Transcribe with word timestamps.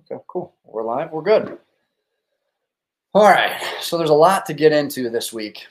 Okay, 0.00 0.22
cool. 0.28 0.54
We're 0.64 0.84
live. 0.84 1.12
We're 1.12 1.22
good. 1.22 1.58
All 3.12 3.28
right. 3.28 3.60
So 3.80 3.98
there's 3.98 4.10
a 4.10 4.14
lot 4.14 4.46
to 4.46 4.54
get 4.54 4.72
into 4.72 5.10
this 5.10 5.32
week. 5.32 5.66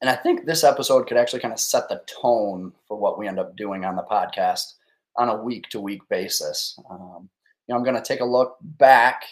And 0.00 0.10
I 0.10 0.16
think 0.16 0.44
this 0.44 0.64
episode 0.64 1.06
could 1.06 1.16
actually 1.16 1.40
kind 1.40 1.52
of 1.52 1.60
set 1.60 1.88
the 1.88 2.02
tone 2.06 2.72
for 2.88 2.96
what 2.96 3.18
we 3.18 3.28
end 3.28 3.38
up 3.38 3.56
doing 3.56 3.84
on 3.84 3.94
the 3.94 4.02
podcast 4.02 4.74
on 5.16 5.28
a 5.28 5.36
week 5.42 5.68
to 5.68 5.80
week 5.80 6.02
basis. 6.08 6.78
Um, 6.90 7.28
you 7.66 7.72
know, 7.72 7.78
I'm 7.78 7.84
going 7.84 7.96
to 7.96 8.02
take 8.02 8.20
a 8.20 8.24
look 8.24 8.56
back 8.62 9.22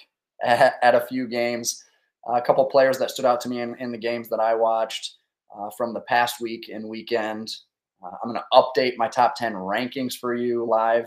at, 0.45 0.75
at 0.83 0.95
a 0.95 1.07
few 1.07 1.27
games, 1.27 1.83
a 2.29 2.41
couple 2.41 2.65
players 2.67 2.99
that 2.99 3.11
stood 3.11 3.25
out 3.25 3.41
to 3.41 3.49
me 3.49 3.61
in, 3.61 3.75
in 3.79 3.91
the 3.91 3.99
games 3.99 4.29
that 4.29 4.41
I 4.41 4.55
watched 4.55 5.17
uh, 5.57 5.71
from 5.77 5.95
the 5.95 6.03
past 6.03 6.41
week 6.41 6.71
and 6.73 6.89
weekend. 6.89 7.51
Uh, 8.05 8.11
I'm 8.23 8.31
going 8.31 8.41
to 8.41 8.57
update 8.57 8.97
my 8.99 9.09
top 9.09 9.35
10 9.35 9.55
rankings 9.55 10.17
for 10.17 10.35
you 10.35 10.65
live 10.65 11.07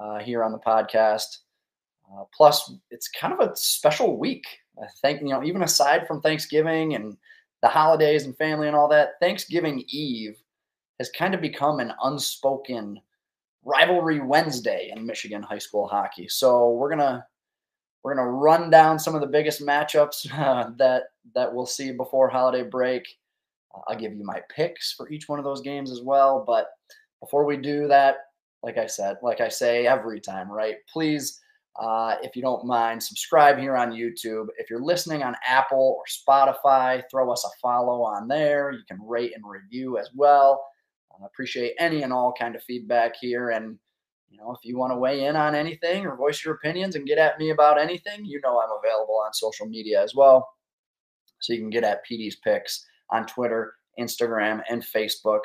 uh, 0.00 0.18
here 0.18 0.42
on 0.42 0.52
the 0.52 0.58
podcast. 0.58 1.38
Uh, 2.10 2.24
plus, 2.34 2.72
it's 2.90 3.08
kind 3.08 3.32
of 3.32 3.40
a 3.40 3.54
special 3.56 4.18
week. 4.18 4.44
I 4.82 4.86
think, 5.02 5.20
you 5.20 5.28
know, 5.28 5.42
even 5.42 5.62
aside 5.62 6.06
from 6.06 6.20
Thanksgiving 6.20 6.94
and 6.94 7.16
the 7.62 7.68
holidays 7.68 8.24
and 8.24 8.36
family 8.36 8.68
and 8.68 8.76
all 8.76 8.88
that, 8.88 9.20
Thanksgiving 9.20 9.84
Eve 9.88 10.36
has 10.98 11.10
kind 11.10 11.34
of 11.34 11.40
become 11.40 11.80
an 11.80 11.92
unspoken 12.02 13.00
rivalry 13.64 14.20
Wednesday 14.20 14.92
in 14.94 15.06
Michigan 15.06 15.42
high 15.42 15.58
school 15.58 15.86
hockey. 15.86 16.28
So 16.28 16.70
we're 16.70 16.90
gonna 16.90 17.26
we're 18.02 18.14
gonna 18.14 18.30
run 18.30 18.70
down 18.70 18.98
some 18.98 19.14
of 19.14 19.20
the 19.20 19.26
biggest 19.26 19.60
matchups 19.60 20.32
uh, 20.38 20.70
that 20.78 21.04
that 21.34 21.52
we'll 21.52 21.66
see 21.66 21.92
before 21.92 22.28
holiday 22.28 22.62
break. 22.62 23.06
Uh, 23.74 23.80
I'll 23.88 23.98
give 23.98 24.14
you 24.14 24.24
my 24.24 24.40
picks 24.54 24.92
for 24.92 25.10
each 25.10 25.28
one 25.28 25.38
of 25.38 25.44
those 25.44 25.60
games 25.60 25.90
as 25.90 26.00
well. 26.00 26.44
But 26.46 26.68
before 27.20 27.44
we 27.44 27.56
do 27.56 27.88
that, 27.88 28.16
like 28.62 28.78
I 28.78 28.86
said, 28.86 29.16
like 29.22 29.40
I 29.40 29.48
say 29.48 29.86
every 29.86 30.20
time, 30.20 30.50
right? 30.50 30.76
Please, 30.90 31.40
uh, 31.78 32.16
if 32.22 32.34
you 32.34 32.42
don't 32.42 32.66
mind, 32.66 33.02
subscribe 33.02 33.58
here 33.58 33.76
on 33.76 33.92
YouTube. 33.92 34.46
If 34.58 34.68
you're 34.68 34.82
listening 34.82 35.22
on 35.22 35.36
Apple 35.46 35.98
or 35.98 36.04
Spotify, 36.06 37.02
throw 37.10 37.30
us 37.32 37.44
a 37.44 37.50
follow 37.62 38.02
on 38.02 38.26
there. 38.26 38.72
You 38.72 38.82
can 38.88 38.98
rate 39.06 39.32
and 39.34 39.44
review 39.48 39.98
as 39.98 40.10
well. 40.14 40.64
I 41.22 41.26
appreciate 41.26 41.74
any 41.78 42.02
and 42.02 42.12
all 42.12 42.32
kind 42.38 42.54
of 42.54 42.62
feedback 42.62 43.14
here. 43.20 43.50
And, 43.50 43.78
you 44.28 44.38
know, 44.38 44.52
if 44.52 44.60
you 44.62 44.76
want 44.76 44.92
to 44.92 44.98
weigh 44.98 45.24
in 45.24 45.36
on 45.36 45.54
anything 45.54 46.06
or 46.06 46.16
voice 46.16 46.44
your 46.44 46.54
opinions 46.54 46.94
and 46.94 47.06
get 47.06 47.18
at 47.18 47.38
me 47.38 47.50
about 47.50 47.80
anything, 47.80 48.24
you 48.24 48.40
know 48.42 48.60
I'm 48.60 48.78
available 48.78 49.20
on 49.24 49.32
social 49.32 49.66
media 49.66 50.02
as 50.02 50.14
well. 50.14 50.48
So 51.40 51.52
you 51.52 51.60
can 51.60 51.70
get 51.70 51.84
at 51.84 52.04
Petey's 52.04 52.36
Picks 52.36 52.84
on 53.10 53.26
Twitter, 53.26 53.74
Instagram, 53.98 54.62
and 54.68 54.82
Facebook, 54.82 55.40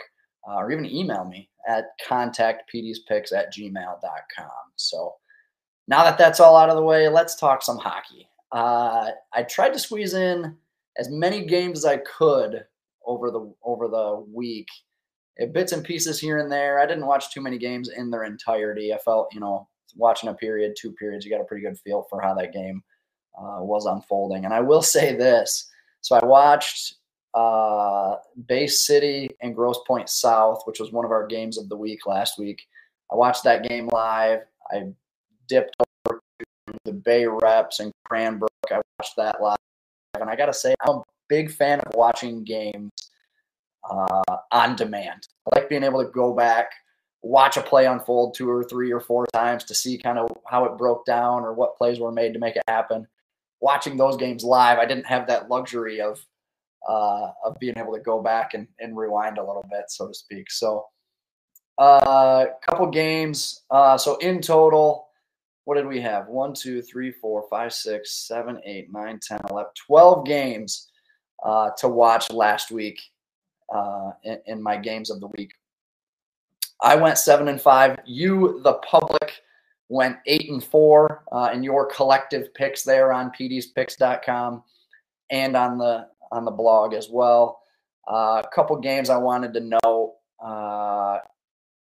uh, 0.47 0.55
or 0.55 0.71
even 0.71 0.85
email 0.85 1.25
me 1.25 1.49
at 1.67 1.85
contactpeteyspicks 2.07 3.33
at 3.33 3.53
gmail.com. 3.53 4.51
So 4.75 5.15
now 5.87 6.03
that 6.03 6.17
that's 6.17 6.39
all 6.39 6.55
out 6.55 6.69
of 6.69 6.75
the 6.75 6.83
way, 6.83 7.07
let's 7.09 7.35
talk 7.35 7.61
some 7.61 7.77
hockey. 7.77 8.27
Uh, 8.51 9.11
I 9.33 9.43
tried 9.43 9.73
to 9.73 9.79
squeeze 9.79 10.13
in 10.13 10.55
as 10.97 11.09
many 11.09 11.45
games 11.45 11.79
as 11.79 11.85
I 11.85 11.97
could 11.97 12.65
over 13.05 13.31
the 13.31 13.53
over 13.63 13.87
the 13.87 14.23
week 14.31 14.67
bits 15.51 15.71
and 15.71 15.83
pieces 15.83 16.19
here 16.19 16.37
and 16.37 16.51
there. 16.51 16.79
I 16.79 16.85
didn't 16.85 17.07
watch 17.07 17.33
too 17.33 17.41
many 17.41 17.57
games 17.57 17.89
in 17.89 18.09
their 18.11 18.23
entirety. 18.23 18.93
I 18.93 18.97
felt, 18.99 19.33
you 19.33 19.39
know, 19.39 19.67
watching 19.95 20.29
a 20.29 20.33
period, 20.33 20.75
two 20.77 20.91
periods, 20.93 21.25
you 21.25 21.31
got 21.31 21.41
a 21.41 21.45
pretty 21.45 21.63
good 21.63 21.79
feel 21.79 22.05
for 22.09 22.21
how 22.21 22.33
that 22.35 22.53
game 22.53 22.83
uh, 23.37 23.59
was 23.59 23.85
unfolding. 23.85 24.45
And 24.45 24.53
I 24.53 24.61
will 24.61 24.81
say 24.81 25.15
this: 25.15 25.69
so 26.01 26.15
I 26.15 26.25
watched 26.25 26.95
uh, 27.33 28.17
Bay 28.47 28.67
City 28.67 29.29
and 29.41 29.55
Grosse 29.55 29.79
Pointe 29.87 30.09
South, 30.09 30.61
which 30.65 30.79
was 30.79 30.91
one 30.91 31.05
of 31.05 31.11
our 31.11 31.25
games 31.25 31.57
of 31.57 31.69
the 31.69 31.77
week 31.77 32.05
last 32.05 32.37
week. 32.37 32.67
I 33.11 33.15
watched 33.15 33.43
that 33.43 33.67
game 33.67 33.89
live. 33.91 34.41
I 34.71 34.93
dipped 35.53 35.75
over 35.79 36.19
to 36.39 36.73
the 36.85 36.93
Bay 36.93 37.27
Reps 37.27 37.79
and 37.79 37.91
Cranbrook. 38.05 38.49
I 38.71 38.81
watched 38.97 39.15
that 39.17 39.39
live, 39.39 39.57
and 40.19 40.29
I 40.29 40.35
got 40.35 40.47
to 40.47 40.53
say, 40.53 40.73
I'm 40.81 40.95
a 40.97 41.03
big 41.29 41.51
fan 41.51 41.79
of 41.81 41.93
watching 41.93 42.43
games 42.43 42.91
uh, 43.89 44.37
on 44.51 44.75
demand. 44.75 45.27
I 45.45 45.59
like 45.59 45.69
being 45.69 45.83
able 45.83 46.03
to 46.03 46.09
go 46.09 46.33
back, 46.33 46.71
watch 47.21 47.57
a 47.57 47.61
play 47.61 47.85
unfold 47.85 48.33
two 48.33 48.49
or 48.49 48.63
three 48.63 48.91
or 48.91 48.99
four 48.99 49.27
times 49.33 49.63
to 49.65 49.75
see 49.75 49.97
kind 49.97 50.17
of 50.17 50.31
how 50.47 50.65
it 50.65 50.77
broke 50.77 51.05
down 51.05 51.43
or 51.43 51.53
what 51.53 51.77
plays 51.77 51.99
were 51.99 52.11
made 52.11 52.33
to 52.33 52.39
make 52.39 52.55
it 52.55 52.63
happen. 52.67 53.07
Watching 53.61 53.95
those 53.95 54.17
games 54.17 54.43
live, 54.43 54.79
I 54.79 54.85
didn't 54.85 55.05
have 55.05 55.27
that 55.27 55.49
luxury 55.49 56.01
of 56.01 56.19
uh, 56.89 57.31
of 57.45 57.57
being 57.59 57.77
able 57.77 57.93
to 57.93 58.01
go 58.01 58.21
back 58.21 58.55
and, 58.55 58.67
and 58.79 58.97
rewind 58.97 59.37
a 59.37 59.45
little 59.45 59.65
bit, 59.69 59.85
so 59.87 60.07
to 60.07 60.13
speak. 60.13 60.51
So, 60.51 60.85
a 61.79 61.81
uh, 61.81 62.45
couple 62.67 62.87
games. 62.87 63.63
Uh, 63.71 63.97
so 63.97 64.17
in 64.17 64.41
total, 64.41 65.02
what 65.65 65.75
did 65.75 65.87
we 65.87 66.01
have? 66.01 66.27
One, 66.27 66.53
two, 66.53 66.81
three, 66.81 67.11
four, 67.11 67.45
five, 67.49 67.73
six, 67.73 68.11
seven, 68.27 68.59
eight, 68.65 68.91
nine, 68.91 69.19
10, 69.25 69.39
11, 69.49 69.71
12 69.87 70.25
games 70.25 70.89
uh, 71.43 71.69
to 71.77 71.87
watch 71.87 72.31
last 72.31 72.71
week 72.71 72.99
uh, 73.73 74.11
in, 74.23 74.39
in, 74.45 74.61
my 74.61 74.77
games 74.77 75.09
of 75.09 75.19
the 75.19 75.27
week. 75.37 75.51
I 76.81 76.95
went 76.95 77.17
seven 77.17 77.47
and 77.47 77.61
five. 77.61 77.97
You, 78.05 78.59
the 78.63 78.73
public, 78.89 79.41
went 79.89 80.17
eight 80.25 80.49
and 80.49 80.63
four 80.63 81.23
uh, 81.31 81.51
in 81.53 81.63
your 81.63 81.85
collective 81.85 82.53
picks 82.53 82.83
there 82.83 83.13
on 83.13 83.31
peteyspicks.com 83.39 84.63
and 85.29 85.55
on 85.55 85.77
the 85.77 86.07
on 86.31 86.45
the 86.45 86.51
blog 86.51 86.93
as 86.93 87.09
well. 87.09 87.61
Uh, 88.11 88.41
a 88.43 88.49
couple 88.53 88.75
games 88.77 89.09
I 89.09 89.17
wanted 89.17 89.53
to 89.53 89.59
know. 89.59 90.15
Uh, 90.43 91.19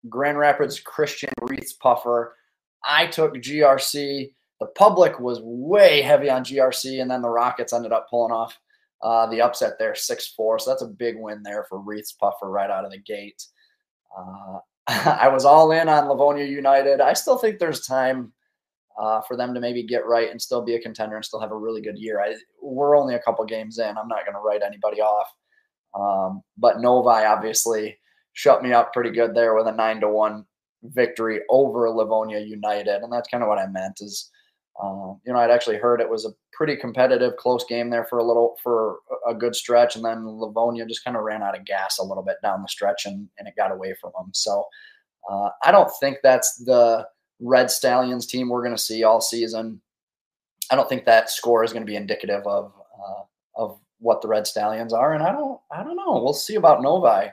Grand 0.07 0.37
Rapids 0.37 0.79
Christian 0.79 1.29
Reeths 1.41 1.77
Puffer. 1.77 2.35
I 2.85 3.07
took 3.07 3.35
GRC. 3.35 4.33
The 4.59 4.67
public 4.67 5.19
was 5.19 5.39
way 5.41 6.01
heavy 6.01 6.29
on 6.29 6.43
GRC, 6.43 7.01
and 7.01 7.09
then 7.09 7.21
the 7.21 7.29
Rockets 7.29 7.73
ended 7.73 7.91
up 7.91 8.09
pulling 8.09 8.33
off 8.33 8.57
uh, 9.01 9.27
the 9.27 9.41
upset 9.41 9.73
there, 9.79 9.95
6 9.95 10.27
4. 10.35 10.59
So 10.59 10.71
that's 10.71 10.81
a 10.81 10.87
big 10.87 11.15
win 11.17 11.41
there 11.43 11.65
for 11.69 11.79
Reeths 11.79 12.17
Puffer 12.17 12.49
right 12.49 12.69
out 12.69 12.85
of 12.85 12.91
the 12.91 12.99
gate. 12.99 13.41
Uh, 14.17 14.59
I 14.87 15.27
was 15.29 15.45
all 15.45 15.71
in 15.71 15.87
on 15.87 16.09
Livonia 16.09 16.45
United. 16.45 16.99
I 16.99 17.13
still 17.13 17.37
think 17.37 17.59
there's 17.59 17.85
time 17.85 18.33
uh, 18.99 19.21
for 19.21 19.37
them 19.37 19.53
to 19.53 19.61
maybe 19.61 19.83
get 19.83 20.05
right 20.05 20.29
and 20.29 20.41
still 20.41 20.61
be 20.61 20.75
a 20.75 20.81
contender 20.81 21.15
and 21.15 21.23
still 21.23 21.39
have 21.39 21.51
a 21.51 21.57
really 21.57 21.81
good 21.81 21.97
year. 21.97 22.19
I, 22.19 22.35
we're 22.61 22.97
only 22.97 23.15
a 23.15 23.21
couple 23.21 23.45
games 23.45 23.79
in. 23.79 23.97
I'm 23.97 24.07
not 24.07 24.25
going 24.25 24.33
to 24.33 24.41
write 24.41 24.61
anybody 24.65 24.99
off. 24.99 25.27
Um, 25.97 26.41
but 26.57 26.81
Novi 26.81 27.25
obviously 27.25 27.97
shut 28.33 28.61
me 28.61 28.73
up 28.73 28.93
pretty 28.93 29.11
good 29.11 29.33
there 29.33 29.55
with 29.55 29.67
a 29.67 29.71
9 29.71 30.01
to 30.01 30.09
1 30.09 30.45
victory 30.83 31.41
over 31.49 31.89
Livonia 31.89 32.39
United. 32.39 33.01
And 33.01 33.11
that's 33.11 33.29
kind 33.29 33.43
of 33.43 33.49
what 33.49 33.59
I 33.59 33.67
meant 33.67 33.99
is 34.01 34.31
uh, 34.81 35.13
you 35.25 35.33
know, 35.33 35.39
I'd 35.39 35.51
actually 35.51 35.77
heard 35.77 35.99
it 35.99 36.09
was 36.09 36.25
a 36.25 36.33
pretty 36.53 36.75
competitive, 36.77 37.35
close 37.35 37.65
game 37.65 37.89
there 37.89 38.05
for 38.05 38.19
a 38.19 38.23
little 38.23 38.57
for 38.63 38.99
a 39.27 39.33
good 39.33 39.53
stretch, 39.53 39.95
and 39.95 40.05
then 40.05 40.25
Livonia 40.25 40.85
just 40.85 41.03
kind 41.03 41.17
of 41.17 41.23
ran 41.23 41.43
out 41.43 41.57
of 41.57 41.65
gas 41.65 41.97
a 41.99 42.03
little 42.03 42.23
bit 42.23 42.37
down 42.41 42.61
the 42.61 42.67
stretch, 42.67 43.05
and, 43.05 43.27
and 43.37 43.47
it 43.47 43.55
got 43.57 43.71
away 43.71 43.93
from 43.99 44.11
them. 44.17 44.29
So 44.33 44.65
uh, 45.29 45.49
I 45.65 45.71
don't 45.71 45.91
think 45.99 46.19
that's 46.23 46.63
the 46.63 47.05
Red 47.41 47.69
Stallions 47.69 48.25
team 48.25 48.47
we're 48.47 48.63
going 48.63 48.75
to 48.75 48.81
see 48.81 49.03
all 49.03 49.19
season. 49.19 49.81
I 50.71 50.75
don't 50.75 50.87
think 50.87 51.05
that 51.05 51.29
score 51.29 51.63
is 51.63 51.73
going 51.73 51.83
to 51.83 51.91
be 51.91 51.97
indicative 51.97 52.45
of 52.47 52.71
uh, 52.97 53.23
of 53.55 53.79
what 53.99 54.21
the 54.21 54.29
Red 54.29 54.47
Stallions 54.47 54.93
are, 54.93 55.13
and 55.13 55.23
I 55.23 55.33
don't 55.33 55.59
I 55.73 55.83
don't 55.83 55.97
know. 55.97 56.21
We'll 56.23 56.33
see 56.33 56.55
about 56.55 56.81
Novi. 56.81 57.31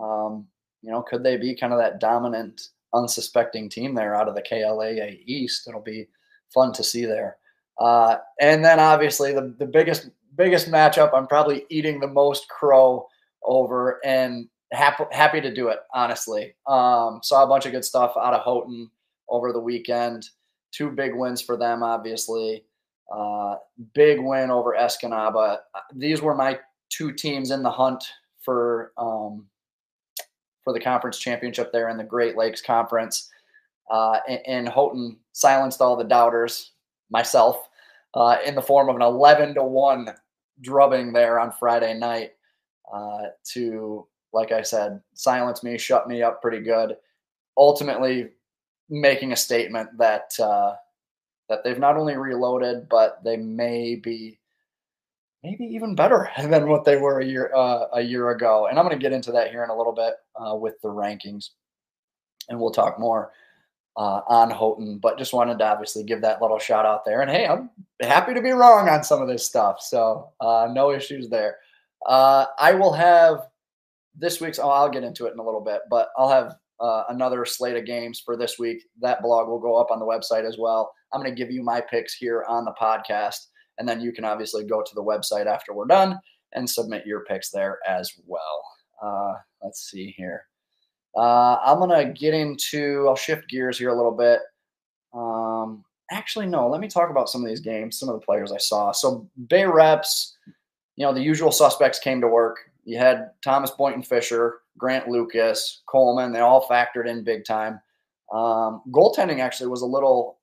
Um, 0.00 0.46
you 0.82 0.92
know, 0.92 1.02
could 1.02 1.24
they 1.24 1.36
be 1.36 1.56
kind 1.56 1.72
of 1.72 1.80
that 1.80 1.98
dominant, 1.98 2.68
unsuspecting 2.96 3.68
team 3.68 3.94
there 3.94 4.14
out 4.14 4.28
of 4.28 4.34
the 4.34 4.42
KLAA 4.42 5.20
East? 5.26 5.68
It'll 5.68 5.80
be 5.80 6.08
fun 6.52 6.72
to 6.72 6.82
see 6.82 7.04
there. 7.04 7.36
Uh, 7.78 8.16
and 8.40 8.64
then 8.64 8.80
obviously 8.80 9.32
the, 9.32 9.54
the 9.58 9.66
biggest 9.66 10.10
biggest 10.34 10.70
matchup 10.70 11.14
I'm 11.14 11.26
probably 11.26 11.64
eating 11.70 12.00
the 12.00 12.06
most 12.06 12.48
crow 12.48 13.06
over 13.42 14.00
and 14.04 14.48
happy 14.72 15.04
happy 15.12 15.40
to 15.40 15.54
do 15.54 15.68
it 15.68 15.80
honestly. 15.94 16.54
Um, 16.66 17.20
saw 17.22 17.44
a 17.44 17.46
bunch 17.46 17.66
of 17.66 17.72
good 17.72 17.84
stuff 17.84 18.14
out 18.16 18.34
of 18.34 18.42
Houghton 18.42 18.90
over 19.28 19.52
the 19.52 19.60
weekend. 19.60 20.28
Two 20.72 20.90
big 20.90 21.14
wins 21.14 21.40
for 21.40 21.56
them, 21.56 21.82
obviously. 21.82 22.64
Uh, 23.14 23.56
big 23.94 24.18
win 24.20 24.50
over 24.50 24.74
Escanaba. 24.78 25.58
These 25.94 26.22
were 26.22 26.34
my 26.34 26.58
two 26.88 27.12
teams 27.12 27.50
in 27.50 27.62
the 27.62 27.70
hunt 27.70 28.04
for 28.42 28.92
um, 28.98 29.46
for 30.66 30.72
the 30.72 30.80
conference 30.80 31.16
championship 31.16 31.70
there 31.70 31.90
in 31.90 31.96
the 31.96 32.02
Great 32.02 32.36
Lakes 32.36 32.60
Conference. 32.60 33.30
Uh, 33.88 34.18
and, 34.28 34.40
and 34.48 34.68
Houghton 34.68 35.16
silenced 35.30 35.80
all 35.80 35.94
the 35.94 36.02
doubters, 36.02 36.72
myself, 37.08 37.68
uh, 38.14 38.38
in 38.44 38.56
the 38.56 38.62
form 38.62 38.88
of 38.88 38.96
an 38.96 39.02
11 39.02 39.54
to 39.54 39.62
1 39.62 40.08
drubbing 40.62 41.12
there 41.12 41.38
on 41.38 41.52
Friday 41.52 41.94
night 41.94 42.32
uh, 42.92 43.26
to, 43.52 44.08
like 44.32 44.50
I 44.50 44.62
said, 44.62 45.00
silence 45.14 45.62
me, 45.62 45.78
shut 45.78 46.08
me 46.08 46.20
up 46.24 46.42
pretty 46.42 46.64
good. 46.64 46.96
Ultimately, 47.56 48.30
making 48.90 49.30
a 49.30 49.36
statement 49.36 49.90
that 49.98 50.32
uh, 50.40 50.74
that 51.48 51.62
they've 51.62 51.78
not 51.78 51.96
only 51.96 52.16
reloaded, 52.16 52.88
but 52.88 53.22
they 53.22 53.36
may 53.36 53.94
be 53.94 54.40
maybe 55.42 55.64
even 55.64 55.94
better 55.94 56.30
than 56.38 56.68
what 56.68 56.84
they 56.84 56.96
were 56.96 57.20
a 57.20 57.24
year 57.24 57.52
uh, 57.54 57.86
a 57.94 58.02
year 58.02 58.30
ago. 58.30 58.66
And 58.66 58.78
I'm 58.78 58.84
going 58.84 58.98
to 58.98 59.02
get 59.02 59.12
into 59.12 59.32
that 59.32 59.50
here 59.50 59.64
in 59.64 59.70
a 59.70 59.76
little 59.76 59.92
bit 59.92 60.14
uh, 60.40 60.54
with 60.54 60.80
the 60.82 60.88
rankings, 60.88 61.50
and 62.48 62.58
we'll 62.58 62.70
talk 62.70 62.98
more 62.98 63.32
uh, 63.96 64.20
on 64.28 64.50
Houghton, 64.50 64.98
but 64.98 65.18
just 65.18 65.32
wanted 65.32 65.58
to 65.58 65.64
obviously 65.64 66.04
give 66.04 66.20
that 66.20 66.42
little 66.42 66.58
shout 66.58 66.84
out 66.84 67.04
there. 67.04 67.22
And 67.22 67.30
hey, 67.30 67.46
I'm 67.46 67.70
happy 68.00 68.34
to 68.34 68.42
be 68.42 68.50
wrong 68.50 68.88
on 68.88 69.02
some 69.02 69.22
of 69.22 69.28
this 69.28 69.46
stuff, 69.46 69.80
so 69.80 70.30
uh, 70.40 70.68
no 70.72 70.92
issues 70.92 71.28
there. 71.28 71.56
Uh, 72.06 72.46
I 72.58 72.72
will 72.72 72.92
have 72.92 73.48
this 74.14 74.40
week's. 74.40 74.58
Oh, 74.58 74.68
I'll 74.68 74.90
get 74.90 75.04
into 75.04 75.26
it 75.26 75.32
in 75.32 75.38
a 75.38 75.44
little 75.44 75.62
bit, 75.62 75.82
but 75.90 76.10
I'll 76.18 76.28
have 76.28 76.56
uh, 76.78 77.04
another 77.08 77.44
slate 77.44 77.76
of 77.76 77.86
games 77.86 78.20
for 78.20 78.36
this 78.36 78.58
week. 78.58 78.82
That 79.00 79.22
blog 79.22 79.48
will 79.48 79.58
go 79.58 79.76
up 79.76 79.90
on 79.90 79.98
the 79.98 80.04
website 80.04 80.46
as 80.46 80.58
well. 80.58 80.92
I'm 81.12 81.20
going 81.20 81.34
to 81.34 81.38
give 81.38 81.50
you 81.50 81.62
my 81.62 81.80
picks 81.80 82.14
here 82.14 82.44
on 82.48 82.64
the 82.64 82.74
podcast, 82.80 83.46
and 83.78 83.88
then 83.88 84.00
you 84.00 84.12
can 84.12 84.24
obviously 84.24 84.64
go 84.64 84.82
to 84.82 84.94
the 84.94 85.02
website 85.02 85.46
after 85.46 85.72
we're 85.72 85.86
done 85.86 86.18
and 86.52 86.68
submit 86.68 87.06
your 87.06 87.24
picks 87.24 87.50
there 87.50 87.78
as 87.86 88.12
well. 88.26 88.62
Uh, 89.02 89.34
let's 89.62 89.90
see 89.90 90.14
here. 90.16 90.44
Uh, 91.16 91.56
I'm 91.64 91.78
going 91.78 91.90
to 91.90 92.12
get 92.12 92.34
into, 92.34 93.06
I'll 93.08 93.16
shift 93.16 93.48
gears 93.48 93.78
here 93.78 93.88
a 93.90 93.96
little 93.96 94.12
bit. 94.12 94.40
Um, 95.14 95.84
actually, 96.10 96.46
no, 96.46 96.68
let 96.68 96.80
me 96.80 96.88
talk 96.88 97.10
about 97.10 97.28
some 97.28 97.42
of 97.42 97.48
these 97.48 97.60
games, 97.60 97.98
some 97.98 98.08
of 98.08 98.14
the 98.14 98.24
players 98.24 98.52
I 98.52 98.58
saw. 98.58 98.92
So, 98.92 99.28
Bay 99.48 99.64
Reps, 99.64 100.36
you 100.96 101.06
know, 101.06 101.12
the 101.12 101.22
usual 101.22 101.52
suspects 101.52 101.98
came 101.98 102.20
to 102.20 102.28
work. 102.28 102.58
You 102.84 102.98
had 102.98 103.30
Thomas 103.42 103.70
Boynton 103.70 104.02
Fisher, 104.02 104.60
Grant 104.78 105.08
Lucas, 105.08 105.82
Coleman, 105.86 106.32
they 106.32 106.40
all 106.40 106.66
factored 106.68 107.08
in 107.08 107.24
big 107.24 107.44
time. 107.44 107.80
Um, 108.32 108.82
goaltending 108.90 109.40
actually 109.40 109.68
was 109.68 109.82
a 109.82 109.86
little 109.86 110.35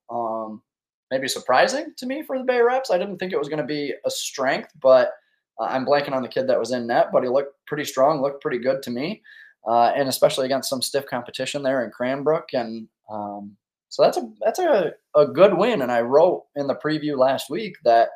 maybe 1.13 1.27
surprising 1.27 1.93
to 1.97 2.05
me 2.05 2.23
for 2.23 2.37
the 2.37 2.43
Bay 2.43 2.61
Reps. 2.61 2.91
I 2.91 2.97
didn't 2.97 3.17
think 3.17 3.33
it 3.33 3.39
was 3.39 3.49
going 3.49 3.61
to 3.61 3.65
be 3.65 3.93
a 4.05 4.09
strength, 4.09 4.71
but 4.81 5.11
uh, 5.59 5.65
I'm 5.65 5.85
blanking 5.85 6.13
on 6.13 6.23
the 6.23 6.27
kid 6.27 6.47
that 6.47 6.59
was 6.59 6.71
in 6.71 6.87
net, 6.87 7.07
but 7.13 7.23
he 7.23 7.29
looked 7.29 7.55
pretty 7.67 7.85
strong, 7.85 8.21
looked 8.21 8.41
pretty 8.41 8.59
good 8.59 8.81
to 8.83 8.91
me 8.91 9.21
uh, 9.67 9.91
and 9.95 10.09
especially 10.09 10.45
against 10.45 10.69
some 10.69 10.81
stiff 10.81 11.05
competition 11.05 11.63
there 11.63 11.83
in 11.83 11.91
Cranbrook. 11.91 12.49
And 12.53 12.87
um, 13.11 13.55
so 13.89 14.03
that's 14.03 14.17
a 14.17 14.29
that's 14.41 14.59
a, 14.59 14.91
a 15.15 15.27
good 15.27 15.57
win. 15.57 15.81
And 15.81 15.91
I 15.91 16.01
wrote 16.01 16.43
in 16.55 16.67
the 16.67 16.75
preview 16.75 17.17
last 17.17 17.49
week 17.49 17.75
that 17.83 18.09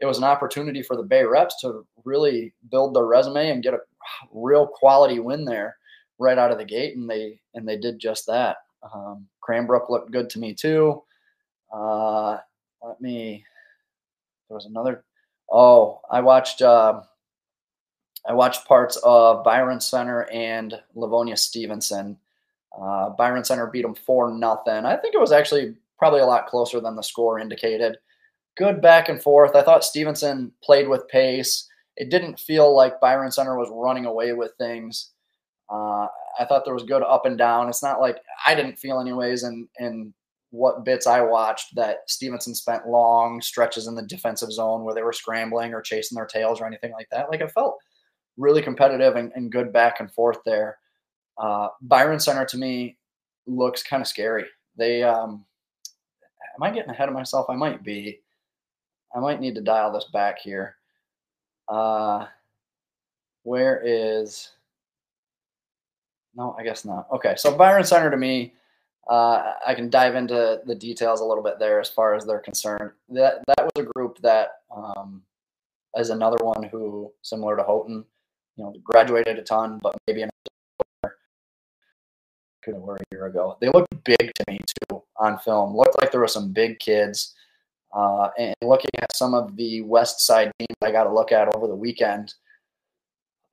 it 0.00 0.06
was 0.06 0.18
an 0.18 0.24
opportunity 0.24 0.82
for 0.82 0.96
the 0.96 1.02
Bay 1.02 1.24
Reps 1.24 1.60
to 1.60 1.84
really 2.04 2.54
build 2.70 2.94
their 2.94 3.06
resume 3.06 3.50
and 3.50 3.62
get 3.62 3.74
a 3.74 3.80
real 4.32 4.66
quality 4.66 5.18
win 5.18 5.44
there 5.44 5.76
right 6.18 6.38
out 6.38 6.50
of 6.50 6.58
the 6.58 6.64
gate, 6.64 6.96
and 6.96 7.08
they 7.08 7.40
and 7.54 7.68
they 7.68 7.76
did 7.76 7.98
just 7.98 8.26
that. 8.26 8.56
Um, 8.94 9.26
Cranbrook 9.40 9.90
looked 9.90 10.12
good 10.12 10.30
to 10.30 10.38
me 10.38 10.54
too. 10.54 11.02
Uh, 11.72 12.38
let 12.82 13.00
me. 13.00 13.44
There 14.48 14.54
was 14.54 14.66
another. 14.66 15.04
Oh, 15.50 16.00
I 16.10 16.20
watched. 16.20 16.62
Uh, 16.62 17.02
I 18.26 18.32
watched 18.32 18.66
parts 18.66 18.96
of 19.04 19.44
Byron 19.44 19.80
Center 19.80 20.28
and 20.30 20.78
Livonia 20.94 21.36
Stevenson. 21.36 22.18
Uh, 22.78 23.10
Byron 23.10 23.44
Center 23.44 23.66
beat 23.66 23.82
them 23.82 23.94
four 23.94 24.30
nothing. 24.30 24.84
I 24.84 24.96
think 24.96 25.14
it 25.14 25.20
was 25.20 25.32
actually 25.32 25.74
probably 25.98 26.20
a 26.20 26.26
lot 26.26 26.46
closer 26.46 26.80
than 26.80 26.94
the 26.96 27.02
score 27.02 27.38
indicated. 27.38 27.96
Good 28.56 28.82
back 28.82 29.08
and 29.08 29.22
forth. 29.22 29.54
I 29.54 29.62
thought 29.62 29.84
Stevenson 29.84 30.52
played 30.62 30.88
with 30.88 31.08
pace. 31.08 31.68
It 31.96 32.10
didn't 32.10 32.38
feel 32.38 32.74
like 32.74 33.00
Byron 33.00 33.30
Center 33.30 33.56
was 33.56 33.70
running 33.72 34.06
away 34.06 34.32
with 34.32 34.52
things. 34.58 35.10
Uh, 35.70 36.06
I 36.38 36.44
thought 36.46 36.64
there 36.64 36.74
was 36.74 36.84
good 36.84 37.02
up 37.02 37.26
and 37.26 37.36
down. 37.36 37.68
It's 37.68 37.82
not 37.82 38.00
like 38.00 38.18
I 38.46 38.54
didn't 38.54 38.78
feel 38.78 39.00
anyways, 39.00 39.42
and 39.42 39.68
in 39.78 40.12
what 40.50 40.84
bits 40.84 41.06
I 41.06 41.20
watched 41.20 41.74
that 41.74 41.98
Stevenson 42.06 42.54
spent 42.54 42.88
long 42.88 43.40
stretches 43.42 43.86
in 43.86 43.94
the 43.94 44.02
defensive 44.02 44.50
zone 44.50 44.82
where 44.84 44.94
they 44.94 45.02
were 45.02 45.12
scrambling 45.12 45.74
or 45.74 45.82
chasing 45.82 46.16
their 46.16 46.26
tails 46.26 46.60
or 46.60 46.66
anything 46.66 46.92
like 46.92 47.08
that. 47.10 47.28
Like 47.30 47.42
I 47.42 47.48
felt 47.48 47.76
really 48.38 48.62
competitive 48.62 49.16
and, 49.16 49.30
and 49.34 49.52
good 49.52 49.72
back 49.72 50.00
and 50.00 50.10
forth 50.10 50.38
there. 50.46 50.78
Uh, 51.36 51.68
Byron 51.82 52.18
Center 52.18 52.46
to 52.46 52.56
me 52.56 52.96
looks 53.46 53.82
kind 53.82 54.00
of 54.00 54.06
scary. 54.06 54.46
They, 54.76 55.02
um, 55.02 55.44
am 56.56 56.62
I 56.62 56.70
getting 56.70 56.90
ahead 56.90 57.08
of 57.08 57.14
myself? 57.14 57.46
I 57.50 57.54
might 57.54 57.82
be. 57.82 58.20
I 59.14 59.20
might 59.20 59.40
need 59.40 59.54
to 59.54 59.60
dial 59.60 59.92
this 59.92 60.06
back 60.12 60.38
here. 60.38 60.76
Uh, 61.68 62.26
where 63.42 63.82
is? 63.84 64.50
No, 66.34 66.54
I 66.58 66.62
guess 66.62 66.84
not. 66.84 67.06
Okay, 67.12 67.34
so 67.36 67.56
Byron 67.56 67.84
Center 67.84 68.10
to 68.10 68.16
me, 68.16 68.54
uh, 69.08 69.54
I 69.66 69.74
can 69.74 69.88
dive 69.88 70.14
into 70.14 70.60
the 70.66 70.74
details 70.74 71.20
a 71.20 71.24
little 71.24 71.42
bit 71.42 71.58
there 71.58 71.80
as 71.80 71.88
far 71.88 72.14
as 72.14 72.26
they're 72.26 72.40
concerned. 72.40 72.92
That 73.08 73.42
that 73.46 73.64
was 73.64 73.84
a 73.84 73.88
group 73.94 74.18
that 74.20 74.60
um, 74.74 75.22
is 75.96 76.10
another 76.10 76.36
one 76.42 76.62
who, 76.64 77.12
similar 77.22 77.56
to 77.56 77.62
Houghton, 77.62 78.04
you 78.56 78.64
know, 78.64 78.74
graduated 78.84 79.38
a 79.38 79.42
ton, 79.42 79.78
but 79.82 79.96
maybe 80.06 80.22
another 80.22 81.16
could 82.62 82.74
have 82.74 82.82
were 82.82 82.96
a 82.96 83.14
year 83.14 83.26
ago. 83.26 83.56
They 83.60 83.68
looked 83.68 84.04
big 84.04 84.18
to 84.34 84.44
me 84.46 84.58
too 84.88 85.02
on 85.16 85.38
film. 85.38 85.76
Looked 85.76 86.00
like 86.00 86.10
there 86.10 86.20
were 86.20 86.28
some 86.28 86.52
big 86.52 86.78
kids. 86.78 87.34
Uh, 87.92 88.28
and 88.38 88.54
looking 88.62 88.90
at 88.98 89.16
some 89.16 89.32
of 89.32 89.56
the 89.56 89.80
West 89.82 90.20
Side 90.20 90.52
teams 90.58 90.76
I 90.82 90.92
got 90.92 91.04
to 91.04 91.14
look 91.14 91.32
at 91.32 91.54
over 91.54 91.66
the 91.66 91.74
weekend, 91.74 92.34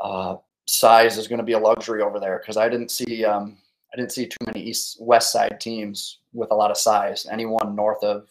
uh, 0.01 0.35
size 0.65 1.17
is 1.17 1.27
going 1.27 1.39
to 1.39 1.45
be 1.45 1.53
a 1.53 1.59
luxury 1.59 2.01
over 2.01 2.19
there 2.19 2.39
because 2.39 2.57
I 2.57 2.67
didn't 2.67 2.91
see 2.91 3.23
um, 3.23 3.57
I 3.95 3.97
didn't 3.97 4.11
see 4.11 4.27
too 4.27 4.45
many 4.45 4.61
East 4.61 4.97
West 4.99 5.31
Side 5.31 5.61
teams 5.61 6.19
with 6.33 6.51
a 6.51 6.55
lot 6.55 6.69
of 6.69 6.75
size. 6.75 7.25
Anyone 7.31 7.77
north 7.77 8.03
of 8.03 8.27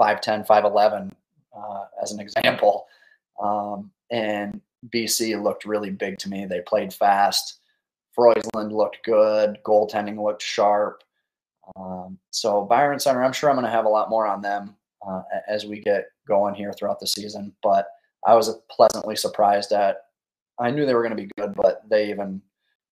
5'10", 0.00 0.46
5'11", 0.46 1.10
uh, 1.56 1.84
as 2.00 2.12
an 2.12 2.20
example. 2.20 2.86
Um, 3.42 3.90
and 4.12 4.60
BC 4.94 5.42
looked 5.42 5.64
really 5.64 5.90
big 5.90 6.18
to 6.18 6.28
me. 6.28 6.46
They 6.46 6.60
played 6.60 6.94
fast. 6.94 7.58
Froisland 8.16 8.70
looked 8.70 8.98
good. 9.04 9.58
Goaltending 9.64 10.22
looked 10.22 10.42
sharp. 10.42 11.02
Um, 11.74 12.16
so 12.30 12.62
Byron 12.62 13.00
Center, 13.00 13.24
I'm 13.24 13.32
sure 13.32 13.50
I'm 13.50 13.56
going 13.56 13.64
to 13.64 13.72
have 13.72 13.86
a 13.86 13.88
lot 13.88 14.10
more 14.10 14.28
on 14.28 14.42
them 14.42 14.76
uh, 15.04 15.22
as 15.48 15.66
we 15.66 15.80
get 15.80 16.04
going 16.28 16.54
here 16.54 16.72
throughout 16.72 17.00
the 17.00 17.08
season. 17.08 17.52
But 17.64 17.88
I 18.24 18.36
was 18.36 18.56
pleasantly 18.70 19.16
surprised 19.16 19.72
at. 19.72 20.02
I 20.60 20.70
knew 20.70 20.86
they 20.86 20.94
were 20.94 21.02
going 21.02 21.16
to 21.16 21.20
be 21.20 21.30
good, 21.36 21.52
but 21.56 21.82
they 21.88 22.10
even 22.10 22.40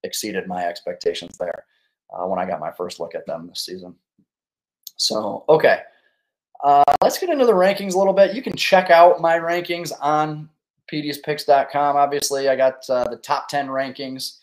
exceeded 0.03 0.49
my 0.49 0.67
expectations 0.67 1.39
there 1.39 1.65
uh, 2.13 2.27
when 2.27 2.39
I 2.39 2.47
got 2.47 2.61
my 2.61 2.73
first 2.73 3.01
look 3.01 3.15
at 3.15 3.27
them 3.27 3.47
this 3.47 3.65
season. 3.65 3.95
So 4.97 5.45
okay, 5.49 5.81
uh, 6.63 6.85
let's 7.03 7.19
get 7.19 7.31
into 7.31 7.47
the 7.47 7.53
rankings 7.53 7.95
a 7.95 7.99
little 7.99 8.13
bit. 8.13 8.35
You 8.35 8.43
can 8.43 8.57
check 8.57 8.91
out 8.91 9.21
my 9.21 9.39
rankings 9.39 9.93
on 10.01 10.49
Peteyspicks.com. 10.93 11.97
Obviously, 11.97 12.49
I 12.49 12.57
got 12.57 12.89
uh, 12.89 13.09
the 13.09 13.17
top 13.17 13.49
10 13.49 13.69
rankings 13.69 14.39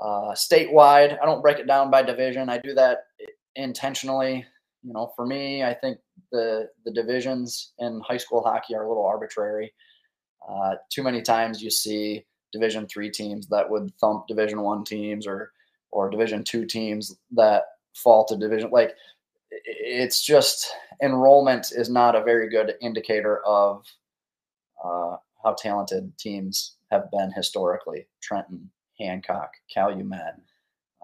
uh, 0.00 0.32
statewide. 0.32 1.20
I 1.20 1.26
don't 1.26 1.42
break 1.42 1.58
it 1.58 1.66
down 1.66 1.90
by 1.90 2.02
division. 2.02 2.48
I 2.48 2.58
do 2.58 2.74
that 2.74 3.06
intentionally. 3.56 4.46
You 4.82 4.92
know, 4.92 5.12
for 5.14 5.26
me, 5.26 5.62
I 5.62 5.74
think 5.74 5.98
the 6.32 6.68
the 6.84 6.90
divisions 6.90 7.72
in 7.78 8.00
high 8.00 8.16
school 8.16 8.42
hockey 8.42 8.74
are 8.74 8.84
a 8.84 8.88
little 8.88 9.04
arbitrary. 9.04 9.72
Uh, 10.48 10.74
too 10.90 11.02
many 11.02 11.22
times 11.22 11.62
you 11.62 11.70
see 11.70 12.24
Division 12.52 12.86
three 12.86 13.10
teams 13.10 13.46
that 13.48 13.68
would 13.68 13.92
thump 13.98 14.26
Division 14.26 14.60
one 14.62 14.84
teams 14.84 15.26
or 15.26 15.52
or 15.92 16.10
Division 16.10 16.42
two 16.42 16.66
teams 16.66 17.16
that 17.32 17.64
fall 17.94 18.24
to 18.24 18.36
Division 18.36 18.70
like 18.70 18.96
it's 19.50 20.24
just 20.24 20.72
enrollment 21.02 21.72
is 21.72 21.90
not 21.90 22.16
a 22.16 22.24
very 22.24 22.48
good 22.48 22.74
indicator 22.80 23.44
of 23.44 23.86
uh, 24.82 25.16
how 25.44 25.54
talented 25.58 26.16
teams 26.18 26.76
have 26.90 27.10
been 27.10 27.30
historically. 27.32 28.06
Trenton, 28.20 28.70
Hancock, 28.98 29.52
Calumet, 29.72 30.34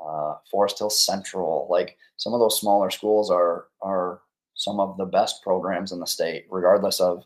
uh, 0.02 0.34
Forest 0.50 0.78
Hill 0.78 0.90
Central. 0.90 1.66
Like 1.70 1.96
some 2.16 2.34
of 2.34 2.40
those 2.40 2.58
smaller 2.58 2.90
schools 2.90 3.30
are 3.30 3.66
are 3.82 4.20
some 4.54 4.80
of 4.80 4.96
the 4.96 5.06
best 5.06 5.42
programs 5.42 5.92
in 5.92 6.00
the 6.00 6.06
state, 6.06 6.46
regardless 6.50 7.00
of 7.00 7.24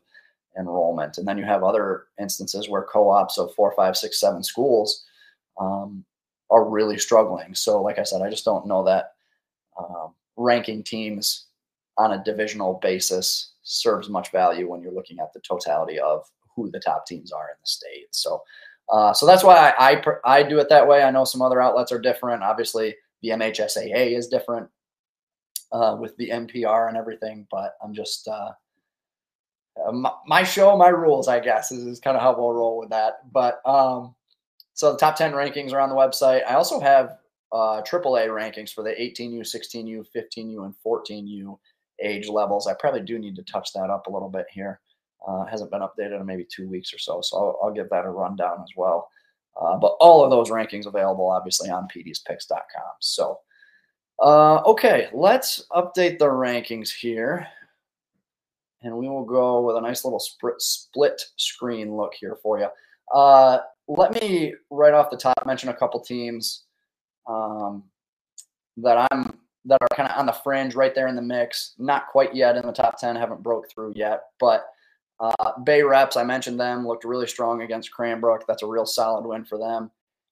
enrollment. 0.58 1.16
And 1.16 1.26
then 1.26 1.38
you 1.38 1.44
have 1.44 1.62
other 1.62 2.04
instances 2.20 2.68
where 2.68 2.82
co-ops 2.82 3.38
of 3.38 3.54
four, 3.54 3.72
five, 3.74 3.96
six, 3.96 4.20
seven 4.20 4.42
schools 4.42 5.04
um, 5.58 6.04
are 6.52 6.68
really 6.68 6.98
struggling. 6.98 7.54
So, 7.54 7.80
like 7.80 7.98
I 7.98 8.02
said, 8.02 8.22
I 8.22 8.30
just 8.30 8.44
don't 8.44 8.66
know 8.66 8.84
that 8.84 9.14
um, 9.78 10.14
ranking 10.36 10.82
teams 10.82 11.46
on 11.96 12.12
a 12.12 12.22
divisional 12.22 12.78
basis 12.82 13.52
serves 13.62 14.08
much 14.08 14.30
value 14.30 14.68
when 14.68 14.82
you're 14.82 14.92
looking 14.92 15.18
at 15.18 15.32
the 15.32 15.40
totality 15.40 15.98
of 15.98 16.24
who 16.54 16.70
the 16.70 16.80
top 16.80 17.06
teams 17.06 17.32
are 17.32 17.48
in 17.48 17.56
the 17.60 17.66
state. 17.66 18.08
So, 18.10 18.42
uh, 18.92 19.14
so 19.14 19.24
that's 19.24 19.42
why 19.42 19.72
I, 19.78 19.92
I, 19.92 20.02
I 20.24 20.42
do 20.42 20.58
it 20.58 20.68
that 20.68 20.86
way. 20.86 21.02
I 21.02 21.10
know 21.10 21.24
some 21.24 21.40
other 21.42 21.60
outlets 21.60 21.90
are 21.90 22.00
different. 22.00 22.42
Obviously, 22.42 22.94
the 23.22 23.30
MHSAA 23.30 24.16
is 24.16 24.28
different 24.28 24.68
uh, 25.72 25.96
with 25.98 26.14
the 26.18 26.28
MPR 26.28 26.88
and 26.88 26.96
everything. 26.96 27.46
But 27.50 27.76
I'm 27.82 27.94
just 27.94 28.28
uh, 28.28 28.50
uh, 29.86 29.92
my, 29.92 30.12
my, 30.26 30.42
show, 30.42 30.76
my 30.76 30.88
rules. 30.88 31.28
I 31.28 31.40
guess 31.40 31.72
is, 31.72 31.86
is 31.86 32.00
kind 32.00 32.16
of 32.16 32.22
how 32.22 32.36
we'll 32.36 32.52
roll 32.52 32.78
with 32.78 32.90
that. 32.90 33.32
But 33.32 33.66
um, 33.66 34.14
so 34.74 34.92
the 34.92 34.98
top 34.98 35.16
ten 35.16 35.32
rankings 35.32 35.72
are 35.72 35.80
on 35.80 35.88
the 35.88 35.94
website. 35.94 36.46
I 36.46 36.54
also 36.54 36.80
have 36.80 37.18
uh, 37.52 37.82
AAA 37.82 38.28
rankings 38.28 38.72
for 38.72 38.82
the 38.82 38.90
18U, 38.90 39.40
16U, 39.40 40.06
15U, 40.16 40.64
and 40.64 40.74
14U 40.84 41.58
age 42.02 42.28
levels. 42.28 42.66
I 42.66 42.74
probably 42.74 43.02
do 43.02 43.18
need 43.18 43.36
to 43.36 43.42
touch 43.42 43.72
that 43.74 43.90
up 43.90 44.06
a 44.06 44.10
little 44.10 44.30
bit 44.30 44.46
here. 44.50 44.80
Uh, 45.26 45.44
hasn't 45.44 45.70
been 45.70 45.82
updated 45.82 46.18
in 46.18 46.26
maybe 46.26 46.46
two 46.50 46.68
weeks 46.68 46.92
or 46.92 46.98
so, 46.98 47.20
so 47.20 47.36
I'll, 47.36 47.58
I'll 47.62 47.74
give 47.74 47.90
that 47.90 48.06
a 48.06 48.10
rundown 48.10 48.60
as 48.62 48.70
well. 48.76 49.08
Uh, 49.60 49.76
but 49.76 49.96
all 50.00 50.24
of 50.24 50.30
those 50.30 50.50
rankings 50.50 50.86
available, 50.86 51.28
obviously, 51.28 51.70
on 51.70 51.86
peteyspicks.com. 51.94 52.92
So, 53.00 53.38
Uh, 54.20 54.62
okay, 54.64 55.08
let's 55.12 55.66
update 55.72 56.18
the 56.18 56.26
rankings 56.26 56.90
here. 56.90 57.46
And 58.82 58.96
we 58.96 59.08
will 59.08 59.24
go 59.24 59.60
with 59.60 59.76
a 59.76 59.80
nice 59.80 60.04
little 60.04 60.18
split, 60.18 60.60
split 60.60 61.22
screen 61.36 61.94
look 61.96 62.14
here 62.14 62.36
for 62.42 62.58
you. 62.58 62.68
Uh, 63.14 63.58
let 63.96 64.14
me, 64.14 64.54
right 64.70 64.94
off 64.94 65.10
the 65.10 65.16
top, 65.16 65.44
mention 65.46 65.68
a 65.68 65.74
couple 65.74 66.00
teams 66.00 66.64
um, 67.28 67.84
that 68.76 69.06
I'm 69.10 69.38
that 69.64 69.78
are 69.80 69.96
kind 69.96 70.10
of 70.10 70.18
on 70.18 70.26
the 70.26 70.32
fringe, 70.32 70.74
right 70.74 70.94
there 70.94 71.06
in 71.06 71.14
the 71.14 71.22
mix. 71.22 71.74
Not 71.78 72.08
quite 72.08 72.34
yet 72.34 72.56
in 72.56 72.66
the 72.66 72.72
top 72.72 72.98
ten, 72.98 73.14
haven't 73.14 73.42
broke 73.42 73.70
through 73.70 73.92
yet, 73.94 74.22
but 74.40 74.64
uh, 75.20 75.52
Bay 75.62 75.82
Reps, 75.82 76.16
I 76.16 76.24
mentioned 76.24 76.58
them, 76.58 76.86
looked 76.86 77.04
really 77.04 77.28
strong 77.28 77.62
against 77.62 77.92
Cranbrook. 77.92 78.44
That's 78.48 78.64
a 78.64 78.66
real 78.66 78.86
solid 78.86 79.24
win 79.24 79.44
for 79.44 79.58
them. 79.58 79.90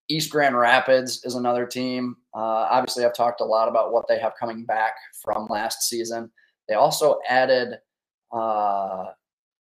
East 0.09 0.31
Grand 0.31 0.59
Rapids 0.59 1.25
is 1.25 1.37
another 1.37 1.65
team. 1.65 2.17
Uh, 2.35 2.67
obviously, 2.69 3.05
I've 3.05 3.15
talked 3.15 3.41
a 3.41 3.45
lot 3.45 3.69
about 3.69 3.93
what 3.93 4.09
they 4.09 4.19
have 4.19 4.33
coming 4.35 4.65
back 4.65 4.95
from 5.23 5.47
last 5.49 5.89
season. 5.89 6.29
They 6.69 6.75
also 6.75 7.21
added, 7.29 7.79
uh, 8.33 9.05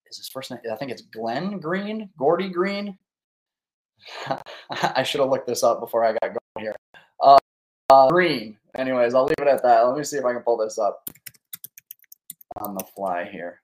is 0.10 0.18
his 0.18 0.30
first 0.30 0.50
name? 0.50 0.62
I 0.72 0.76
think 0.76 0.90
it's 0.90 1.04
Glenn 1.04 1.60
Green, 1.60 2.10
Gordy 2.18 2.50
Green. 2.50 2.98
I 4.70 5.04
should 5.04 5.22
have 5.22 5.30
looked 5.30 5.48
this 5.48 5.64
up 5.64 5.80
before 5.80 6.04
I 6.04 6.14
got 6.14 6.22
going 6.22 6.66
here. 6.66 6.76
Uh, 7.22 7.38
Green. 8.10 8.58
Anyways, 8.76 9.16
I'll 9.16 9.26
leave 9.26 9.36
it 9.40 9.48
at 9.48 9.64
that. 9.64 9.82
Let 9.82 9.98
me 9.98 10.04
see 10.04 10.18
if 10.18 10.26
I 10.26 10.34
can 10.34 10.44
pull 10.44 10.58
this 10.58 10.78
up 10.78 11.10
on 12.62 12.76
the 12.76 12.84
fly 12.96 13.28
here. 13.32 13.62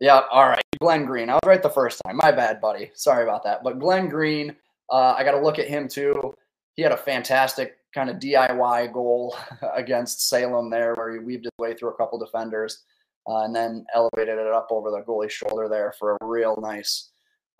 Yeah, 0.00 0.22
all 0.32 0.48
right. 0.48 0.62
Glenn 0.80 1.04
Green. 1.04 1.30
I 1.30 1.34
was 1.34 1.40
right 1.46 1.62
the 1.62 1.70
first 1.70 2.00
time. 2.04 2.16
My 2.16 2.32
bad, 2.32 2.60
buddy. 2.60 2.90
Sorry 2.94 3.22
about 3.22 3.44
that. 3.44 3.62
But 3.62 3.78
Glenn 3.78 4.08
Green, 4.08 4.56
uh, 4.90 5.14
I 5.16 5.22
got 5.22 5.32
to 5.32 5.40
look 5.40 5.58
at 5.58 5.68
him 5.68 5.86
too. 5.86 6.34
He 6.74 6.82
had 6.82 6.92
a 6.92 6.96
fantastic 6.96 7.76
kind 7.94 8.10
of 8.10 8.16
DIY 8.16 8.92
goal 8.92 9.36
against 9.74 10.28
Salem 10.28 10.70
there, 10.70 10.94
where 10.94 11.12
he 11.12 11.18
weaved 11.18 11.44
his 11.44 11.52
way 11.58 11.74
through 11.74 11.90
a 11.90 11.96
couple 11.96 12.18
defenders 12.18 12.82
uh, 13.28 13.44
and 13.44 13.54
then 13.54 13.84
elevated 13.94 14.38
it 14.38 14.52
up 14.52 14.68
over 14.70 14.90
the 14.90 15.02
goalie's 15.02 15.32
shoulder 15.32 15.68
there 15.68 15.94
for 15.98 16.16
a 16.20 16.26
real 16.26 16.56
nice, 16.60 17.11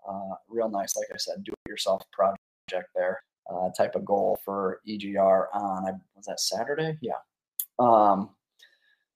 uh, 0.07 0.35
real 0.49 0.69
nice, 0.69 0.95
like 0.95 1.07
I 1.13 1.17
said, 1.17 1.43
do-it-yourself 1.43 2.03
project 2.11 2.89
there 2.95 3.21
uh, 3.51 3.69
type 3.77 3.95
of 3.95 4.05
goal 4.05 4.39
for 4.43 4.81
EGR 4.87 5.47
on. 5.53 6.01
Was 6.15 6.25
that 6.25 6.39
Saturday? 6.39 6.97
Yeah. 7.01 7.17
Um, 7.79 8.29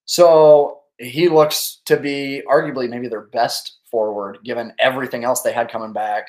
so 0.06 0.82
he 0.98 1.30
looks 1.30 1.82
to 1.86 1.98
be 1.98 2.42
arguably 2.50 2.90
maybe 2.90 3.08
their 3.08 3.22
best 3.22 3.78
forward, 3.90 4.40
given 4.44 4.74
everything 4.80 5.24
else 5.24 5.42
they 5.42 5.54
had 5.54 5.72
coming 5.72 5.94
back, 5.94 6.28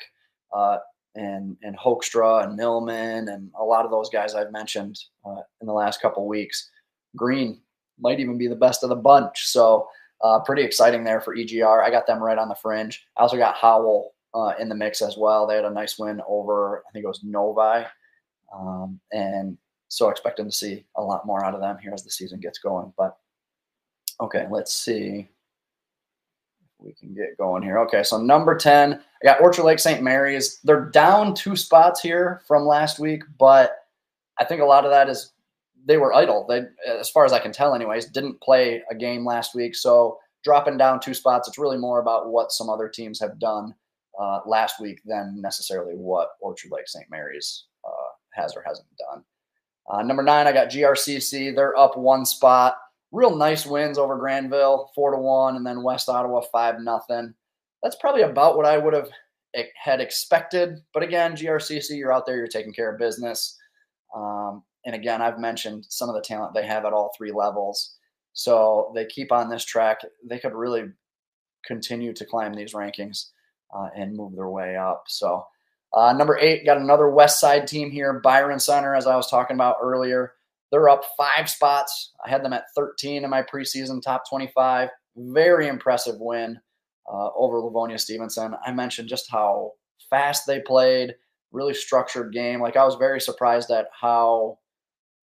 uh, 0.53 0.77
and 1.15 1.57
and 1.63 1.77
Hoekstra 1.77 2.43
and 2.43 2.55
Millman 2.55 3.29
and 3.29 3.49
a 3.59 3.63
lot 3.63 3.83
of 3.83 3.91
those 3.91 4.09
guys 4.09 4.35
I've 4.35 4.51
mentioned 4.51 4.99
uh, 5.25 5.41
in 5.61 5.67
the 5.67 5.73
last 5.73 6.01
couple 6.01 6.27
weeks. 6.27 6.69
Green 7.15 7.59
might 7.99 8.19
even 8.19 8.37
be 8.37 8.47
the 8.47 8.55
best 8.55 8.83
of 8.83 8.89
the 8.89 8.95
bunch. 8.95 9.47
So 9.47 9.87
uh, 10.23 10.39
pretty 10.39 10.61
exciting 10.61 11.03
there 11.03 11.19
for 11.19 11.35
EGR. 11.35 11.83
I 11.83 11.89
got 11.89 12.05
them 12.05 12.21
right 12.21 12.37
on 12.37 12.47
the 12.47 12.55
fringe. 12.55 13.05
I 13.17 13.21
also 13.21 13.37
got 13.37 13.55
Howell 13.55 14.13
uh, 14.33 14.53
in 14.59 14.69
the 14.69 14.75
mix 14.75 15.01
as 15.01 15.17
well. 15.17 15.47
They 15.47 15.55
had 15.55 15.65
a 15.65 15.71
nice 15.71 15.97
win 15.97 16.21
over 16.27 16.83
I 16.87 16.91
think 16.91 17.03
it 17.03 17.07
was 17.07 17.23
Novi, 17.23 17.85
um, 18.53 18.99
and 19.11 19.57
so 19.87 20.09
expecting 20.09 20.45
to 20.45 20.51
see 20.51 20.85
a 20.95 21.03
lot 21.03 21.25
more 21.25 21.43
out 21.43 21.55
of 21.55 21.61
them 21.61 21.77
here 21.77 21.93
as 21.93 22.03
the 22.03 22.11
season 22.11 22.39
gets 22.39 22.59
going. 22.59 22.93
But 22.97 23.17
Okay, 24.21 24.47
let's 24.49 24.73
see 24.75 25.29
we 26.79 26.93
can 26.93 27.13
get 27.13 27.37
going 27.37 27.61
here. 27.61 27.77
Okay, 27.79 28.03
so 28.03 28.17
number 28.17 28.55
10, 28.55 28.93
I 28.93 28.99
got 29.23 29.41
Orchard 29.41 29.63
Lake 29.63 29.79
St. 29.79 30.01
Mary's. 30.01 30.59
They're 30.63 30.85
down 30.85 31.33
two 31.33 31.55
spots 31.55 32.01
here 32.01 32.41
from 32.47 32.65
last 32.65 32.99
week, 32.99 33.23
but 33.37 33.79
I 34.39 34.45
think 34.45 34.61
a 34.61 34.65
lot 34.65 34.85
of 34.85 34.91
that 34.91 35.09
is 35.09 35.33
they 35.85 35.97
were 35.97 36.13
idle. 36.13 36.45
They, 36.47 36.63
as 36.87 37.09
far 37.09 37.25
as 37.25 37.33
I 37.33 37.39
can 37.39 37.51
tell, 37.51 37.75
anyways, 37.75 38.05
didn't 38.07 38.41
play 38.41 38.81
a 38.89 38.95
game 38.95 39.25
last 39.25 39.55
week. 39.55 39.75
So 39.75 40.19
dropping 40.43 40.77
down 40.77 40.99
two 40.99 41.13
spots, 41.13 41.47
it's 41.47 41.57
really 41.57 41.77
more 41.77 41.99
about 41.99 42.29
what 42.29 42.51
some 42.51 42.69
other 42.69 42.87
teams 42.87 43.19
have 43.19 43.39
done 43.39 43.75
uh, 44.19 44.41
last 44.45 44.79
week 44.79 45.01
than 45.05 45.39
necessarily 45.41 45.93
what 45.93 46.29
Orchard 46.41 46.71
Lake 46.71 46.87
St. 46.87 47.05
Mary's 47.09 47.65
uh, 47.85 48.09
has 48.33 48.55
or 48.55 48.63
hasn't 48.65 48.87
done. 48.97 49.23
Uh, 49.89 50.03
number 50.03 50.21
nine, 50.21 50.45
I 50.45 50.51
got 50.51 50.69
GRCC. 50.69 51.55
They're 51.55 51.77
up 51.77 51.97
one 51.97 52.25
spot 52.25 52.75
real 53.11 53.35
nice 53.35 53.65
wins 53.65 53.97
over 53.97 54.17
Granville, 54.17 54.91
four 54.93 55.11
to 55.11 55.17
one, 55.17 55.55
and 55.55 55.65
then 55.65 55.83
West 55.83 56.09
Ottawa 56.09 56.41
five 56.51 56.79
nothing. 56.79 57.33
That's 57.83 57.95
probably 57.95 58.23
about 58.23 58.57
what 58.57 58.65
I 58.65 58.77
would 58.77 58.93
have 58.93 59.09
had 59.75 60.01
expected. 60.01 60.79
But 60.93 61.03
again, 61.03 61.35
GRCC, 61.35 61.97
you're 61.97 62.13
out 62.13 62.25
there, 62.25 62.37
you're 62.37 62.47
taking 62.47 62.73
care 62.73 62.91
of 62.91 62.99
business. 62.99 63.57
Um, 64.15 64.63
and 64.85 64.95
again, 64.95 65.21
I've 65.21 65.39
mentioned 65.39 65.85
some 65.89 66.09
of 66.09 66.15
the 66.15 66.21
talent 66.21 66.53
they 66.53 66.65
have 66.65 66.85
at 66.85 66.93
all 66.93 67.11
three 67.17 67.31
levels. 67.31 67.95
So 68.33 68.91
they 68.95 69.05
keep 69.05 69.31
on 69.31 69.49
this 69.49 69.65
track. 69.65 70.01
They 70.25 70.39
could 70.39 70.53
really 70.53 70.85
continue 71.65 72.13
to 72.13 72.25
climb 72.25 72.53
these 72.53 72.73
rankings 72.73 73.29
uh, 73.75 73.89
and 73.95 74.15
move 74.15 74.35
their 74.35 74.49
way 74.49 74.75
up. 74.75 75.03
So 75.07 75.45
uh, 75.93 76.13
number 76.13 76.37
eight, 76.37 76.65
got 76.65 76.77
another 76.77 77.09
West 77.09 77.39
Side 77.39 77.67
team 77.67 77.89
here, 77.89 78.19
Byron 78.23 78.59
Center, 78.59 78.95
as 78.95 79.07
I 79.07 79.15
was 79.15 79.29
talking 79.29 79.55
about 79.55 79.77
earlier. 79.81 80.33
They're 80.71 80.89
up 80.89 81.03
five 81.17 81.49
spots. 81.49 82.11
I 82.23 82.29
had 82.29 82.43
them 82.43 82.53
at 82.53 82.65
13 82.75 83.23
in 83.23 83.29
my 83.29 83.41
preseason 83.41 84.01
top 84.01 84.23
25. 84.29 84.89
Very 85.17 85.67
impressive 85.67 86.15
win 86.19 86.59
uh, 87.11 87.29
over 87.35 87.59
Livonia 87.59 87.97
Stevenson. 87.97 88.53
I 88.63 88.71
mentioned 88.71 89.09
just 89.09 89.31
how 89.31 89.71
fast 90.09 90.45
they 90.45 90.59
played, 90.61 91.15
really 91.51 91.73
structured 91.73 92.31
game. 92.33 92.61
Like 92.61 92.77
I 92.77 92.85
was 92.85 92.95
very 92.95 93.19
surprised 93.19 93.71
at 93.71 93.87
how 93.99 94.59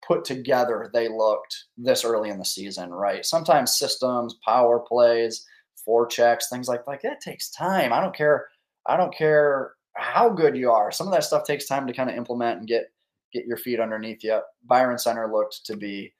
put 0.06 0.24
together 0.24 0.90
they 0.92 1.08
looked 1.08 1.64
this 1.76 2.04
early 2.04 2.30
in 2.30 2.38
the 2.38 2.44
season, 2.44 2.92
right? 2.92 3.24
Sometimes 3.24 3.76
systems, 3.76 4.36
power 4.44 4.78
plays, 4.78 5.44
forechecks, 5.86 6.48
things 6.50 6.68
like 6.68 6.86
like 6.86 7.02
that 7.02 7.20
takes 7.20 7.50
time. 7.50 7.92
I 7.92 8.00
don't 8.00 8.14
care. 8.14 8.48
I 8.86 8.96
don't 8.96 9.14
care 9.14 9.72
how 9.94 10.28
good 10.28 10.56
you 10.56 10.70
are. 10.70 10.90
Some 10.90 11.06
of 11.06 11.12
that 11.12 11.24
stuff 11.24 11.44
takes 11.44 11.66
time 11.66 11.86
to 11.86 11.92
kind 11.92 12.10
of 12.10 12.16
implement 12.16 12.58
and 12.58 12.68
get 12.68 12.90
get 13.32 13.46
your 13.46 13.56
feet 13.56 13.80
underneath 13.80 14.22
you. 14.22 14.40
Byron 14.64 14.98
Center 14.98 15.30
looked 15.32 15.64
to 15.66 15.76
be 15.76 16.12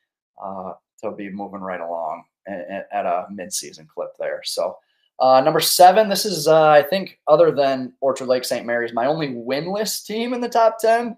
uh, 0.42 0.73
to 1.02 1.12
be 1.12 1.30
moving 1.30 1.61
right 1.61 1.80
along 1.80 2.25
at, 2.47 2.88
at 2.92 3.06
a 3.06 3.26
midseason 3.33 3.87
clip 3.88 4.11
there. 4.18 4.42
So 4.44 4.76
uh, 5.21 5.40
number 5.40 5.61
seven, 5.61 6.09
this 6.09 6.25
is 6.25 6.49
uh, 6.49 6.68
I 6.68 6.83
think 6.83 7.21
other 7.28 7.52
than 7.52 7.92
Orchard 8.00 8.26
Lake 8.26 8.44
St. 8.44 8.66
Mary's, 8.66 8.92
my 8.92 9.06
only 9.06 9.28
winless 9.28 10.04
team 10.04 10.35
in 10.35 10.40
the 10.40 10.49
top 10.49 10.78
ten. 10.78 11.16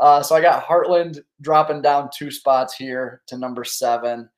Uh, 0.00 0.22
so 0.22 0.34
I 0.34 0.40
got 0.40 0.64
Hartland 0.64 1.22
dropping 1.40 1.82
down 1.82 2.08
two 2.16 2.30
spots 2.30 2.74
here 2.74 3.20
to 3.26 3.36
number 3.36 3.64
seven. 3.64 4.28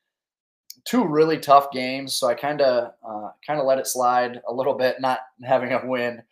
Two 0.84 1.06
really 1.06 1.38
tough 1.38 1.70
games, 1.70 2.14
so 2.14 2.26
I 2.26 2.34
kind 2.34 2.60
of 2.60 2.92
uh, 3.06 3.30
kind 3.46 3.58
of 3.58 3.66
let 3.66 3.78
it 3.78 3.86
slide 3.86 4.40
a 4.46 4.52
little 4.52 4.74
bit, 4.74 5.00
not 5.00 5.20
having 5.42 5.72
a 5.72 5.80
win. 5.86 6.22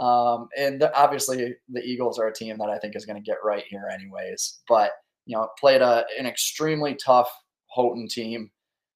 Um, 0.00 0.48
and 0.56 0.80
the, 0.80 0.94
obviously, 0.94 1.56
the 1.68 1.82
Eagles 1.82 2.18
are 2.18 2.28
a 2.28 2.32
team 2.32 2.58
that 2.58 2.70
I 2.70 2.78
think 2.78 2.94
is 2.94 3.06
going 3.06 3.22
to 3.22 3.30
get 3.30 3.38
right 3.42 3.64
here, 3.68 3.88
anyways. 3.92 4.60
But 4.68 4.92
you 5.24 5.36
know, 5.36 5.48
played 5.58 5.82
a 5.82 6.04
an 6.18 6.26
extremely 6.26 6.94
tough 6.94 7.30
Houghton 7.74 8.06
team, 8.08 8.50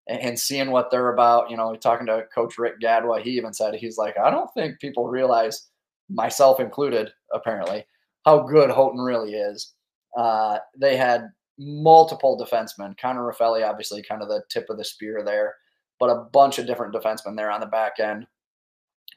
and, 0.08 0.20
and 0.20 0.38
seeing 0.38 0.70
what 0.70 0.90
they're 0.90 1.12
about. 1.12 1.50
You 1.50 1.56
know, 1.56 1.74
talking 1.74 2.06
to 2.06 2.26
Coach 2.32 2.56
Rick 2.58 2.80
Gadwa, 2.80 3.20
he 3.20 3.30
even 3.30 3.52
said 3.52 3.74
he's 3.74 3.98
like, 3.98 4.16
I 4.18 4.30
don't 4.30 4.52
think 4.54 4.78
people 4.78 5.08
realize, 5.08 5.68
myself 6.08 6.60
included, 6.60 7.10
apparently, 7.32 7.84
how 8.24 8.40
good 8.40 8.70
Houghton 8.70 9.00
really 9.00 9.34
is. 9.34 9.74
Uh, 10.16 10.58
they 10.78 10.96
had 10.96 11.30
multiple 11.60 12.38
defensemen. 12.38 12.98
Connor 12.98 13.30
Raffelli, 13.30 13.68
obviously, 13.68 14.02
kind 14.02 14.22
of 14.22 14.28
the 14.28 14.42
tip 14.48 14.70
of 14.70 14.78
the 14.78 14.84
spear 14.84 15.22
there, 15.24 15.56
but 15.98 16.10
a 16.10 16.24
bunch 16.32 16.58
of 16.58 16.66
different 16.66 16.94
defensemen 16.94 17.36
there 17.36 17.50
on 17.50 17.60
the 17.60 17.66
back 17.66 18.00
end 18.00 18.26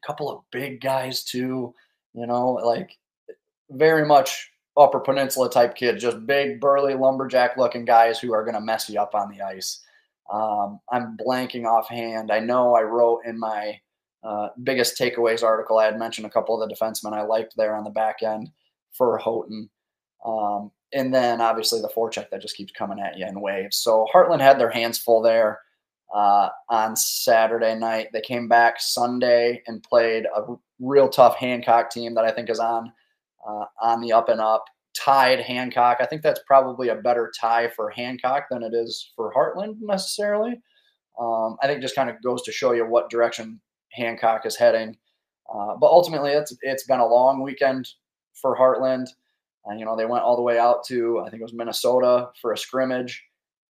A 0.04 0.08
couple 0.08 0.30
of 0.30 0.44
big 0.52 0.82
guys 0.82 1.24
too. 1.24 1.74
You 2.14 2.28
know, 2.28 2.52
like 2.52 2.92
very 3.72 4.06
much 4.06 4.52
Upper 4.76 5.00
Peninsula 5.00 5.50
type 5.50 5.76
kids, 5.76 6.02
just 6.02 6.26
big, 6.28 6.60
burly, 6.60 6.96
lumberjack 6.96 7.58
looking 7.58 7.86
guys 7.86 8.20
who 8.20 8.34
are 8.34 8.44
going 8.44 8.56
to 8.56 8.62
mess 8.62 8.90
you 8.90 9.00
up 9.00 9.16
on 9.16 9.30
the 9.30 9.42
ice. 9.42 9.82
Um, 10.32 10.80
I'm 10.92 11.18
blanking 11.18 11.66
offhand. 11.66 12.32
I 12.32 12.40
know 12.40 12.76
I 12.76 12.82
wrote 12.82 13.22
in 13.26 13.40
my 13.40 13.80
uh, 14.24 14.50
biggest 14.64 14.98
takeaways 14.98 15.44
article, 15.44 15.78
I 15.78 15.86
had 15.86 16.00
mentioned 16.00 16.26
a 16.26 16.30
couple 16.30 16.62
of 16.62 16.68
the 16.68 16.74
defensemen 16.74 17.14
I 17.14 17.24
liked 17.24 17.56
there 17.58 17.76
on 17.76 17.84
the 17.84 17.90
back 17.90 18.24
end 18.24 18.50
for 18.94 19.18
Houghton. 19.18 19.70
Um, 20.26 20.72
and 20.94 21.14
then 21.14 21.42
obviously 21.42 21.82
the 21.82 21.90
forecheck 21.90 22.30
that 22.30 22.42
just 22.42 22.56
keeps 22.56 22.72
coming 22.74 23.00
at 23.00 23.18
you 23.18 23.26
in 23.26 23.42
waves. 23.42 23.78
So 23.78 24.06
Hartland 24.14 24.42
had 24.42 24.60
their 24.60 24.70
hands 24.70 24.98
full 24.98 25.22
there 25.22 25.60
uh, 26.14 26.50
on 26.70 26.96
Saturday 26.96 27.76
night. 27.76 28.08
They 28.14 28.22
came 28.22 28.48
back 28.48 28.76
Sunday 28.80 29.62
and 29.68 29.84
played 29.84 30.26
a 30.26 30.56
real 30.80 31.10
tough 31.10 31.36
Hancock 31.36 31.90
team 31.90 32.14
that 32.16 32.26
I 32.26 32.32
think 32.32 32.50
is 32.50 32.60
on 32.60 32.92
uh, 33.48 33.66
on 33.82 34.02
the 34.02 34.14
up 34.14 34.30
and 34.30 34.40
up. 34.40 34.66
Tied 34.96 35.40
Hancock. 35.40 35.98
I 36.00 36.06
think 36.06 36.22
that's 36.22 36.42
probably 36.46 36.90
a 36.90 36.96
better 36.96 37.32
tie 37.40 37.68
for 37.70 37.90
Hancock 37.90 38.46
than 38.52 38.62
it 38.62 38.74
is 38.76 39.12
for 39.16 39.34
Hartland 39.34 39.78
necessarily. 39.82 40.62
Um, 41.20 41.58
I 41.62 41.68
think 41.68 41.82
just 41.82 41.96
kind 41.96 42.10
of 42.10 42.22
goes 42.24 42.44
to 42.44 42.52
show 42.52 42.74
you 42.74 42.86
what 42.86 43.10
direction 43.10 43.60
Hancock 43.92 44.46
is 44.46 44.56
heading. 44.56 44.96
Uh, 45.54 45.76
but 45.80 45.88
ultimately, 45.88 46.32
it's 46.32 46.56
it's 46.62 46.86
been 46.86 47.00
a 47.00 47.08
long 47.08 47.42
weekend 47.42 47.88
for 48.34 48.56
Hartland. 48.56 49.08
And, 49.66 49.80
you 49.80 49.86
know, 49.86 49.96
they 49.96 50.06
went 50.06 50.24
all 50.24 50.36
the 50.36 50.42
way 50.42 50.60
out 50.60 50.84
to 50.88 51.20
I 51.20 51.30
think 51.30 51.42
it 51.42 51.44
was 51.44 51.54
Minnesota 51.54 52.30
for 52.42 52.52
a 52.52 52.58
scrimmage 52.58 53.24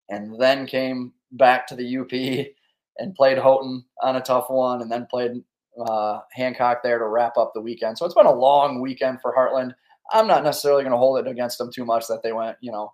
and 0.08 0.38
then 0.40 0.66
came 0.66 1.12
back 1.32 1.66
to 1.66 1.76
the 1.76 1.99
UP 1.99 2.12
and 2.99 3.14
played 3.14 3.38
Houghton 3.38 3.84
on 4.02 4.16
a 4.16 4.20
tough 4.20 4.50
one, 4.50 4.82
and 4.82 4.92
then 4.92 5.06
played 5.11 5.42
uh, 5.87 6.20
Hancock 6.32 6.82
there 6.82 6.99
to 6.99 7.06
wrap 7.06 7.37
up 7.38 7.52
the 7.54 7.61
weekend. 7.61 7.96
So 7.96 8.04
it's 8.04 8.14
been 8.14 8.26
a 8.26 8.32
long 8.32 8.80
weekend 8.80 9.20
for 9.22 9.34
Hartland. 9.34 9.72
I'm 10.12 10.26
not 10.26 10.44
necessarily 10.44 10.82
going 10.82 10.92
to 10.92 10.99
hold 10.99 11.18
it 11.18 11.30
against 11.30 11.56
them 11.56 11.70
too 11.72 11.87
much 11.87 12.06
that 12.08 12.22
they 12.22 12.32
went, 12.32 12.58
you 12.61 12.70
know, 12.70 12.92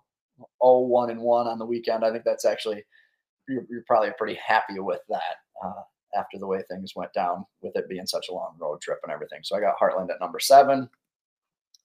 0 0.63 0.79
1 0.83 1.09
and 1.09 1.21
1 1.21 1.47
on 1.47 1.59
the 1.59 1.65
weekend. 1.65 2.05
I 2.05 2.11
think 2.11 2.23
that's 2.23 2.45
actually, 2.45 2.85
you're, 3.49 3.65
you're 3.69 3.83
probably 3.87 4.11
pretty 4.17 4.39
happy 4.45 4.79
with 4.79 5.01
that 5.09 5.35
uh, 5.63 5.81
after 6.17 6.37
the 6.39 6.47
way 6.47 6.63
things 6.69 6.93
went 6.95 7.11
down 7.11 7.45
with 7.61 7.75
it 7.75 7.89
being 7.89 8.05
such 8.05 8.29
a 8.29 8.33
long 8.33 8.55
road 8.57 8.79
trip 8.81 8.99
and 9.03 9.11
everything. 9.11 9.39
So 9.43 9.57
I 9.57 9.59
got 9.59 9.77
Hartland 9.77 10.11
at 10.11 10.21
number 10.21 10.39
seven. 10.39 10.89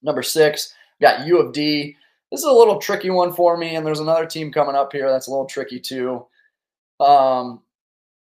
Number 0.03 0.23
six, 0.23 0.73
got 1.01 1.27
U 1.27 1.39
of 1.39 1.53
D. 1.53 1.97
This 2.31 2.41
is 2.41 2.47
a 2.47 2.53
little 2.53 2.79
tricky 2.79 3.11
one 3.11 3.33
for 3.33 3.57
me, 3.57 3.77
and 3.77 3.87
there's 3.87 4.01
another 4.01 4.27
team 4.27 4.53
coming 4.53 4.75
up 4.75 4.93
here 4.93 5.11
that's 5.11 5.29
a 5.29 5.31
little 5.31 5.47
tricky 5.47 5.79
too. 5.79 6.27
Um, 7.01 7.63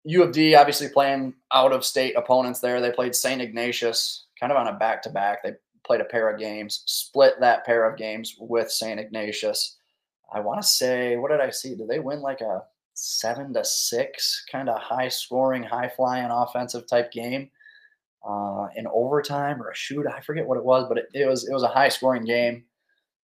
U 0.03 0.23
of 0.23 0.31
D 0.31 0.55
obviously 0.55 0.89
playing 0.89 1.33
out 1.53 1.71
of 1.71 1.85
state 1.85 2.15
opponents 2.15 2.59
there. 2.59 2.79
They 2.79 2.91
played 2.91 3.15
St. 3.15 3.41
Ignatius 3.41 4.25
kind 4.39 4.51
of 4.51 4.57
on 4.57 4.67
a 4.67 4.73
back 4.73 5.01
to 5.03 5.09
back. 5.09 5.43
They 5.43 5.53
played 5.85 6.01
a 6.01 6.05
pair 6.05 6.29
of 6.29 6.39
games, 6.39 6.83
split 6.85 7.39
that 7.39 7.65
pair 7.65 7.89
of 7.89 7.97
games 7.97 8.35
with 8.39 8.71
St. 8.71 8.99
Ignatius. 8.99 9.77
I 10.33 10.39
want 10.41 10.61
to 10.61 10.67
say, 10.67 11.15
what 11.15 11.31
did 11.31 11.39
I 11.39 11.49
see? 11.49 11.75
Did 11.75 11.87
they 11.87 11.99
win 11.99 12.21
like 12.21 12.41
a 12.41 12.63
seven 12.93 13.53
to 13.53 13.63
six 13.63 14.43
kind 14.51 14.69
of 14.69 14.79
high 14.81 15.07
scoring, 15.07 15.63
high 15.63 15.89
flying 15.89 16.29
offensive 16.29 16.87
type 16.87 17.11
game 17.11 17.49
uh, 18.27 18.67
in 18.75 18.87
overtime 18.87 19.61
or 19.61 19.71
a 19.71 19.75
shoot? 19.75 20.05
I 20.07 20.21
forget 20.21 20.47
what 20.47 20.57
it 20.57 20.65
was, 20.65 20.85
but 20.87 20.97
it, 20.97 21.07
it 21.13 21.27
was 21.27 21.47
it 21.47 21.53
was 21.53 21.63
a 21.63 21.67
high 21.67 21.89
scoring 21.89 22.23
game. 22.23 22.63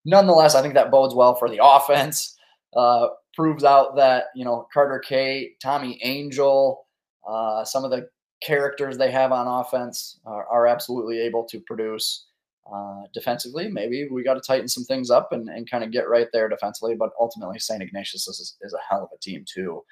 Nonetheless, 0.05 0.55
I 0.55 0.61
think 0.61 0.73
that 0.73 0.91
bodes 0.91 1.15
well 1.15 1.35
for 1.35 1.49
the 1.49 1.59
offense. 1.63 2.37
Uh, 2.75 3.07
proves 3.35 3.63
out 3.63 3.95
that 3.95 4.25
you 4.35 4.43
know 4.43 4.67
Carter 4.73 4.99
Kate, 4.99 5.59
Tommy 5.61 5.99
Angel, 6.03 6.87
uh, 7.27 7.63
some 7.63 7.83
of 7.83 7.91
the 7.91 8.09
characters 8.41 8.97
they 8.97 9.11
have 9.11 9.31
on 9.31 9.47
offense 9.47 10.19
are, 10.25 10.45
are 10.47 10.67
absolutely 10.67 11.19
able 11.19 11.45
to 11.45 11.59
produce 11.61 12.25
uh, 12.71 13.03
defensively. 13.13 13.67
Maybe 13.69 14.07
we 14.09 14.23
got 14.23 14.35
to 14.35 14.41
tighten 14.41 14.67
some 14.67 14.83
things 14.83 15.09
up 15.09 15.31
and, 15.31 15.49
and 15.49 15.69
kind 15.69 15.83
of 15.83 15.91
get 15.91 16.09
right 16.09 16.27
there 16.33 16.49
defensively. 16.49 16.95
But 16.95 17.11
ultimately, 17.19 17.59
St. 17.59 17.81
Ignatius 17.81 18.27
is, 18.27 18.57
is 18.61 18.73
a 18.73 18.93
hell 18.93 19.03
of 19.03 19.09
a 19.13 19.19
team 19.19 19.45
too. 19.47 19.83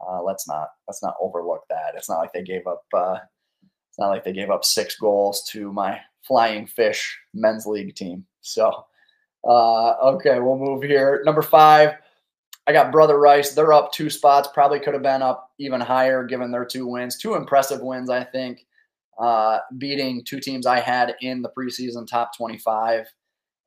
Uh, 0.00 0.22
let's 0.22 0.48
not 0.48 0.68
let's 0.88 1.02
not 1.02 1.14
overlook 1.20 1.62
that. 1.68 1.94
It's 1.94 2.08
not 2.08 2.18
like 2.18 2.32
they 2.32 2.42
gave 2.42 2.66
up. 2.66 2.82
Uh, 2.94 3.18
not 4.00 4.08
like 4.08 4.24
they 4.24 4.32
gave 4.32 4.50
up 4.50 4.64
six 4.64 4.96
goals 4.96 5.44
to 5.50 5.72
my 5.72 6.00
Flying 6.22 6.66
Fish 6.66 7.18
men's 7.34 7.66
league 7.66 7.94
team. 7.94 8.24
So, 8.40 8.72
uh, 9.46 9.90
okay, 10.14 10.40
we'll 10.40 10.58
move 10.58 10.82
here. 10.82 11.22
Number 11.24 11.42
five, 11.42 11.94
I 12.66 12.72
got 12.72 12.92
Brother 12.92 13.18
Rice. 13.18 13.52
They're 13.52 13.72
up 13.72 13.92
two 13.92 14.10
spots. 14.10 14.48
Probably 14.52 14.80
could 14.80 14.94
have 14.94 15.02
been 15.02 15.22
up 15.22 15.50
even 15.58 15.80
higher 15.80 16.24
given 16.24 16.50
their 16.50 16.64
two 16.64 16.86
wins. 16.86 17.18
Two 17.18 17.34
impressive 17.34 17.80
wins, 17.80 18.10
I 18.10 18.24
think, 18.24 18.66
uh, 19.18 19.58
beating 19.78 20.24
two 20.24 20.40
teams 20.40 20.66
I 20.66 20.80
had 20.80 21.14
in 21.20 21.42
the 21.42 21.50
preseason 21.56 22.06
top 22.06 22.36
25 22.36 23.06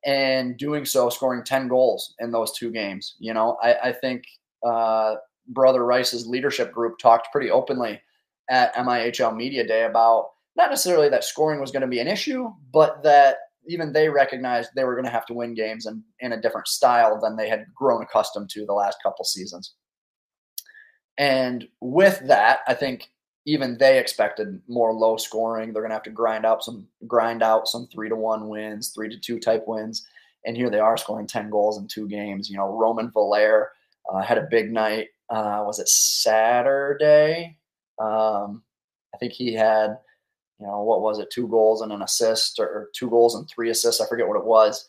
and 0.06 0.58
doing 0.58 0.84
so, 0.84 1.10
scoring 1.10 1.44
10 1.44 1.68
goals 1.68 2.14
in 2.20 2.32
those 2.32 2.52
two 2.54 2.72
games. 2.72 3.16
You 3.20 3.34
know, 3.34 3.58
I, 3.62 3.76
I 3.90 3.92
think 3.94 4.24
uh, 4.66 5.16
Brother 5.48 5.86
Rice's 5.86 6.26
leadership 6.28 6.72
group 6.72 6.98
talked 6.98 7.32
pretty 7.32 7.52
openly 7.52 8.02
at 8.50 8.74
MIHL 8.76 9.36
Media 9.36 9.66
Day 9.66 9.84
about 9.84 10.32
not 10.56 10.70
necessarily 10.70 11.10
that 11.10 11.24
scoring 11.24 11.60
was 11.60 11.72
going 11.72 11.82
to 11.82 11.88
be 11.88 12.00
an 12.00 12.08
issue, 12.08 12.52
but 12.72 13.02
that 13.04 13.38
even 13.68 13.94
they 13.94 14.10
recognized 14.10 14.70
they 14.76 14.84
were 14.84 14.96
going 14.96 15.06
to 15.06 15.12
have 15.12 15.26
to 15.26 15.34
win 15.34 15.54
games 15.54 15.86
and 15.86 16.04
in 16.20 16.34
a 16.34 16.42
different 16.42 16.68
style 16.68 17.20
than 17.20 17.36
they 17.36 17.48
had 17.48 17.66
grown 17.74 18.04
accustomed 18.04 18.50
to 18.50 18.66
the 18.66 18.74
last 18.74 18.98
couple 19.02 19.24
seasons. 19.26 19.74
And 21.18 21.68
with 21.80 22.22
that, 22.28 22.60
I 22.68 22.74
think 22.74 23.10
even 23.46 23.78
they 23.78 24.00
expected 24.00 24.62
more 24.68 24.94
low 24.94 25.18
scoring. 25.18 25.72
They're 25.72 25.82
going 25.82 25.92
to 25.92 25.96
have 25.96 26.04
to 26.04 26.10
grind 26.10 26.46
out 26.46 26.64
some 26.64 26.88
grind 27.08 27.44
out 27.44 27.68
some 27.68 27.88
three 27.88 28.10
to 28.10 28.16
one 28.16 28.48
wins, 28.48 28.90
three 28.90 29.10
to 29.10 29.20
two 29.20 29.40
type 29.40 29.64
wins. 29.68 30.06
And 30.46 30.58
here 30.58 30.70
they 30.70 30.80
are 30.80 30.98
scoring 30.98 31.28
ten 31.28 31.50
goals 31.50 31.78
in 31.78 31.88
two 31.88 32.08
games. 32.08 32.50
You 32.50 32.58
know, 32.58 32.68
Roman 32.68 33.12
Valaire 33.12 33.68
uh, 34.12 34.22
had 34.22 34.38
a 34.38 34.48
big 34.50 34.72
night. 34.72 35.10
Uh, 35.30 35.64
was 35.66 35.80
it 35.80 35.88
Saturday? 35.88 37.58
Um, 38.00 38.64
I 39.14 39.18
think 39.18 39.34
he 39.34 39.54
had 39.54 39.98
you 40.60 40.68
know, 40.70 40.82
what 40.82 41.02
was 41.02 41.20
it, 41.20 41.30
two 41.30 41.48
goals 41.48 41.82
and 41.82 41.92
an 41.92 42.02
assist 42.02 42.60
or 42.60 42.90
two 42.94 43.10
goals 43.10 43.36
and 43.36 43.50
three 43.50 43.70
assists. 43.70 44.00
I 44.00 44.08
forget 44.08 44.28
what 44.28 44.38
it 44.38 44.46
was 44.46 44.88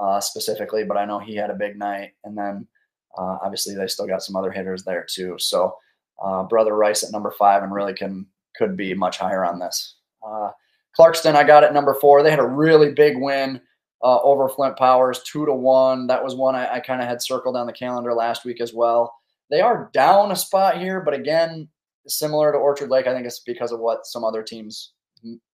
uh, 0.00 0.20
specifically, 0.20 0.84
but 0.84 0.96
I 0.96 1.04
know 1.04 1.18
he 1.18 1.36
had 1.36 1.50
a 1.50 1.54
big 1.54 1.78
night. 1.78 2.12
And 2.24 2.36
then 2.36 2.66
uh, 3.16 3.38
obviously 3.42 3.74
they 3.74 3.86
still 3.86 4.06
got 4.06 4.22
some 4.22 4.36
other 4.36 4.50
hitters 4.50 4.82
there 4.82 5.06
too. 5.08 5.36
So 5.38 5.76
uh, 6.22 6.42
brother 6.44 6.74
Rice 6.74 7.04
at 7.04 7.12
number 7.12 7.32
five 7.38 7.62
and 7.62 7.72
really 7.72 7.94
can 7.94 8.26
could 8.56 8.76
be 8.76 8.94
much 8.94 9.18
higher 9.18 9.44
on 9.44 9.58
this. 9.58 9.96
Uh, 10.26 10.50
Clarkston, 10.98 11.36
I 11.36 11.44
got 11.44 11.64
at 11.64 11.72
number 11.72 11.94
four. 11.94 12.22
They 12.22 12.30
had 12.30 12.38
a 12.38 12.46
really 12.46 12.92
big 12.92 13.16
win 13.16 13.60
uh, 14.02 14.20
over 14.22 14.48
Flint 14.48 14.76
Powers, 14.76 15.22
two 15.22 15.46
to 15.46 15.54
one. 15.54 16.06
That 16.08 16.22
was 16.22 16.34
one 16.34 16.54
I, 16.54 16.74
I 16.74 16.80
kind 16.80 17.00
of 17.00 17.08
had 17.08 17.22
circled 17.22 17.56
on 17.56 17.66
the 17.66 17.72
calendar 17.72 18.12
last 18.12 18.44
week 18.44 18.60
as 18.60 18.74
well. 18.74 19.14
They 19.50 19.60
are 19.60 19.90
down 19.94 20.32
a 20.32 20.36
spot 20.36 20.80
here, 20.80 21.00
but 21.00 21.14
again, 21.14 21.68
similar 22.06 22.52
to 22.52 22.58
Orchard 22.58 22.90
Lake, 22.90 23.06
I 23.06 23.14
think 23.14 23.26
it's 23.26 23.40
because 23.40 23.72
of 23.72 23.80
what 23.80 24.06
some 24.06 24.24
other 24.24 24.42
teams 24.42 24.92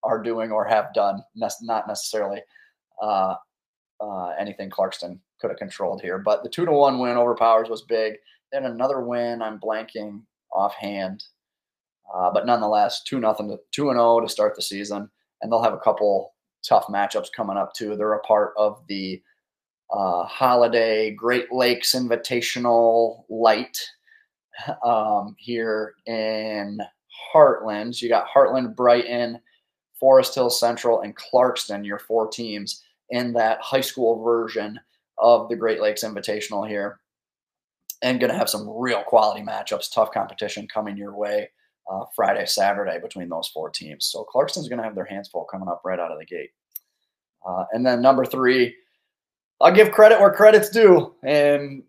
are 0.02 0.22
doing 0.22 0.50
or 0.50 0.64
have 0.64 0.94
done, 0.94 1.22
not 1.34 1.86
necessarily 1.86 2.40
uh, 3.02 3.34
uh, 4.00 4.28
anything 4.38 4.70
Clarkston 4.70 5.18
could 5.40 5.50
have 5.50 5.58
controlled 5.58 6.00
here. 6.00 6.18
But 6.18 6.42
the 6.42 6.48
two 6.48 6.64
to 6.64 6.72
one 6.72 6.98
win 6.98 7.16
over 7.16 7.34
Powers 7.34 7.68
was 7.68 7.82
big. 7.82 8.14
Then 8.52 8.64
another 8.64 9.00
win. 9.00 9.42
I'm 9.42 9.60
blanking 9.60 10.22
offhand, 10.52 11.22
uh, 12.14 12.30
but 12.32 12.46
nonetheless, 12.46 13.02
two 13.02 13.20
nothing 13.20 13.48
to 13.48 13.58
two 13.72 13.90
and 13.90 13.98
zero 13.98 14.16
oh 14.16 14.20
to 14.20 14.28
start 14.28 14.56
the 14.56 14.62
season, 14.62 15.10
and 15.42 15.52
they'll 15.52 15.62
have 15.62 15.74
a 15.74 15.78
couple 15.78 16.34
tough 16.66 16.86
matchups 16.86 17.28
coming 17.36 17.58
up 17.58 17.74
too. 17.74 17.94
They're 17.96 18.14
a 18.14 18.20
part 18.20 18.54
of 18.56 18.82
the 18.88 19.22
uh, 19.92 20.24
holiday 20.24 21.10
Great 21.10 21.52
Lakes 21.52 21.94
Invitational 21.94 23.24
Light 23.28 23.78
um, 24.84 25.34
here 25.38 25.94
in 26.06 26.78
Hartland. 27.34 28.00
you 28.00 28.08
got 28.08 28.28
Hartland, 28.28 28.74
Brighton, 28.74 29.40
Forest 29.98 30.34
Hill 30.34 30.50
Central, 30.50 31.00
and 31.00 31.16
Clarkston, 31.16 31.84
your 31.84 31.98
four 31.98 32.28
teams 32.28 32.82
in 33.10 33.32
that 33.32 33.60
high 33.60 33.80
school 33.80 34.22
version 34.22 34.78
of 35.18 35.48
the 35.48 35.56
Great 35.56 35.80
Lakes 35.80 36.04
Invitational 36.04 36.68
here. 36.68 37.00
And 38.02 38.20
going 38.20 38.30
to 38.30 38.38
have 38.38 38.50
some 38.50 38.68
real 38.68 39.02
quality 39.02 39.42
matchups, 39.42 39.92
tough 39.92 40.12
competition 40.12 40.68
coming 40.72 40.96
your 40.96 41.16
way 41.16 41.50
uh, 41.90 42.04
Friday, 42.14 42.46
Saturday 42.46 42.98
between 43.00 43.28
those 43.28 43.48
four 43.48 43.70
teams. 43.70 44.06
So 44.06 44.24
Clarkston's 44.24 44.68
going 44.68 44.78
to 44.78 44.84
have 44.84 44.94
their 44.94 45.04
hands 45.04 45.28
full 45.28 45.44
coming 45.44 45.68
up 45.68 45.82
right 45.84 45.98
out 45.98 46.12
of 46.12 46.18
the 46.18 46.26
gate. 46.26 46.50
Uh, 47.46 47.64
and 47.72 47.84
then 47.84 48.00
number 48.00 48.24
three, 48.24 48.76
I'll 49.60 49.74
give 49.74 49.90
credit 49.90 50.20
where 50.20 50.32
credit's 50.32 50.70
due. 50.70 51.14
And 51.24 51.82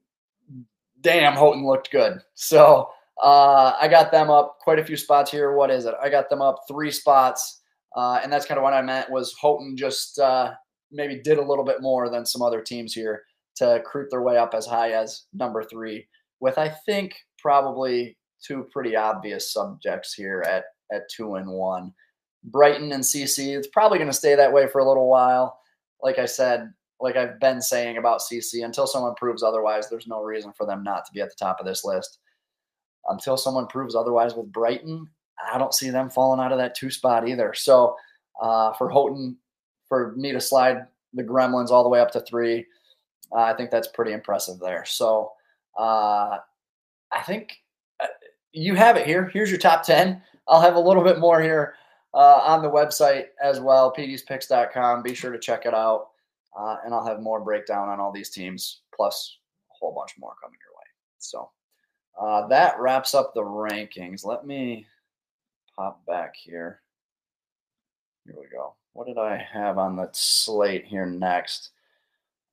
damn, 1.01 1.33
Houghton 1.33 1.65
looked 1.65 1.91
good. 1.91 2.19
So 2.35 2.89
uh, 3.23 3.73
I 3.79 3.87
got 3.87 4.11
them 4.11 4.29
up 4.29 4.57
quite 4.61 4.79
a 4.79 4.85
few 4.85 4.97
spots 4.97 5.31
here. 5.31 5.53
What 5.53 5.71
is 5.71 5.85
it? 5.85 5.95
I 6.01 6.09
got 6.09 6.29
them 6.29 6.41
up 6.41 6.61
three 6.67 6.91
spots 6.91 7.59
uh, 7.95 8.19
and 8.21 8.31
that's 8.31 8.45
kind 8.45 8.57
of 8.57 8.63
what 8.63 8.73
I 8.73 8.81
meant 8.81 9.09
was 9.09 9.35
Houghton 9.41 9.75
just 9.75 10.19
uh, 10.19 10.53
maybe 10.91 11.19
did 11.19 11.37
a 11.37 11.45
little 11.45 11.63
bit 11.63 11.81
more 11.81 12.09
than 12.09 12.25
some 12.25 12.41
other 12.41 12.61
teams 12.61 12.93
here 12.93 13.23
to 13.55 13.81
creep 13.85 14.09
their 14.09 14.21
way 14.21 14.37
up 14.37 14.53
as 14.53 14.65
high 14.65 14.91
as 14.91 15.23
number 15.33 15.63
three, 15.63 16.07
with 16.39 16.57
I 16.57 16.69
think 16.69 17.15
probably 17.37 18.17
two 18.41 18.67
pretty 18.71 18.95
obvious 18.95 19.51
subjects 19.51 20.13
here 20.13 20.43
at 20.47 20.65
at 20.91 21.09
two 21.09 21.35
and 21.35 21.49
one. 21.49 21.93
Brighton 22.45 22.91
and 22.93 23.03
CC, 23.03 23.57
it's 23.57 23.67
probably 23.67 23.97
going 23.97 24.09
to 24.09 24.13
stay 24.13 24.33
that 24.35 24.53
way 24.53 24.67
for 24.67 24.79
a 24.79 24.87
little 24.87 25.09
while. 25.09 25.59
Like 26.01 26.19
I 26.19 26.25
said, 26.25 26.71
like 26.99 27.15
I've 27.15 27.39
been 27.39 27.61
saying 27.61 27.97
about 27.97 28.21
CC, 28.21 28.65
until 28.65 28.87
someone 28.87 29.15
proves 29.15 29.43
otherwise, 29.43 29.89
there's 29.89 30.07
no 30.07 30.21
reason 30.21 30.51
for 30.51 30.65
them 30.65 30.83
not 30.83 31.05
to 31.05 31.11
be 31.13 31.21
at 31.21 31.29
the 31.29 31.35
top 31.35 31.59
of 31.59 31.65
this 31.65 31.85
list. 31.85 32.19
Until 33.07 33.37
someone 33.37 33.67
proves 33.67 33.95
otherwise 33.95 34.35
with 34.35 34.51
Brighton, 34.51 35.07
I 35.51 35.57
don't 35.57 35.73
see 35.73 35.89
them 35.89 36.09
falling 36.09 36.39
out 36.39 36.51
of 36.51 36.57
that 36.57 36.75
two 36.75 36.89
spot 36.89 37.27
either. 37.27 37.53
So 37.53 37.95
uh, 38.41 38.73
for 38.73 38.89
Houghton, 38.89 39.37
for 39.87 40.13
me 40.17 40.31
to 40.31 40.41
slide 40.41 40.85
the 41.13 41.23
Gremlins 41.23 41.69
all 41.69 41.83
the 41.83 41.89
way 41.89 42.01
up 42.01 42.11
to 42.11 42.21
three, 42.21 42.65
uh, 43.31 43.41
I 43.41 43.53
think 43.53 43.71
that's 43.71 43.87
pretty 43.87 44.11
impressive 44.11 44.59
there. 44.59 44.85
So 44.85 45.31
uh, 45.77 46.37
I 47.11 47.21
think 47.25 47.53
uh, 48.01 48.07
you 48.51 48.75
have 48.75 48.97
it 48.97 49.05
here. 49.05 49.29
Here's 49.29 49.49
your 49.49 49.59
top 49.59 49.83
10. 49.83 50.21
I'll 50.47 50.61
have 50.61 50.75
a 50.75 50.79
little 50.79 51.03
bit 51.03 51.19
more 51.19 51.41
here 51.41 51.75
uh, 52.13 52.41
on 52.43 52.61
the 52.61 52.69
website 52.69 53.27
as 53.41 53.59
well, 53.59 53.93
peteyspicks.com. 53.95 55.03
Be 55.03 55.13
sure 55.13 55.31
to 55.31 55.39
check 55.39 55.65
it 55.65 55.73
out. 55.73 56.08
Uh, 56.57 56.77
and 56.83 56.93
I'll 56.93 57.05
have 57.05 57.21
more 57.21 57.39
breakdown 57.39 57.89
on 57.89 57.99
all 57.99 58.11
these 58.11 58.29
teams, 58.29 58.81
plus 58.95 59.37
a 59.69 59.73
whole 59.79 59.93
bunch 59.93 60.15
more 60.19 60.33
coming 60.41 60.57
your 60.65 60.75
way. 60.75 60.85
So 61.19 61.51
uh, 62.19 62.47
that 62.47 62.79
wraps 62.79 63.13
up 63.13 63.33
the 63.33 63.41
rankings. 63.41 64.25
Let 64.25 64.45
me 64.45 64.85
pop 65.75 66.05
back 66.05 66.35
here. 66.35 66.81
Here 68.25 68.35
we 68.37 68.47
go. 68.51 68.75
What 68.93 69.07
did 69.07 69.17
I 69.17 69.37
have 69.53 69.77
on 69.77 69.95
the 69.95 70.09
slate 70.11 70.85
here 70.85 71.05
next? 71.05 71.71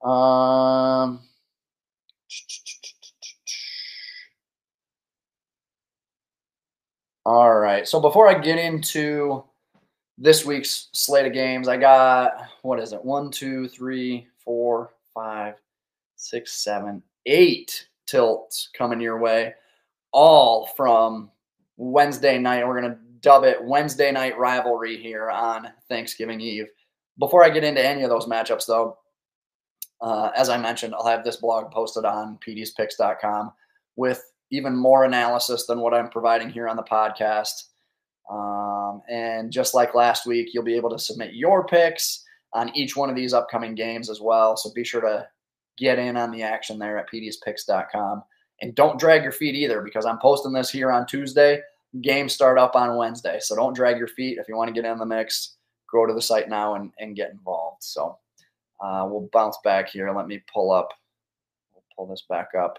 Um, 0.04 1.20
all 7.24 7.58
right. 7.58 7.88
So 7.88 8.00
before 8.00 8.28
I 8.28 8.38
get 8.38 8.58
into 8.58 9.42
this 10.18 10.44
week's 10.44 10.88
slate 10.92 11.26
of 11.26 11.32
games, 11.32 11.68
I 11.68 11.76
got 11.76 12.48
what 12.62 12.80
is 12.80 12.92
it? 12.92 13.04
One, 13.04 13.30
two, 13.30 13.68
three, 13.68 14.26
four, 14.38 14.94
five, 15.14 15.54
six, 16.16 16.52
seven, 16.52 17.02
eight 17.26 17.88
tilts 18.06 18.70
coming 18.76 19.00
your 19.00 19.18
way, 19.18 19.54
all 20.12 20.66
from 20.76 21.30
Wednesday 21.76 22.38
night. 22.38 22.66
We're 22.66 22.80
gonna 22.80 22.98
dub 23.20 23.44
it 23.44 23.62
Wednesday 23.62 24.10
night 24.12 24.38
rivalry 24.38 24.96
here 24.96 25.30
on 25.30 25.68
Thanksgiving 25.88 26.40
Eve. 26.40 26.68
Before 27.18 27.44
I 27.44 27.50
get 27.50 27.64
into 27.64 27.84
any 27.84 28.02
of 28.02 28.10
those 28.10 28.26
matchups, 28.26 28.66
though, 28.66 28.98
uh, 30.00 30.30
as 30.36 30.48
I 30.48 30.58
mentioned, 30.58 30.94
I'll 30.94 31.06
have 31.06 31.24
this 31.24 31.36
blog 31.36 31.70
posted 31.70 32.04
on 32.04 32.38
peteyspicks.com 32.46 33.52
with 33.96 34.22
even 34.50 34.76
more 34.76 35.04
analysis 35.04 35.66
than 35.66 35.80
what 35.80 35.94
I'm 35.94 36.08
providing 36.08 36.50
here 36.50 36.68
on 36.68 36.76
the 36.76 36.82
podcast. 36.82 37.64
Um, 38.30 39.02
and 39.08 39.52
just 39.52 39.74
like 39.74 39.94
last 39.94 40.26
week, 40.26 40.50
you'll 40.52 40.64
be 40.64 40.76
able 40.76 40.90
to 40.90 40.98
submit 40.98 41.34
your 41.34 41.66
picks 41.66 42.24
on 42.52 42.74
each 42.76 42.96
one 42.96 43.10
of 43.10 43.16
these 43.16 43.34
upcoming 43.34 43.74
games 43.74 44.10
as 44.10 44.20
well. 44.20 44.56
So 44.56 44.72
be 44.72 44.84
sure 44.84 45.00
to 45.00 45.28
get 45.76 45.98
in 45.98 46.16
on 46.16 46.30
the 46.30 46.42
action 46.42 46.78
there 46.78 46.98
at 46.98 47.10
peteyspicks.com. 47.10 48.22
And 48.62 48.74
don't 48.74 48.98
drag 48.98 49.22
your 49.22 49.32
feet 49.32 49.54
either 49.54 49.82
because 49.82 50.06
I'm 50.06 50.18
posting 50.18 50.52
this 50.52 50.70
here 50.70 50.90
on 50.90 51.06
Tuesday. 51.06 51.60
Games 52.00 52.32
start 52.32 52.58
up 52.58 52.74
on 52.74 52.96
Wednesday. 52.96 53.38
So 53.40 53.54
don't 53.54 53.74
drag 53.74 53.98
your 53.98 54.08
feet. 54.08 54.38
If 54.38 54.48
you 54.48 54.56
want 54.56 54.74
to 54.74 54.80
get 54.80 54.90
in 54.90 54.98
the 54.98 55.06
mix, 55.06 55.56
go 55.90 56.06
to 56.06 56.14
the 56.14 56.22
site 56.22 56.48
now 56.48 56.74
and, 56.74 56.92
and 56.98 57.14
get 57.14 57.30
involved. 57.30 57.82
So 57.82 58.18
uh, 58.80 59.06
we'll 59.08 59.28
bounce 59.32 59.58
back 59.62 59.88
here. 59.90 60.10
Let 60.10 60.26
me 60.26 60.42
pull 60.52 60.72
up, 60.72 60.92
we'll 61.74 61.84
pull 61.94 62.06
this 62.06 62.24
back 62.28 62.48
up 62.58 62.78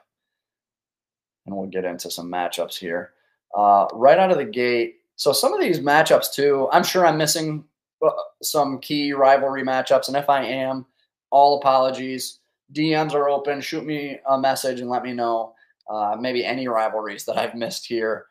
and 1.46 1.56
we'll 1.56 1.68
get 1.68 1.86
into 1.86 2.12
some 2.12 2.32
matchups 2.32 2.78
here. 2.78 3.12
Uh, 3.56 3.88
right 3.94 4.20
out 4.20 4.32
of 4.32 4.38
the 4.38 4.46
gate, 4.46 4.97
so 5.18 5.34
some 5.34 5.54
of 5.54 5.60
these 5.60 5.80
matchups 5.80 6.34
too, 6.34 6.70
I'm 6.72 6.84
sure 6.84 7.06
I'm 7.06 7.18
missing 7.18 7.66
uh, 8.06 8.12
some 8.42 8.80
key 8.80 9.14
rivalry 9.14 9.64
matchups, 9.64 10.08
and 10.08 10.16
if 10.16 10.30
I 10.30 10.46
am, 10.46 10.86
all 11.32 11.58
apologies. 11.58 12.40
DMs 12.74 13.14
are 13.14 13.30
open. 13.30 13.60
Shoot 13.62 13.86
me 13.86 14.20
a 14.30 14.38
message 14.40 14.80
and 14.80 14.90
let 14.90 15.04
me 15.04 15.14
know 15.14 15.54
uh, 15.90 16.16
maybe 16.20 16.46
any 16.46 16.68
rivalries 16.68 17.26
that 17.26 17.38
I've 17.38 17.56
missed 17.56 17.88
here, 17.88 18.26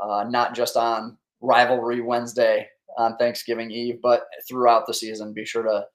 uh, 0.00 0.24
not 0.28 0.54
just 0.54 0.76
on 0.76 1.18
Rivalry 1.40 2.00
Wednesday 2.00 2.68
on 2.96 3.16
Thanksgiving 3.16 3.70
Eve, 3.70 3.98
but 4.02 4.26
throughout 4.48 4.86
the 4.86 4.94
season. 4.94 5.32
Be 5.32 5.44
sure 5.44 5.62
to 5.64 5.86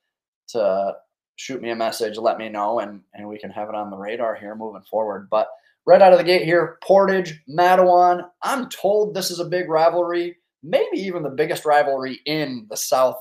to 0.50 0.94
shoot 1.36 1.62
me 1.62 1.70
a 1.72 1.76
message, 1.76 2.18
let 2.18 2.38
me 2.38 2.50
know, 2.50 2.80
and 2.80 3.02
and 3.14 3.28
we 3.28 3.40
can 3.40 3.50
have 3.50 3.70
it 3.70 3.76
on 3.76 3.90
the 3.90 3.98
radar 3.98 4.36
here 4.36 4.56
moving 4.56 4.84
forward. 4.90 5.30
But 5.30 5.48
right 5.88 6.02
out 6.02 6.12
of 6.12 6.20
the 6.20 6.24
gate 6.24 6.44
here, 6.44 6.78
Portage, 6.84 7.42
Mattawan. 7.50 8.30
I'm 8.44 8.70
told 8.70 9.14
this 9.14 9.32
is 9.32 9.40
a 9.40 9.46
big 9.46 9.70
rivalry, 9.70 10.36
maybe 10.62 10.98
even 10.98 11.24
the 11.24 11.30
biggest 11.30 11.66
rivalry 11.66 12.20
in 12.26 12.68
the 12.70 12.78
South, 12.78 13.18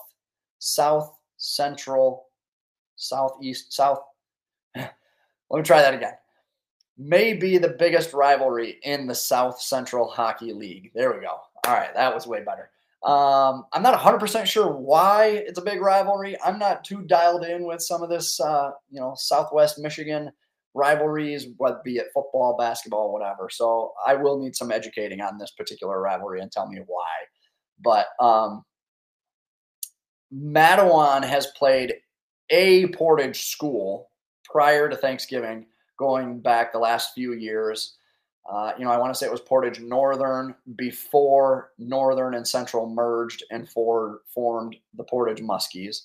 South 0.59 1.16
Central, 1.38 2.26
Southeast, 2.96 3.72
South. 3.72 4.00
Let 4.76 4.90
me 5.50 5.62
try 5.62 5.81
that 5.81 5.94
again. 5.94 6.14
Maybe 6.98 7.57
the 7.57 7.76
biggest 7.79 8.12
rivalry 8.12 8.81
in 8.83 9.07
the 9.07 9.14
South 9.14 9.61
Central 9.61 10.09
Hockey 10.09 10.52
League. 10.52 10.90
There 10.92 11.12
we 11.12 11.20
go. 11.20 11.38
All 11.66 11.74
right, 11.74 11.94
that 11.94 12.12
was 12.12 12.26
way 12.26 12.42
better. 12.42 12.70
Um, 13.05 13.66
I'm 13.72 13.83
not 13.83 13.96
100% 13.96 14.46
sure 14.46 14.72
why 14.72 15.26
it's 15.26 15.59
a 15.59 15.62
big 15.62 15.81
rivalry. 15.81 16.37
I'm 16.44 16.59
not 16.59 16.83
too 16.83 17.02
dialed 17.02 17.44
in 17.44 17.64
with 17.64 17.81
some 17.81 18.02
of 18.02 18.09
this, 18.09 18.40
uh, 18.40 18.72
you 18.90 18.98
know, 18.98 19.14
Southwest 19.16 19.79
Michigan 19.79 20.33
rivalries, 20.77 21.49
whether 21.57 21.81
be 21.83 21.97
it 21.97 22.09
football, 22.12 22.57
basketball, 22.59 23.12
whatever. 23.12 23.49
So 23.51 23.93
I 24.07 24.15
will 24.15 24.39
need 24.39 24.55
some 24.55 24.71
educating 24.71 25.21
on 25.21 25.39
this 25.39 25.51
particular 25.51 26.01
rivalry 26.01 26.41
and 26.41 26.53
tell 26.53 26.69
me 26.69 26.81
why. 26.87 27.05
But 27.83 28.07
um, 28.21 28.65
Mattawan 30.33 31.25
has 31.25 31.47
played 31.59 31.95
a 32.51 32.87
Portage 32.89 33.49
school 33.49 34.11
prior 34.45 34.89
to 34.89 34.97
Thanksgiving, 34.97 35.67
going 35.99 36.41
back 36.41 36.73
the 36.73 36.79
last 36.79 37.15
few 37.15 37.33
years. 37.33 37.97
Uh, 38.49 38.73
you 38.79 38.85
know, 38.85 38.91
I 38.93 38.99
want 38.99 39.12
to 39.12 39.19
say 39.19 39.27
it 39.27 39.33
was 39.33 39.41
Portage 39.41 39.81
Northern 39.81 40.55
before 40.77 41.73
Northern 41.79 42.35
and 42.35 42.47
Central 42.47 42.89
merged 42.89 43.43
and 43.51 43.69
for, 43.69 44.21
formed 44.33 44.77
the 44.97 45.05
Portage 45.05 45.41
Muskies. 45.41 46.03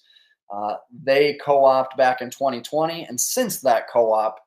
Uh, 0.51 0.75
they 1.03 1.37
co-opted 1.43 1.97
back 1.97 2.21
in 2.21 2.29
2020, 2.29 3.05
and 3.05 3.19
since 3.19 3.61
that 3.61 3.87
co-op, 3.89 4.39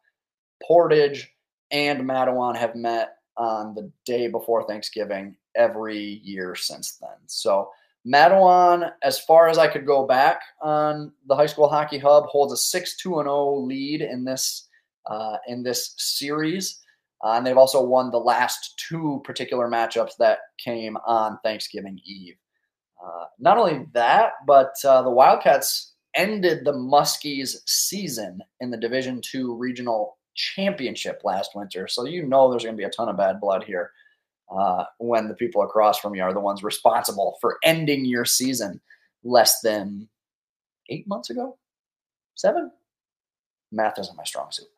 Portage 0.67 1.33
and 1.71 2.03
Mattawan 2.03 2.57
have 2.57 2.75
met 2.75 3.17
on 3.37 3.75
the 3.75 3.91
day 4.05 4.29
before 4.29 4.67
Thanksgiving 4.67 5.37
every 5.57 6.21
year 6.23 6.55
since 6.55 6.97
then. 7.01 7.17
So 7.27 7.71
Mattawan, 8.07 8.93
as 9.03 9.19
far 9.19 9.49
as 9.49 9.57
I 9.59 9.67
could 9.67 9.87
go 9.87 10.07
back 10.07 10.41
on 10.61 11.13
the 11.27 11.35
high 11.35 11.47
school 11.47 11.69
hockey 11.69 11.99
hub, 11.99 12.27
holds 12.27 12.53
a 12.53 12.57
six 12.57 12.97
two 12.97 13.19
and 13.19 13.27
zero 13.27 13.35
oh 13.35 13.59
lead 13.59 14.03
in 14.03 14.25
this 14.25 14.69
uh, 15.07 15.37
in 15.49 15.63
this 15.63 15.95
series, 15.97 16.81
uh, 17.25 17.33
and 17.33 17.47
they've 17.47 17.59
also 17.59 17.83
won 17.83 18.11
the 18.11 18.19
last 18.19 18.79
two 18.89 19.23
particular 19.25 19.69
matchups 19.69 20.17
that 20.19 20.39
came 20.59 20.97
on 21.07 21.39
Thanksgiving 21.43 21.99
Eve. 22.05 22.37
Uh, 23.05 23.25
not 23.39 23.59
only 23.59 23.87
that, 23.93 24.33
but 24.47 24.75
uh, 24.85 25.03
the 25.03 25.11
Wildcats 25.11 25.95
ended 26.15 26.65
the 26.65 26.73
Muskies 26.73 27.57
season 27.67 28.41
in 28.61 28.71
the 28.71 28.77
Division 28.77 29.21
Two 29.23 29.55
regional 29.55 30.19
championship 30.35 31.23
last 31.25 31.53
winter. 31.55 31.89
So 31.89 32.05
you 32.05 32.25
know 32.25 32.51
there's 32.51 32.65
going 32.65 32.77
to 32.77 32.81
be 32.81 32.85
a 32.85 32.91
ton 32.91 33.09
of 33.09 33.17
bad 33.17 33.41
blood 33.41 33.65
here 33.65 33.91
uh, 34.51 34.85
when 34.99 35.29
the 35.29 35.35
people 35.35 35.63
across 35.63 35.99
from 35.99 36.15
you 36.15 36.23
are 36.23 36.33
the 36.33 36.41
ones 36.41 36.63
responsible 36.63 37.39
for 37.41 37.59
ending 37.63 38.05
your 38.05 38.25
season 38.25 38.81
less 39.23 39.61
than 39.63 40.09
eight 40.91 41.09
months 41.09 41.31
ago, 41.31 41.59
seven. 42.35 42.71
Math 43.73 43.99
isn't 43.99 44.17
my 44.17 44.25
strong 44.25 44.51
suit. 44.51 44.69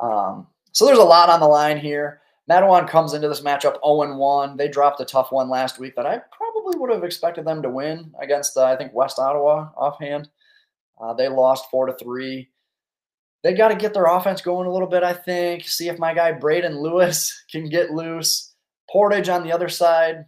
Um, 0.00 0.46
so 0.72 0.84
there's 0.84 0.98
a 0.98 1.04
lot 1.04 1.30
on 1.30 1.40
the 1.40 1.46
line 1.46 1.78
here. 1.78 2.20
Mattawan 2.50 2.88
comes 2.88 3.14
into 3.14 3.28
this 3.28 3.40
matchup 3.40 3.78
0 3.84 4.16
1. 4.16 4.56
They 4.56 4.68
dropped 4.68 5.00
a 5.00 5.04
tough 5.04 5.32
one 5.32 5.48
last 5.48 5.78
week 5.78 5.96
that 5.96 6.06
I 6.06 6.20
probably 6.30 6.78
would 6.78 6.92
have 6.92 7.02
expected 7.02 7.44
them 7.44 7.60
to 7.62 7.70
win 7.70 8.14
against, 8.20 8.56
uh, 8.56 8.64
I 8.64 8.76
think, 8.76 8.92
West 8.92 9.18
Ottawa 9.18 9.70
offhand. 9.76 10.28
Uh, 11.00 11.12
they 11.12 11.28
lost 11.28 11.70
4 11.70 11.86
to 11.86 11.92
3 11.94 12.48
they 13.42 13.54
got 13.54 13.68
to 13.68 13.76
get 13.76 13.94
their 13.94 14.06
offense 14.06 14.40
going 14.40 14.66
a 14.66 14.72
little 14.72 14.88
bit, 14.88 15.02
I 15.02 15.12
think. 15.12 15.68
See 15.68 15.88
if 15.88 15.98
my 15.98 16.14
guy 16.14 16.32
Braden 16.32 16.80
Lewis 16.80 17.44
can 17.50 17.68
get 17.68 17.90
loose. 17.90 18.54
Portage 18.90 19.28
on 19.28 19.42
the 19.42 19.52
other 19.52 19.68
side, 19.68 20.26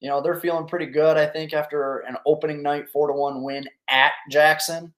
you 0.00 0.08
know, 0.08 0.20
they're 0.20 0.40
feeling 0.40 0.66
pretty 0.66 0.86
good, 0.86 1.16
I 1.16 1.26
think, 1.26 1.54
after 1.54 2.00
an 2.00 2.16
opening 2.26 2.62
night 2.62 2.90
4 2.90 3.08
to 3.08 3.12
1 3.14 3.42
win 3.42 3.66
at 3.88 4.12
Jackson. 4.30 4.92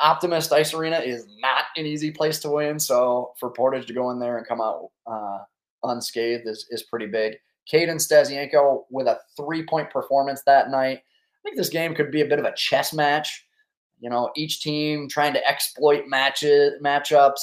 Optimist 0.00 0.52
Ice 0.52 0.72
Arena 0.72 0.98
is 0.98 1.26
not 1.40 1.64
an 1.76 1.84
easy 1.84 2.10
place 2.10 2.40
to 2.40 2.50
win. 2.50 2.78
So 2.78 3.34
for 3.38 3.50
Portage 3.50 3.86
to 3.86 3.92
go 3.92 4.10
in 4.10 4.18
there 4.18 4.38
and 4.38 4.46
come 4.46 4.60
out 4.60 4.90
uh, 5.06 5.40
unscathed 5.84 6.46
is, 6.46 6.66
is 6.70 6.84
pretty 6.84 7.06
big. 7.06 7.34
Caden 7.70 7.96
Stasienko 7.96 8.84
with 8.90 9.06
a 9.06 9.18
three 9.36 9.64
point 9.64 9.90
performance 9.90 10.42
that 10.46 10.70
night. 10.70 10.98
I 10.98 11.40
think 11.44 11.56
this 11.56 11.68
game 11.68 11.94
could 11.94 12.10
be 12.10 12.22
a 12.22 12.26
bit 12.26 12.38
of 12.38 12.44
a 12.44 12.54
chess 12.56 12.92
match 12.92 13.44
you 14.02 14.10
know, 14.10 14.30
each 14.34 14.60
team 14.60 15.08
trying 15.08 15.32
to 15.32 15.48
exploit 15.48 16.08
matches, 16.08 16.72
matchups, 16.82 17.38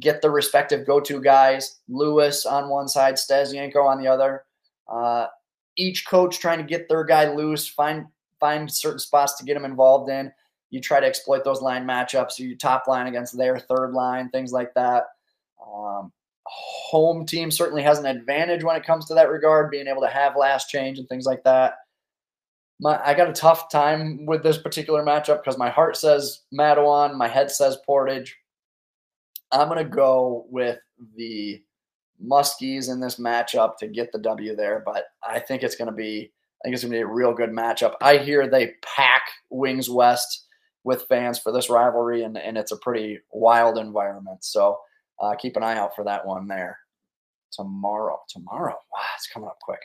get 0.00 0.20
the 0.20 0.28
respective 0.28 0.84
go-to 0.84 1.20
guys. 1.20 1.78
Lewis 1.88 2.44
on 2.44 2.68
one 2.68 2.88
side, 2.88 3.14
Stasienko 3.14 3.84
on 3.86 4.02
the 4.02 4.08
other. 4.08 4.42
Uh, 4.88 5.26
each 5.76 6.06
coach 6.08 6.40
trying 6.40 6.58
to 6.58 6.64
get 6.64 6.88
their 6.88 7.04
guy 7.04 7.32
loose, 7.32 7.68
find 7.68 8.06
find 8.40 8.70
certain 8.70 8.98
spots 8.98 9.36
to 9.36 9.44
get 9.44 9.56
him 9.56 9.64
involved 9.64 10.10
in. 10.10 10.32
You 10.70 10.80
try 10.80 10.98
to 10.98 11.06
exploit 11.06 11.44
those 11.44 11.62
line 11.62 11.86
matchups. 11.86 12.40
You 12.40 12.56
top 12.56 12.88
line 12.88 13.06
against 13.06 13.36
their 13.36 13.60
third 13.60 13.92
line, 13.92 14.30
things 14.30 14.50
like 14.50 14.74
that. 14.74 15.04
Um, 15.64 16.10
home 16.44 17.24
team 17.24 17.52
certainly 17.52 17.82
has 17.84 18.00
an 18.00 18.06
advantage 18.06 18.64
when 18.64 18.74
it 18.74 18.84
comes 18.84 19.06
to 19.06 19.14
that 19.14 19.30
regard, 19.30 19.70
being 19.70 19.86
able 19.86 20.02
to 20.02 20.08
have 20.08 20.34
last 20.36 20.70
change 20.70 20.98
and 20.98 21.08
things 21.08 21.24
like 21.24 21.44
that 21.44 21.74
my 22.80 23.00
I 23.04 23.14
got 23.14 23.28
a 23.28 23.32
tough 23.32 23.70
time 23.70 24.26
with 24.26 24.42
this 24.42 24.58
particular 24.58 25.04
matchup 25.04 25.42
because 25.42 25.58
my 25.58 25.70
heart 25.70 25.96
says 25.96 26.42
Mattawan, 26.52 27.14
my 27.14 27.28
head 27.28 27.50
says 27.50 27.78
Portage. 27.86 28.36
I'm 29.52 29.68
gonna 29.68 29.84
go 29.84 30.46
with 30.48 30.78
the 31.16 31.62
Muskies 32.24 32.90
in 32.90 33.00
this 33.00 33.16
matchup 33.18 33.76
to 33.78 33.86
get 33.86 34.12
the 34.12 34.18
W 34.18 34.56
there, 34.56 34.82
but 34.84 35.04
I 35.26 35.38
think 35.38 35.62
it's 35.62 35.76
gonna 35.76 35.92
be 35.92 36.32
I 36.60 36.64
think 36.64 36.74
it's 36.74 36.82
gonna 36.82 36.96
be 36.96 37.00
a 37.00 37.06
real 37.06 37.34
good 37.34 37.50
matchup. 37.50 37.94
I 38.00 38.18
hear 38.18 38.48
they 38.48 38.72
pack 38.82 39.22
Wings 39.50 39.88
West 39.88 40.46
with 40.84 41.06
fans 41.08 41.38
for 41.38 41.52
this 41.52 41.68
rivalry, 41.68 42.22
and, 42.22 42.36
and 42.38 42.56
it's 42.56 42.72
a 42.72 42.78
pretty 42.78 43.18
wild 43.32 43.76
environment. 43.78 44.44
So 44.44 44.78
uh, 45.20 45.34
keep 45.34 45.56
an 45.56 45.62
eye 45.62 45.76
out 45.76 45.94
for 45.94 46.04
that 46.04 46.26
one 46.26 46.48
there 46.48 46.78
tomorrow. 47.52 48.18
Tomorrow, 48.28 48.72
wow, 48.72 49.06
it's 49.16 49.28
coming 49.28 49.48
up 49.48 49.58
quick. 49.60 49.80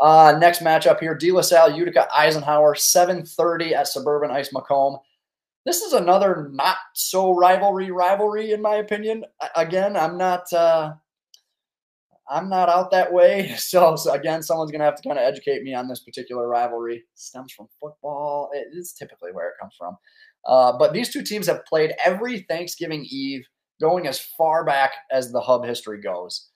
Uh, 0.00 0.36
next 0.38 0.62
matchup 0.62 1.00
here, 1.00 1.14
De 1.14 1.32
La 1.32 1.40
Salle, 1.40 1.76
Utica, 1.76 2.08
Eisenhower, 2.14 2.74
7:30 2.74 3.72
at 3.74 3.88
Suburban 3.88 4.30
Ice 4.30 4.52
Macomb. 4.52 4.98
This 5.66 5.82
is 5.82 5.92
another 5.92 6.48
not 6.52 6.76
so 6.94 7.34
rivalry 7.34 7.90
rivalry 7.90 8.52
in 8.52 8.62
my 8.62 8.76
opinion. 8.76 9.24
Again, 9.56 9.96
I'm 9.96 10.16
not. 10.16 10.52
Uh, 10.52 10.94
I'm 12.30 12.48
not 12.48 12.68
out 12.68 12.90
that 12.90 13.12
way. 13.12 13.54
So, 13.58 13.96
so 13.96 14.12
again, 14.12 14.42
someone's 14.42 14.70
to 14.70 14.78
have 14.78 14.96
to 14.96 15.08
kind 15.08 15.18
of 15.18 15.24
educate 15.24 15.62
me 15.62 15.74
on 15.74 15.88
this 15.88 16.00
particular 16.00 16.46
rivalry. 16.46 17.04
Stems 17.14 17.52
from 17.52 17.68
football. 17.80 18.50
It 18.52 18.68
is 18.72 18.92
typically 18.92 19.32
where 19.32 19.48
it 19.48 19.54
comes 19.60 19.74
from. 19.78 19.96
Uh, 20.46 20.76
but 20.78 20.92
these 20.92 21.12
two 21.12 21.22
teams 21.22 21.46
have 21.46 21.64
played 21.64 21.94
every 22.04 22.40
Thanksgiving 22.40 23.06
Eve, 23.08 23.44
going 23.80 24.06
as 24.06 24.20
far 24.20 24.64
back 24.64 24.92
as 25.10 25.32
the 25.32 25.40
hub 25.40 25.64
history 25.64 26.00
goes. 26.00 26.48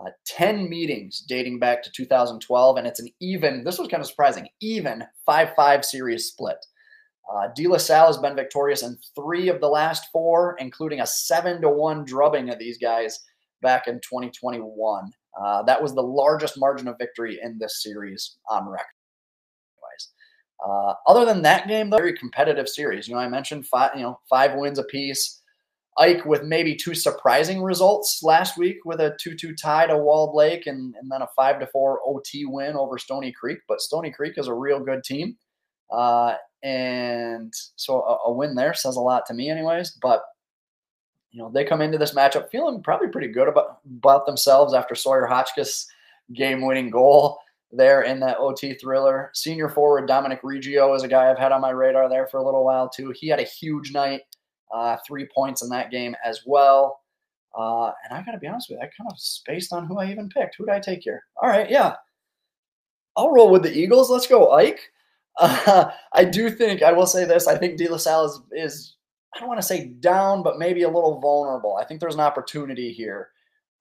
Uh, 0.00 0.10
10 0.26 0.68
meetings 0.68 1.20
dating 1.20 1.58
back 1.58 1.82
to 1.82 1.90
2012, 1.92 2.76
and 2.76 2.86
it's 2.86 3.00
an 3.00 3.08
even, 3.20 3.62
this 3.62 3.78
was 3.78 3.88
kind 3.88 4.00
of 4.00 4.08
surprising, 4.08 4.48
even 4.60 5.04
5 5.24 5.54
5 5.54 5.84
series 5.84 6.26
split. 6.26 6.56
Uh, 7.32 7.48
De 7.54 7.66
La 7.66 7.78
Salle 7.78 8.08
has 8.08 8.18
been 8.18 8.34
victorious 8.34 8.82
in 8.82 8.98
three 9.14 9.48
of 9.48 9.60
the 9.60 9.68
last 9.68 10.06
four, 10.12 10.56
including 10.58 11.00
a 11.00 11.06
7 11.06 11.62
to 11.62 11.68
1 11.68 12.04
drubbing 12.04 12.50
of 12.50 12.58
these 12.58 12.76
guys 12.76 13.20
back 13.62 13.86
in 13.86 13.94
2021. 14.00 15.10
Uh, 15.40 15.62
that 15.62 15.80
was 15.80 15.94
the 15.94 16.02
largest 16.02 16.58
margin 16.58 16.88
of 16.88 16.98
victory 16.98 17.38
in 17.42 17.58
this 17.58 17.82
series 17.82 18.38
on 18.48 18.68
record. 18.68 18.86
Uh, 20.64 20.94
other 21.06 21.24
than 21.24 21.42
that 21.42 21.68
game, 21.68 21.90
though, 21.90 21.96
very 21.96 22.16
competitive 22.16 22.68
series. 22.68 23.06
You 23.06 23.14
know, 23.14 23.20
I 23.20 23.28
mentioned 23.28 23.66
five, 23.66 23.90
you 23.94 24.02
know, 24.02 24.18
five 24.30 24.54
wins 24.54 24.78
apiece. 24.78 25.42
Ike 25.96 26.24
with 26.24 26.42
maybe 26.42 26.74
two 26.74 26.94
surprising 26.94 27.62
results 27.62 28.20
last 28.22 28.58
week 28.58 28.84
with 28.84 29.00
a 29.00 29.16
2-2 29.24 29.56
tie 29.56 29.86
to 29.86 29.96
Walled 29.96 30.34
Lake 30.34 30.66
and, 30.66 30.94
and 31.00 31.10
then 31.10 31.22
a 31.22 31.28
5-4 31.38 31.96
OT 32.04 32.46
win 32.46 32.74
over 32.74 32.98
Stony 32.98 33.30
Creek. 33.30 33.58
But 33.68 33.80
Stony 33.80 34.10
Creek 34.10 34.34
is 34.36 34.48
a 34.48 34.54
real 34.54 34.80
good 34.80 35.04
team. 35.04 35.36
Uh, 35.90 36.34
and 36.64 37.52
so 37.76 38.02
a, 38.02 38.28
a, 38.28 38.32
win 38.32 38.54
there 38.54 38.74
says 38.74 38.96
a 38.96 39.00
lot 39.00 39.24
to 39.26 39.34
me 39.34 39.50
anyways. 39.50 39.96
But, 40.02 40.24
you 41.30 41.40
know, 41.40 41.50
they 41.50 41.64
come 41.64 41.80
into 41.80 41.98
this 41.98 42.14
matchup 42.14 42.50
feeling 42.50 42.82
probably 42.82 43.08
pretty 43.08 43.28
good 43.28 43.46
about, 43.46 43.78
about 43.86 44.26
themselves 44.26 44.74
after 44.74 44.94
Sawyer 44.94 45.26
Hotchkiss 45.26 45.86
game-winning 46.32 46.90
goal 46.90 47.38
there 47.70 48.02
in 48.02 48.18
that 48.20 48.38
OT 48.38 48.74
thriller. 48.74 49.30
Senior 49.34 49.68
forward 49.68 50.06
Dominic 50.06 50.40
Reggio 50.42 50.94
is 50.94 51.02
a 51.02 51.08
guy 51.08 51.30
I've 51.30 51.38
had 51.38 51.52
on 51.52 51.60
my 51.60 51.70
radar 51.70 52.08
there 52.08 52.26
for 52.26 52.38
a 52.38 52.44
little 52.44 52.64
while 52.64 52.88
too. 52.88 53.12
He 53.14 53.28
had 53.28 53.40
a 53.40 53.44
huge 53.44 53.92
night, 53.92 54.22
uh, 54.72 54.96
three 55.06 55.26
points 55.34 55.62
in 55.62 55.68
that 55.70 55.90
game 55.90 56.14
as 56.24 56.42
well. 56.46 57.00
Uh, 57.56 57.92
and 58.04 58.12
I 58.12 58.22
got 58.24 58.32
to 58.32 58.38
be 58.38 58.48
honest 58.48 58.68
with 58.68 58.78
you, 58.78 58.84
I 58.84 58.90
kind 58.96 59.10
of 59.10 59.18
spaced 59.18 59.72
on 59.72 59.86
who 59.86 59.98
I 59.98 60.10
even 60.10 60.28
picked. 60.28 60.56
Who 60.56 60.66
did 60.66 60.74
I 60.74 60.80
take 60.80 61.02
here? 61.02 61.24
All 61.40 61.48
right, 61.48 61.70
yeah. 61.70 61.94
I'll 63.16 63.32
roll 63.32 63.50
with 63.50 63.62
the 63.62 63.72
Eagles. 63.72 64.10
Let's 64.10 64.26
go, 64.26 64.52
Ike. 64.52 64.80
Uh, 65.38 65.90
I 66.12 66.24
do 66.24 66.50
think, 66.50 66.82
I 66.82 66.92
will 66.92 67.06
say 67.06 67.24
this, 67.24 67.46
I 67.46 67.56
think 67.56 67.76
De 67.76 67.88
La 67.88 67.96
Salle 67.96 68.26
is, 68.26 68.40
is 68.52 68.96
I 69.34 69.38
don't 69.38 69.48
want 69.48 69.60
to 69.60 69.66
say 69.66 69.86
down, 69.86 70.42
but 70.42 70.58
maybe 70.58 70.82
a 70.82 70.88
little 70.88 71.20
vulnerable. 71.20 71.76
I 71.76 71.84
think 71.84 72.00
there's 72.00 72.14
an 72.14 72.20
opportunity 72.20 72.92
here 72.92 73.30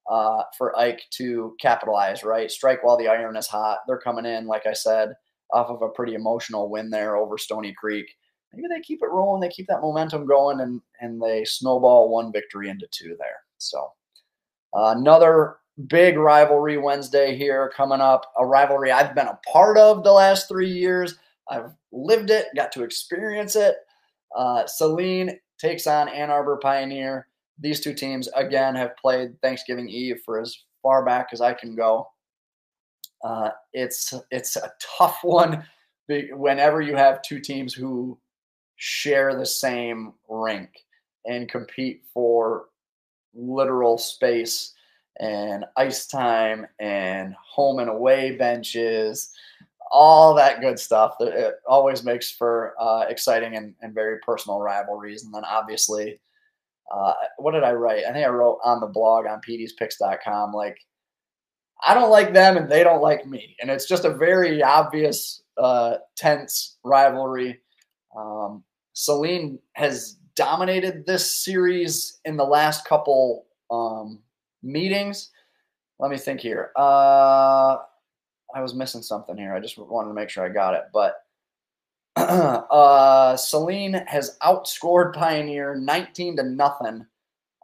uh, 0.10 0.44
for 0.58 0.78
Ike 0.78 1.04
to 1.12 1.56
capitalize, 1.60 2.24
right? 2.24 2.50
Strike 2.50 2.84
while 2.84 2.98
the 2.98 3.08
iron 3.08 3.36
is 3.36 3.48
hot. 3.48 3.80
They're 3.88 3.98
coming 3.98 4.26
in, 4.26 4.48
like 4.48 4.66
I 4.66 4.74
said, 4.74 5.14
off 5.52 5.70
of 5.70 5.82
a 5.82 5.90
pretty 5.90 6.16
emotional 6.16 6.70
win 6.70 6.90
there 6.90 7.16
over 7.16 7.38
Stony 7.38 7.74
Creek. 7.74 8.08
Maybe 8.54 8.68
they 8.70 8.82
keep 8.82 9.02
it 9.02 9.10
rolling, 9.10 9.42
they 9.42 9.50
keep 9.50 9.68
that 9.68 9.82
momentum 9.82 10.26
going, 10.26 10.62
and 10.62 10.82
and 11.02 11.22
they 11.22 11.46
snowball 11.46 12.10
one 12.10 12.32
victory 12.32 12.70
into 12.70 12.88
two 12.92 13.16
there. 13.20 13.42
So 13.58 13.92
uh, 14.76 14.94
another 14.98 15.58
big 15.88 16.18
rivalry 16.18 16.78
Wednesday 16.78 17.36
here 17.36 17.72
coming 17.76 18.02
up. 18.02 18.32
A 18.38 18.46
rivalry 18.46 18.92
I've 18.92 19.16
been 19.16 19.28
a 19.28 19.40
part 19.52 19.78
of 19.78 20.04
the 20.04 20.12
last 20.12 20.48
three 20.48 20.70
years. 20.70 21.16
I've 21.50 21.74
lived 21.92 22.30
it, 22.30 22.48
got 22.56 22.72
to 22.74 22.84
experience 22.84 23.56
it. 23.56 23.76
Uh, 24.36 24.66
Saline 24.66 25.38
takes 25.60 25.88
on 25.88 26.10
Ann 26.10 26.30
Arbor 26.30 26.58
Pioneer 26.62 27.28
these 27.60 27.80
two 27.80 27.94
teams 27.94 28.28
again 28.36 28.76
have 28.76 28.98
played 28.98 29.40
Thanksgiving 29.42 29.90
Eve 29.90 30.22
for 30.26 30.40
as 30.40 30.56
far 30.82 31.06
back 31.06 31.30
as 31.32 31.42
I 31.42 31.54
can 31.54 31.76
go. 31.76 32.08
Uh, 33.24 33.52
it's 33.74 34.14
it's 34.32 34.56
a 34.56 34.72
tough 34.98 35.20
one 35.24 35.66
whenever 36.32 36.82
you 36.82 36.96
have 36.96 37.22
two 37.22 37.40
teams 37.40 37.74
who 37.74 38.20
share 38.84 39.34
the 39.36 39.46
same 39.46 40.12
rink 40.28 40.70
and 41.26 41.48
compete 41.48 42.04
for 42.14 42.66
literal 43.34 43.98
space 43.98 44.74
and 45.20 45.64
ice 45.78 46.06
time 46.06 46.68
and 46.80 47.34
home 47.36 47.80
and 47.80 47.90
away 47.90 48.36
benches 48.36 49.32
all 49.90 50.34
that 50.34 50.60
good 50.60 50.78
stuff 50.78 51.16
it 51.22 51.56
always 51.68 52.04
makes 52.04 52.30
for 52.30 52.74
uh, 52.78 53.06
exciting 53.08 53.56
and, 53.56 53.74
and 53.82 53.94
very 53.94 54.20
personal 54.20 54.60
rivalries 54.60 55.24
and 55.24 55.34
then 55.34 55.46
obviously 55.46 56.20
uh, 56.92 57.14
what 57.38 57.52
did 57.52 57.64
I 57.64 57.72
write? 57.74 58.04
I 58.06 58.12
think 58.12 58.26
I 58.26 58.30
wrote 58.30 58.60
on 58.64 58.80
the 58.80 58.88
blog 58.88 59.26
on 59.26 59.42
peteyspicks.com, 59.42 60.54
like, 60.54 60.78
I 61.86 61.94
don't 61.94 62.12
like 62.12 62.34
them 62.34 62.58
and 62.58 62.70
they 62.70 62.84
don't 62.84 63.02
like 63.02 63.26
me. 63.26 63.56
And 63.62 63.70
it's 63.72 63.88
just 63.88 64.06
a 64.06 64.14
very 64.14 64.62
obvious, 64.62 65.44
uh, 65.58 65.96
tense 66.16 66.78
rivalry. 66.84 67.62
Um, 68.18 68.64
Saline 68.94 69.60
has 69.74 70.18
dominated 70.36 71.06
this 71.06 71.44
series 71.44 72.20
in 72.26 72.38
the 72.38 72.46
last 72.46 72.86
couple 72.86 73.46
um, 73.70 74.20
meetings. 74.62 75.32
Let 76.00 76.12
me 76.12 76.18
think 76.18 76.40
here. 76.40 76.72
Uh, 76.76 77.78
I 78.56 78.62
was 78.62 78.76
missing 78.76 79.02
something 79.02 79.38
here. 79.38 79.54
I 79.54 79.60
just 79.60 79.78
wanted 79.78 80.10
to 80.10 80.14
make 80.14 80.30
sure 80.30 80.46
I 80.46 80.50
got 80.50 80.76
it. 80.76 80.84
But 80.94 81.16
uh, 82.16 83.36
Saline 83.36 84.04
has 84.08 84.38
outscored 84.44 85.14
Pioneer 85.14 85.76
19 85.76 86.38
to 86.38 86.44
nothing, 86.44 87.06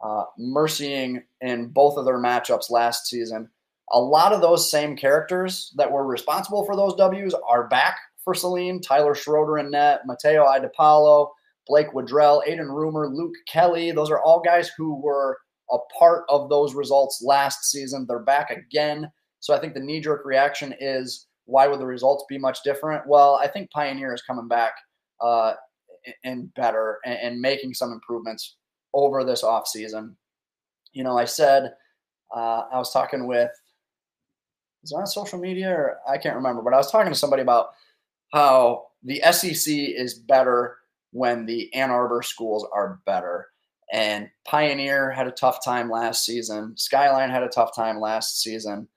uh, 0.02 0.24
mercying 0.38 1.22
in 1.40 1.68
both 1.68 1.96
of 1.96 2.04
their 2.04 2.18
matchups 2.18 2.70
last 2.70 3.06
season. 3.06 3.48
A 3.92 4.00
lot 4.00 4.32
of 4.32 4.40
those 4.40 4.70
same 4.70 4.96
characters 4.96 5.72
that 5.76 5.90
were 5.90 6.06
responsible 6.06 6.64
for 6.64 6.76
those 6.76 6.94
W's 6.94 7.34
are 7.48 7.68
back 7.68 7.98
for 8.24 8.34
Saline. 8.34 8.80
Tyler 8.80 9.14
Schroeder 9.14 9.58
in 9.58 9.70
net, 9.70 10.02
Mateo 10.06 10.44
Idapalo, 10.44 11.28
Blake 11.66 11.92
Woodrell, 11.92 12.46
Aiden 12.48 12.74
Rumor, 12.74 13.08
Luke 13.08 13.34
Kelly. 13.48 13.92
Those 13.92 14.10
are 14.10 14.20
all 14.22 14.40
guys 14.40 14.70
who 14.76 15.00
were 15.00 15.38
a 15.70 15.78
part 15.98 16.24
of 16.28 16.48
those 16.48 16.74
results 16.74 17.22
last 17.24 17.70
season. 17.70 18.06
They're 18.08 18.18
back 18.18 18.50
again. 18.50 19.10
So 19.40 19.54
I 19.54 19.60
think 19.60 19.74
the 19.74 19.80
knee 19.80 20.00
jerk 20.00 20.24
reaction 20.24 20.74
is 20.80 21.26
why 21.44 21.66
would 21.66 21.80
the 21.80 21.86
results 21.86 22.24
be 22.28 22.38
much 22.38 22.62
different? 22.62 23.06
Well, 23.06 23.36
I 23.42 23.48
think 23.48 23.70
Pioneer 23.70 24.14
is 24.14 24.22
coming 24.22 24.48
back 24.48 24.72
uh, 25.20 25.54
and 26.24 26.52
better 26.54 26.98
and, 27.04 27.18
and, 27.22 27.40
making 27.40 27.74
some 27.74 27.92
improvements 27.92 28.56
over 28.94 29.22
this 29.24 29.42
offseason. 29.42 30.14
You 30.92 31.04
know, 31.04 31.18
I 31.18 31.24
said 31.24 31.72
uh, 32.34 32.62
I 32.72 32.78
was 32.78 32.92
talking 32.92 33.26
with 33.26 33.50
is 34.82 34.92
it 34.92 34.96
on 34.96 35.06
social 35.06 35.38
media 35.38 35.70
or 35.70 35.98
I 36.08 36.16
can't 36.16 36.36
remember, 36.36 36.62
but 36.62 36.72
I 36.72 36.78
was 36.78 36.90
talking 36.90 37.12
to 37.12 37.18
somebody 37.18 37.42
about 37.42 37.70
how 38.32 38.86
the 39.02 39.20
SEC 39.32 39.72
is 39.72 40.14
better 40.14 40.76
when 41.12 41.46
the 41.46 41.72
Ann 41.74 41.90
Arbor 41.90 42.22
schools 42.22 42.66
are 42.72 43.00
better. 43.06 43.48
And 43.92 44.30
Pioneer 44.46 45.10
had 45.10 45.26
a 45.26 45.32
tough 45.32 45.64
time 45.64 45.90
last 45.90 46.24
season. 46.24 46.76
Skyline 46.76 47.30
had 47.30 47.42
a 47.42 47.48
tough 47.48 47.74
time 47.74 47.98
last 48.00 48.40
season. 48.40 48.88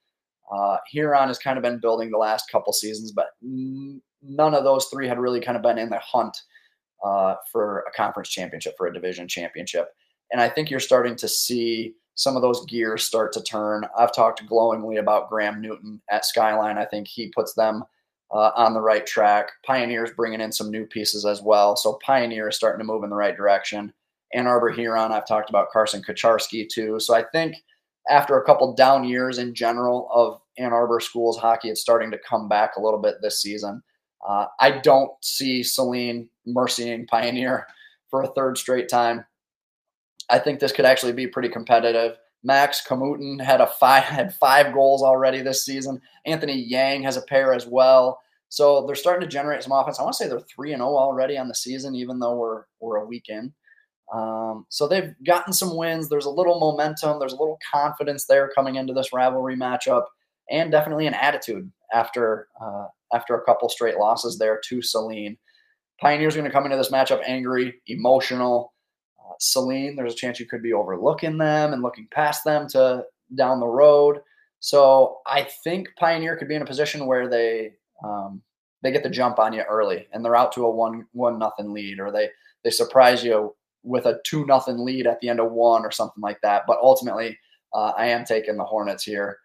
Uh, 0.51 0.77
Huron 0.91 1.29
has 1.29 1.39
kind 1.39 1.57
of 1.57 1.63
been 1.63 1.79
building 1.79 2.11
the 2.11 2.17
last 2.17 2.51
couple 2.51 2.73
seasons, 2.73 3.11
but 3.11 3.29
none 3.41 4.53
of 4.53 4.63
those 4.63 4.85
three 4.85 5.07
had 5.07 5.19
really 5.19 5.39
kind 5.39 5.55
of 5.57 5.63
been 5.63 5.79
in 5.79 5.89
the 5.89 5.99
hunt 5.99 6.37
uh, 7.03 7.35
for 7.51 7.85
a 7.87 7.91
conference 7.91 8.29
championship, 8.29 8.75
for 8.77 8.87
a 8.87 8.93
division 8.93 9.27
championship. 9.27 9.89
And 10.31 10.39
I 10.39 10.49
think 10.49 10.69
you're 10.69 10.79
starting 10.79 11.15
to 11.17 11.27
see 11.27 11.95
some 12.15 12.35
of 12.35 12.43
those 12.43 12.65
gears 12.65 13.03
start 13.03 13.33
to 13.33 13.41
turn. 13.41 13.85
I've 13.97 14.13
talked 14.13 14.45
glowingly 14.45 14.97
about 14.97 15.29
Graham 15.29 15.59
Newton 15.59 16.01
at 16.11 16.25
Skyline. 16.25 16.77
I 16.77 16.85
think 16.85 17.07
he 17.07 17.31
puts 17.35 17.53
them 17.53 17.83
uh, 18.33 18.51
on 18.55 18.73
the 18.73 18.81
right 18.81 19.05
track. 19.05 19.51
Pioneer's 19.65 20.11
bringing 20.11 20.41
in 20.41 20.51
some 20.51 20.69
new 20.69 20.85
pieces 20.85 21.25
as 21.25 21.41
well. 21.41 21.75
So 21.75 21.99
Pioneer 22.05 22.49
is 22.49 22.55
starting 22.55 22.79
to 22.79 22.91
move 22.91 23.03
in 23.03 23.09
the 23.09 23.15
right 23.15 23.37
direction. 23.37 23.93
Ann 24.33 24.47
Arbor 24.47 24.71
Huron, 24.71 25.11
I've 25.11 25.27
talked 25.27 25.49
about 25.49 25.69
Carson 25.71 26.01
Kacharski 26.01 26.67
too. 26.67 26.99
So 26.99 27.15
I 27.15 27.23
think– 27.23 27.55
after 28.09 28.37
a 28.37 28.45
couple 28.45 28.73
down 28.73 29.03
years 29.03 29.37
in 29.37 29.53
general 29.53 30.09
of 30.11 30.41
Ann 30.57 30.73
Arbor 30.73 30.99
schools 30.99 31.37
hockey, 31.37 31.69
it's 31.69 31.81
starting 31.81 32.11
to 32.11 32.17
come 32.17 32.47
back 32.49 32.75
a 32.75 32.81
little 32.81 32.99
bit 32.99 33.15
this 33.21 33.41
season. 33.41 33.81
Uh, 34.27 34.45
I 34.59 34.71
don't 34.79 35.11
see 35.21 35.63
Saline 35.63 36.29
mercying 36.47 37.07
Pioneer 37.07 37.67
for 38.09 38.23
a 38.23 38.33
third 38.33 38.57
straight 38.57 38.89
time. 38.89 39.25
I 40.29 40.39
think 40.39 40.59
this 40.59 40.71
could 40.71 40.85
actually 40.85 41.13
be 41.13 41.27
pretty 41.27 41.49
competitive. 41.49 42.17
Max 42.43 42.85
Kamutin 42.85 43.41
had 43.41 43.61
a 43.61 43.67
five 43.67 44.03
had 44.03 44.35
five 44.35 44.73
goals 44.73 45.01
already 45.01 45.41
this 45.41 45.65
season. 45.65 46.01
Anthony 46.25 46.55
Yang 46.55 47.03
has 47.03 47.17
a 47.17 47.21
pair 47.21 47.53
as 47.53 47.65
well. 47.65 48.21
So 48.53 48.85
they're 48.85 48.95
starting 48.95 49.27
to 49.27 49.33
generate 49.33 49.63
some 49.63 49.71
offense. 49.71 49.99
I 49.99 50.03
want 50.03 50.13
to 50.13 50.17
say 50.23 50.29
they're 50.29 50.39
three 50.41 50.73
and 50.73 50.79
zero 50.79 50.91
oh 50.91 50.97
already 50.97 51.39
on 51.39 51.47
the 51.47 51.55
season, 51.55 51.95
even 51.95 52.19
though 52.19 52.35
we're 52.35 52.65
we're 52.79 52.97
a 52.97 53.05
week 53.05 53.25
in. 53.29 53.51
Um, 54.13 54.67
so 54.69 54.87
they've 54.87 55.11
gotten 55.25 55.53
some 55.53 55.75
wins. 55.75 56.07
There's 56.07 56.27
a 56.27 56.29
little 56.29 56.59
momentum. 56.59 57.17
There's 57.17 57.33
a 57.33 57.39
little 57.39 57.57
confidence 57.73 58.25
there 58.25 58.51
coming 58.53 58.75
into 58.75 58.93
this 58.93 59.11
rivalry 59.11 59.55
matchup, 59.55 60.03
and 60.51 60.71
definitely 60.71 61.07
an 61.07 61.15
attitude 61.15 61.71
after 61.95 62.47
uh, 62.61 62.85
after 63.11 63.33
a 63.33 63.43
couple 63.43 63.69
straight 63.69 63.97
losses 63.97 64.37
there 64.37 64.61
to 64.65 64.83
Saline. 64.83 65.35
Pioneers 65.99 66.35
going 66.35 66.45
to 66.45 66.51
come 66.51 66.65
into 66.65 66.77
this 66.77 66.91
matchup 66.91 67.23
angry, 67.25 67.81
emotional. 67.87 68.75
Uh, 69.19 69.33
Saline, 69.39 69.95
there's 69.95 70.13
a 70.13 70.15
chance 70.15 70.39
you 70.39 70.45
could 70.45 70.61
be 70.61 70.73
overlooking 70.73 71.39
them 71.39 71.73
and 71.73 71.81
looking 71.81 72.07
past 72.11 72.43
them 72.43 72.67
to 72.67 73.03
down 73.33 73.59
the 73.59 73.65
road. 73.65 74.19
So 74.59 75.21
I 75.25 75.47
think 75.63 75.89
Pioneer 75.99 76.37
could 76.37 76.47
be 76.47 76.55
in 76.55 76.61
a 76.61 76.67
position 76.67 77.07
where 77.07 77.27
they 77.27 77.71
um, 78.03 78.41
they 78.81 78.91
get 78.91 79.03
the 79.03 79.09
jump 79.09 79.39
on 79.39 79.53
you 79.53 79.61
early 79.61 80.07
and 80.11 80.23
they're 80.23 80.35
out 80.35 80.51
to 80.53 80.65
a 80.65 80.69
one 80.71 81.05
one 81.13 81.39
nothing 81.39 81.71
lead, 81.73 81.99
or 81.99 82.11
they 82.11 82.29
they 82.63 82.69
surprise 82.69 83.23
you 83.23 83.55
with 83.83 84.05
a 84.05 84.19
two 84.25 84.45
nothing 84.45 84.77
lead 84.77 85.07
at 85.07 85.19
the 85.19 85.29
end 85.29 85.39
of 85.39 85.51
one 85.51 85.85
or 85.85 85.91
something 85.91 86.21
like 86.21 86.39
that. 86.41 86.63
But 86.67 86.79
ultimately, 86.81 87.37
uh, 87.73 87.93
I 87.97 88.07
am 88.07 88.25
taking 88.25 88.57
the 88.57 88.63
Hornets 88.63 89.03
here 89.03 89.39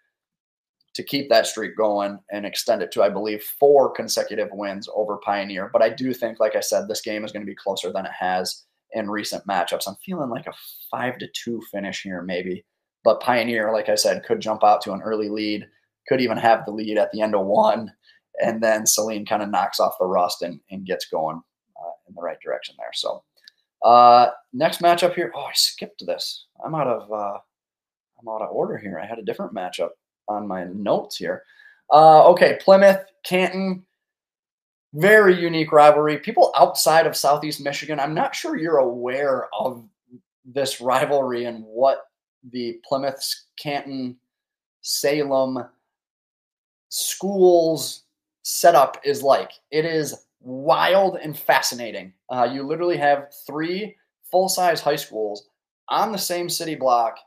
to 0.95 1.03
keep 1.03 1.29
that 1.29 1.47
streak 1.47 1.77
going 1.77 2.19
and 2.33 2.45
extend 2.45 2.83
it 2.83 2.91
to, 2.93 3.03
I 3.03 3.09
believe, 3.09 3.43
four 3.43 3.91
consecutive 3.93 4.49
wins 4.53 4.89
over 4.95 5.19
Pioneer. 5.19 5.71
But 5.73 5.83
I 5.83 5.91
do 5.91 6.13
think, 6.13 6.41
like 6.41 6.57
I 6.57 6.61
said, 6.61 6.89
this 6.89 7.03
game 7.03 7.25
is 7.25 7.31
going 7.31 7.45
to 7.45 7.51
be 7.51 7.55
closer 7.55 7.93
than 7.93 8.07
it 8.07 8.13
has 8.19 8.65
in 8.93 9.11
recent 9.11 9.47
matchups. 9.47 9.87
I'm 9.87 9.97
feeling 10.05 10.31
like 10.31 10.47
a 10.47 10.53
five 10.91 11.19
to 11.19 11.29
two 11.35 11.63
finish 11.71 12.03
here, 12.03 12.23
maybe. 12.23 12.65
But 13.05 13.21
Pioneer, 13.21 13.73
like 13.73 13.89
I 13.89 13.95
said, 13.95 14.25
could 14.25 14.41
jump 14.41 14.65
out 14.65 14.81
to 14.83 14.93
an 14.93 15.03
early 15.03 15.29
lead, 15.29 15.67
could 16.09 16.21
even 16.21 16.37
have 16.37 16.65
the 16.65 16.73
lead 16.73 16.99
at 16.99 17.13
the 17.13 17.21
end 17.21 17.35
of 17.35 17.47
one. 17.47 17.93
And 18.43 18.63
then 18.63 18.87
Saline 18.87 19.27
kind 19.27 19.43
of 19.43 19.51
knocks 19.51 19.81
off 19.81 19.99
the 19.99 20.07
rust 20.07 20.43
and, 20.43 20.61
and 20.71 20.87
gets 20.87 21.07
going 21.07 21.43
uh, 21.81 21.93
in 22.09 22.15
the 22.15 22.23
right 22.23 22.39
direction 22.43 22.75
there. 22.79 22.93
So, 22.93 23.23
uh, 23.83 24.29
next 24.53 24.81
matchup 24.81 25.15
here. 25.15 25.33
Oh, 25.35 25.41
I 25.43 25.53
skipped 25.55 26.05
this. 26.07 26.47
I'm 26.65 26.75
out 26.75 26.87
of 26.87 27.13
uh, 27.13 27.39
I'm 28.21 28.29
out 28.29 28.43
of 28.43 28.51
order 28.51 28.77
here. 28.77 29.01
I 29.03 29.07
had 29.07 29.19
a 29.19 29.25
different 29.25 29.55
matchup 29.55 29.91
on 30.29 30.47
my 30.47 30.65
notes 30.65 31.17
here. 31.17 31.43
Uh, 31.93 32.29
okay, 32.29 32.59
Plymouth, 32.61 33.05
Canton, 33.25 33.85
very 34.95 35.41
unique 35.41 35.73
rivalry. 35.73 36.19
People 36.19 36.53
outside 36.57 37.07
of 37.07 37.17
Southeast 37.17 37.61
Michigan, 37.61 38.01
I'm 38.01 38.15
not 38.15 38.35
sure 38.35 38.57
you're 38.57 38.79
aware 38.79 39.49
of 39.59 39.85
this 40.45 40.81
rivalry 40.81 41.45
and 41.45 41.63
what 41.65 42.03
the 42.51 42.81
Plymouth, 42.87 43.23
Canton, 43.59 44.17
Salem 44.81 45.65
schools 46.89 48.05
setup 48.49 48.99
is 49.05 49.23
like. 49.23 49.53
It 49.71 49.85
is 49.85 50.25
wild 50.41 51.19
and 51.23 51.39
fascinating. 51.39 52.15
Uh, 52.31 52.49
you 52.51 52.63
literally 52.63 52.97
have 52.97 53.33
three 53.47 53.95
full 54.31 54.49
size 54.49 54.81
high 54.81 54.97
schools 54.97 55.49
on 55.89 56.13
the 56.13 56.19
same 56.19 56.49
city 56.49 56.75
block. 56.75 57.19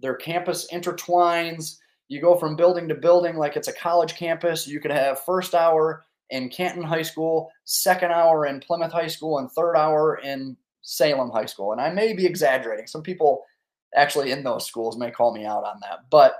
Their 0.00 0.14
campus 0.14 0.68
intertwines 0.72 1.76
you 2.08 2.20
go 2.20 2.36
from 2.36 2.56
building 2.56 2.88
to 2.88 2.94
building 2.94 3.36
like 3.36 3.56
it's 3.56 3.68
a 3.68 3.72
college 3.72 4.16
campus. 4.16 4.66
You 4.66 4.80
could 4.80 4.90
have 4.90 5.24
first 5.24 5.54
hour 5.54 6.04
in 6.28 6.50
Canton 6.50 6.82
High 6.82 7.02
School, 7.02 7.50
second 7.64 8.12
hour 8.12 8.44
in 8.44 8.60
Plymouth 8.60 8.92
High 8.92 9.06
School, 9.06 9.38
and 9.38 9.50
third 9.50 9.76
hour 9.76 10.20
in 10.22 10.54
Salem 10.82 11.30
High 11.30 11.46
School. 11.46 11.72
And 11.72 11.80
I 11.80 11.90
may 11.90 12.12
be 12.12 12.26
exaggerating. 12.26 12.86
Some 12.86 13.02
people 13.02 13.44
actually 13.94 14.30
in 14.30 14.42
those 14.42 14.66
schools 14.66 14.98
may 14.98 15.10
call 15.10 15.32
me 15.32 15.46
out 15.46 15.64
on 15.64 15.80
that. 15.80 16.00
But 16.10 16.34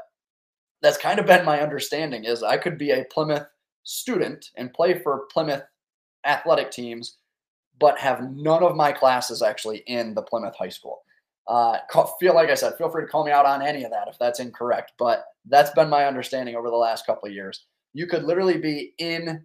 that's 0.82 0.98
kind 0.98 1.18
of 1.18 1.24
been 1.24 1.44
my 1.44 1.62
understanding 1.62 2.24
is 2.24 2.42
I 2.42 2.58
could 2.58 2.76
be 2.76 2.90
a 2.90 3.04
Plymouth 3.04 3.46
student 3.84 4.50
and 4.56 4.72
play 4.72 4.98
for 4.98 5.26
Plymouth 5.32 5.62
athletic 6.24 6.70
teams, 6.70 7.18
but 7.78 7.98
have 7.98 8.30
none 8.32 8.62
of 8.62 8.76
my 8.76 8.92
classes 8.92 9.42
actually 9.42 9.78
in 9.86 10.14
the 10.14 10.22
Plymouth 10.22 10.54
High 10.56 10.68
School. 10.68 11.02
Uh, 11.48 11.78
feel 12.20 12.34
like 12.34 12.50
I 12.50 12.54
said, 12.54 12.76
feel 12.78 12.88
free 12.88 13.04
to 13.04 13.10
call 13.10 13.24
me 13.24 13.32
out 13.32 13.46
on 13.46 13.62
any 13.62 13.82
of 13.84 13.90
that 13.90 14.08
if 14.08 14.16
that's 14.18 14.40
incorrect. 14.40 14.92
But 14.98 15.24
that's 15.46 15.70
been 15.70 15.88
my 15.88 16.06
understanding 16.06 16.54
over 16.54 16.70
the 16.70 16.76
last 16.76 17.06
couple 17.06 17.28
of 17.28 17.34
years. 17.34 17.66
You 17.94 18.06
could 18.06 18.24
literally 18.24 18.58
be 18.58 18.94
in, 18.98 19.44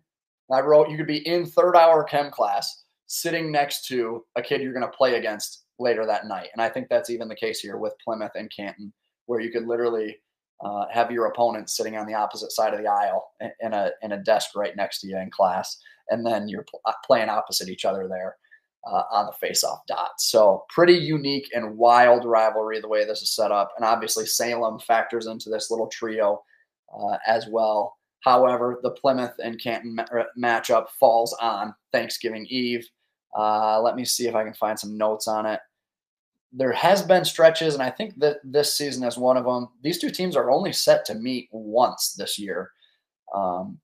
I 0.52 0.60
wrote, 0.62 0.89
you 0.89 0.97
could 0.97 1.08
be 1.08 1.28
in 1.28 1.45
third 1.45 1.76
hour 1.76 2.04
chem 2.04 2.30
class 2.30 2.84
sitting 3.08 3.52
next 3.52 3.88
to 3.88 4.23
a 4.36 4.41
kid 4.41 4.62
you're 4.62 4.73
going 4.73 4.86
to 4.86 4.97
play 4.97 5.15
against 5.15 5.63
later 5.80 6.06
that 6.06 6.28
night. 6.28 6.50
And 6.54 6.62
I 6.62 6.69
think 6.69 6.88
that's 6.88 7.10
even 7.10 7.28
the 7.28 7.36
case 7.36 7.60
here 7.60 7.78
with 7.78 7.93
Plymouth 8.04 8.34
and 8.36 8.52
Canton, 8.56 8.93
where 9.26 9.39
you 9.39 9.52
could 9.52 9.65
literally 9.65 10.17
uh, 10.61 10.85
have 10.91 11.11
your 11.11 11.27
opponent 11.27 11.69
sitting 11.69 11.97
on 11.97 12.07
the 12.07 12.13
opposite 12.13 12.51
side 12.51 12.73
of 12.73 12.79
the 12.79 12.87
aisle 12.87 13.31
in 13.61 13.73
a 13.73 13.91
in 14.01 14.11
a 14.11 14.23
desk 14.23 14.49
right 14.55 14.75
next 14.75 15.01
to 15.01 15.07
you 15.07 15.17
in 15.17 15.29
class, 15.29 15.77
and 16.09 16.25
then 16.25 16.47
you're 16.47 16.65
pl- 16.69 16.81
playing 17.05 17.29
opposite 17.29 17.69
each 17.69 17.85
other 17.85 18.07
there 18.07 18.37
uh, 18.85 19.03
on 19.11 19.25
the 19.27 19.33
face-off 19.33 19.81
dot. 19.87 20.11
So 20.19 20.65
pretty 20.69 20.93
unique 20.95 21.49
and 21.53 21.77
wild 21.77 22.25
rivalry 22.25 22.79
the 22.79 22.87
way 22.87 23.05
this 23.05 23.21
is 23.21 23.35
set 23.35 23.51
up, 23.51 23.73
and 23.75 23.85
obviously 23.85 24.25
Salem 24.25 24.79
factors 24.79 25.27
into 25.27 25.49
this 25.49 25.69
little 25.69 25.87
trio 25.87 26.43
uh, 26.97 27.17
as 27.27 27.47
well. 27.47 27.97
However, 28.21 28.79
the 28.81 28.91
Plymouth 28.91 29.35
and 29.43 29.61
Canton 29.61 29.95
ma- 29.95 30.03
uh, 30.03 30.23
matchup 30.37 30.87
falls 30.99 31.33
on 31.39 31.73
Thanksgiving 31.91 32.47
Eve. 32.49 32.87
Uh, 33.37 33.79
let 33.81 33.95
me 33.95 34.03
see 34.03 34.27
if 34.27 34.35
I 34.35 34.43
can 34.43 34.55
find 34.55 34.79
some 34.79 34.97
notes 34.97 35.27
on 35.27 35.45
it. 35.45 35.59
There 36.53 36.71
has 36.71 37.01
been 37.01 37.25
stretches, 37.25 37.73
and 37.73 37.83
I 37.83 37.89
think 37.89 38.17
that 38.19 38.38
this 38.43 38.73
season 38.73 39.03
is 39.03 39.17
one 39.17 39.38
of 39.38 39.45
them. 39.45 39.69
These 39.83 39.99
two 39.99 40.10
teams 40.10 40.36
are 40.36 40.49
only 40.49 40.73
set 40.73 41.05
to 41.05 41.15
meet 41.15 41.49
once 41.51 42.13
this 42.13 42.39
year. 42.39 42.71
Um, 43.36 43.79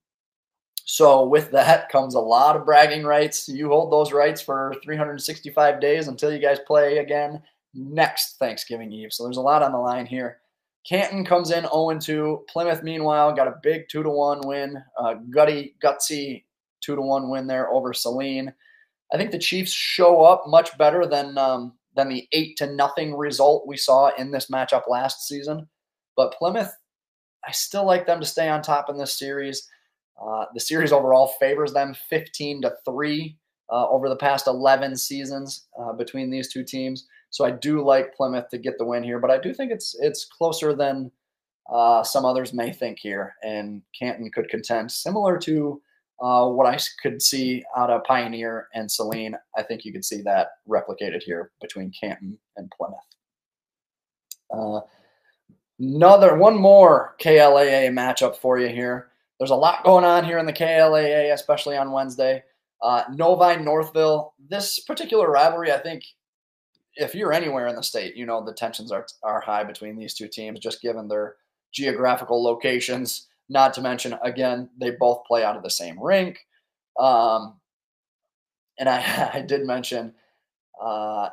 so 0.84 1.26
with 1.26 1.50
that 1.50 1.88
comes 1.92 2.14
a 2.14 2.20
lot 2.20 2.56
of 2.56 2.64
bragging 2.64 3.04
rights. 3.04 3.48
You 3.48 3.68
hold 3.68 3.92
those 3.92 4.12
rights 4.12 4.40
for 4.40 4.74
365 4.82 5.80
days 5.80 6.08
until 6.08 6.32
you 6.32 6.38
guys 6.38 6.58
play 6.66 6.98
again 6.98 7.42
next 7.74 8.38
Thanksgiving 8.38 8.92
Eve. 8.92 9.12
So 9.12 9.24
there's 9.24 9.36
a 9.36 9.42
lot 9.42 9.62
on 9.62 9.72
the 9.72 9.78
line 9.78 10.06
here. 10.06 10.38
Canton 10.88 11.24
comes 11.24 11.50
in 11.50 11.62
0 11.62 11.98
2. 11.98 12.44
Plymouth, 12.48 12.82
meanwhile, 12.82 13.34
got 13.34 13.48
a 13.48 13.58
big 13.62 13.88
2 13.88 14.02
to 14.02 14.10
1 14.10 14.46
win. 14.46 14.82
Uh, 14.98 15.14
gutty, 15.30 15.74
gutsy 15.82 16.44
2 16.82 16.94
to 16.94 17.00
1 17.00 17.30
win 17.30 17.46
there 17.46 17.70
over 17.70 17.92
Saline. 17.92 18.52
I 19.12 19.16
think 19.16 19.30
the 19.30 19.38
Chiefs 19.38 19.72
show 19.72 20.22
up 20.22 20.44
much 20.46 20.76
better 20.76 21.06
than 21.06 21.38
um, 21.38 21.72
than 21.94 22.08
the 22.08 22.26
8 22.32 22.56
to 22.58 22.72
nothing 22.72 23.14
result 23.16 23.66
we 23.66 23.76
saw 23.76 24.10
in 24.16 24.30
this 24.30 24.46
matchup 24.46 24.88
last 24.88 25.26
season. 25.26 25.68
But 26.16 26.34
Plymouth, 26.34 26.72
I 27.46 27.52
still 27.52 27.84
like 27.84 28.06
them 28.06 28.20
to 28.20 28.26
stay 28.26 28.48
on 28.48 28.62
top 28.62 28.88
in 28.90 28.96
this 28.96 29.18
series. 29.18 29.68
Uh, 30.22 30.46
the 30.54 30.60
series 30.60 30.92
overall 30.92 31.34
favors 31.40 31.72
them 31.72 31.94
15 32.08 32.62
to 32.62 32.74
3 32.84 33.36
uh, 33.70 33.88
over 33.88 34.08
the 34.08 34.16
past 34.16 34.46
11 34.46 34.96
seasons 34.96 35.66
uh, 35.80 35.92
between 35.92 36.30
these 36.30 36.52
two 36.52 36.64
teams. 36.64 37.06
So 37.30 37.44
I 37.44 37.50
do 37.50 37.84
like 37.84 38.14
Plymouth 38.14 38.48
to 38.50 38.58
get 38.58 38.78
the 38.78 38.84
win 38.84 39.02
here, 39.02 39.18
but 39.18 39.30
I 39.30 39.38
do 39.38 39.52
think 39.52 39.72
it's 39.72 39.96
it's 40.00 40.24
closer 40.24 40.72
than 40.72 41.10
uh, 41.72 42.04
some 42.04 42.24
others 42.24 42.52
may 42.52 42.72
think 42.72 42.98
here, 43.00 43.34
and 43.42 43.82
Canton 43.98 44.30
could 44.30 44.48
contend 44.48 44.92
similar 44.92 45.38
to 45.38 45.82
uh, 46.20 46.48
what 46.48 46.66
I 46.66 46.78
could 47.02 47.20
see 47.20 47.64
out 47.76 47.90
of 47.90 48.04
Pioneer 48.04 48.68
and 48.74 48.90
Saline. 48.90 49.36
I 49.56 49.62
think 49.62 49.84
you 49.84 49.92
could 49.92 50.04
see 50.04 50.22
that 50.22 50.48
replicated 50.68 51.22
here 51.22 51.50
between 51.60 51.92
Canton 51.98 52.38
and 52.56 52.70
Plymouth. 52.70 53.00
Uh, 54.50 54.80
another 55.78 56.36
one 56.36 56.56
more 56.56 57.16
KLAA 57.20 57.90
matchup 57.90 58.36
for 58.36 58.58
you 58.58 58.68
here. 58.68 59.08
There's 59.38 59.50
a 59.50 59.56
lot 59.56 59.84
going 59.84 60.04
on 60.04 60.24
here 60.24 60.38
in 60.38 60.46
the 60.46 60.52
KLAA, 60.52 61.32
especially 61.32 61.76
on 61.76 61.90
Wednesday. 61.90 62.44
Uh, 62.80 63.04
Novi, 63.12 63.62
Northville. 63.62 64.34
This 64.48 64.78
particular 64.78 65.30
rivalry, 65.30 65.72
I 65.72 65.78
think, 65.78 66.04
if 66.96 67.14
you're 67.14 67.32
anywhere 67.32 67.66
in 67.66 67.74
the 67.74 67.82
state, 67.82 68.14
you 68.14 68.26
know 68.26 68.44
the 68.44 68.52
tensions 68.52 68.92
are 68.92 69.06
are 69.22 69.40
high 69.40 69.64
between 69.64 69.96
these 69.96 70.14
two 70.14 70.28
teams, 70.28 70.60
just 70.60 70.80
given 70.80 71.08
their 71.08 71.36
geographical 71.72 72.42
locations. 72.42 73.28
Not 73.48 73.74
to 73.74 73.82
mention, 73.82 74.16
again, 74.22 74.70
they 74.78 74.92
both 74.92 75.24
play 75.24 75.44
out 75.44 75.56
of 75.56 75.62
the 75.62 75.70
same 75.70 76.00
rink. 76.02 76.38
Um, 76.98 77.54
and 78.78 78.88
I, 78.88 79.30
I 79.34 79.40
did 79.40 79.66
mention, 79.66 80.14
uh, 80.82 81.28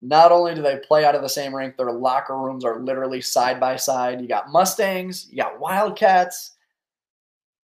not 0.00 0.32
only 0.32 0.54
do 0.54 0.62
they 0.62 0.78
play 0.78 1.04
out 1.04 1.14
of 1.14 1.22
the 1.22 1.28
same 1.28 1.54
rink, 1.54 1.76
their 1.76 1.92
locker 1.92 2.36
rooms 2.36 2.64
are 2.64 2.80
literally 2.80 3.20
side 3.20 3.60
by 3.60 3.76
side. 3.76 4.20
You 4.20 4.26
got 4.26 4.50
Mustangs, 4.50 5.28
you 5.30 5.36
got 5.36 5.60
Wildcats, 5.60 6.52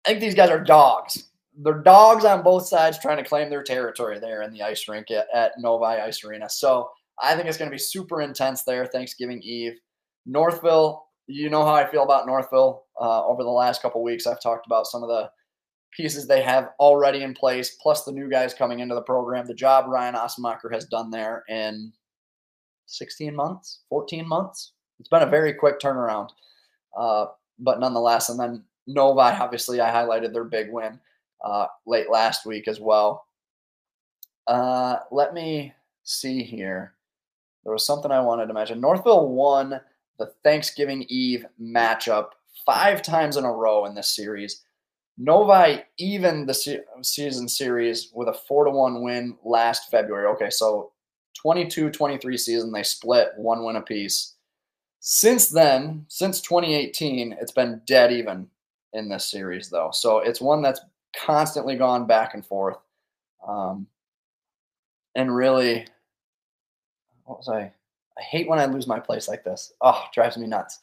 I 0.06 0.10
think 0.10 0.20
these 0.20 0.36
guys 0.36 0.50
are 0.50 0.62
dogs. 0.62 1.24
They're 1.58 1.82
dogs 1.82 2.24
on 2.24 2.42
both 2.44 2.68
sides 2.68 2.98
trying 2.98 3.16
to 3.16 3.28
claim 3.28 3.50
their 3.50 3.64
territory 3.64 4.20
there 4.20 4.42
in 4.42 4.52
the 4.52 4.62
ice 4.62 4.86
rink 4.88 5.10
at, 5.10 5.26
at 5.34 5.52
Novi 5.58 5.84
Ice 5.84 6.22
Arena. 6.24 6.48
So 6.48 6.90
I 7.20 7.34
think 7.34 7.48
it's 7.48 7.58
going 7.58 7.70
to 7.70 7.74
be 7.74 7.78
super 7.78 8.22
intense 8.22 8.62
there 8.62 8.86
Thanksgiving 8.86 9.42
Eve. 9.42 9.80
Northville, 10.24 11.06
you 11.26 11.50
know 11.50 11.64
how 11.64 11.74
I 11.74 11.90
feel 11.90 12.04
about 12.04 12.26
Northville. 12.26 12.84
Uh, 13.00 13.26
over 13.26 13.42
the 13.42 13.48
last 13.48 13.82
couple 13.82 14.02
weeks, 14.02 14.26
I've 14.26 14.42
talked 14.42 14.66
about 14.66 14.86
some 14.86 15.02
of 15.02 15.08
the 15.08 15.30
pieces 15.92 16.26
they 16.26 16.42
have 16.42 16.70
already 16.78 17.22
in 17.22 17.34
place, 17.34 17.76
plus 17.80 18.04
the 18.04 18.12
new 18.12 18.28
guys 18.28 18.54
coming 18.54 18.80
into 18.80 18.94
the 18.94 19.02
program. 19.02 19.46
The 19.46 19.54
job 19.54 19.86
Ryan 19.88 20.14
Ossenmacher 20.14 20.72
has 20.72 20.84
done 20.86 21.10
there 21.10 21.44
in 21.48 21.92
16 22.86 23.34
months, 23.34 23.80
14 23.88 24.26
months. 24.28 24.72
It's 25.00 25.08
been 25.08 25.22
a 25.22 25.26
very 25.26 25.54
quick 25.54 25.80
turnaround. 25.80 26.30
Uh, 26.96 27.26
but 27.58 27.80
nonetheless, 27.80 28.28
and 28.28 28.38
then 28.38 28.64
Novi, 28.86 29.20
obviously, 29.20 29.80
I 29.80 29.90
highlighted 29.90 30.32
their 30.32 30.44
big 30.44 30.70
win 30.70 30.98
uh, 31.44 31.66
late 31.86 32.10
last 32.10 32.46
week 32.46 32.68
as 32.68 32.80
well. 32.80 33.26
Uh, 34.46 34.98
let 35.10 35.34
me 35.34 35.74
see 36.04 36.42
here. 36.42 36.94
There 37.64 37.72
was 37.72 37.84
something 37.84 38.10
I 38.10 38.20
wanted 38.20 38.46
to 38.46 38.54
mention. 38.54 38.80
Northville 38.80 39.28
won 39.28 39.80
the 40.18 40.32
Thanksgiving 40.44 41.04
Eve 41.08 41.44
matchup 41.60 42.28
five 42.66 43.00
times 43.00 43.36
in 43.36 43.44
a 43.44 43.52
row 43.52 43.86
in 43.86 43.94
this 43.94 44.14
series. 44.14 44.62
Novi 45.18 45.82
even 45.98 46.44
the 46.44 46.52
se- 46.52 46.82
season 47.02 47.48
series 47.48 48.10
with 48.12 48.28
a 48.28 48.34
4 48.34 48.66
to 48.66 48.70
1 48.70 49.02
win 49.02 49.38
last 49.44 49.90
February. 49.90 50.26
Okay, 50.34 50.50
so 50.50 50.92
22 51.40 51.90
23 51.90 52.36
season, 52.36 52.72
they 52.72 52.82
split 52.82 53.28
one 53.36 53.64
win 53.64 53.76
apiece. 53.76 54.34
Since 55.00 55.50
then, 55.50 56.04
since 56.08 56.40
2018, 56.40 57.36
it's 57.40 57.52
been 57.52 57.80
dead 57.86 58.12
even 58.12 58.48
in 58.92 59.08
this 59.08 59.30
series, 59.30 59.70
though. 59.70 59.90
So 59.92 60.18
it's 60.18 60.40
one 60.40 60.62
that's 60.62 60.80
constantly 61.16 61.76
gone 61.76 62.06
back 62.06 62.34
and 62.34 62.44
forth. 62.44 62.76
Um, 63.46 63.86
and 65.14 65.34
really, 65.34 65.86
what 67.24 67.38
was 67.38 67.48
I? 67.48 67.72
I 68.18 68.22
hate 68.22 68.48
when 68.48 68.58
I 68.58 68.66
lose 68.66 68.86
my 68.86 68.98
place 68.98 69.28
like 69.28 69.44
this. 69.44 69.72
Oh, 69.80 70.02
drives 70.12 70.36
me 70.36 70.46
nuts. 70.46 70.80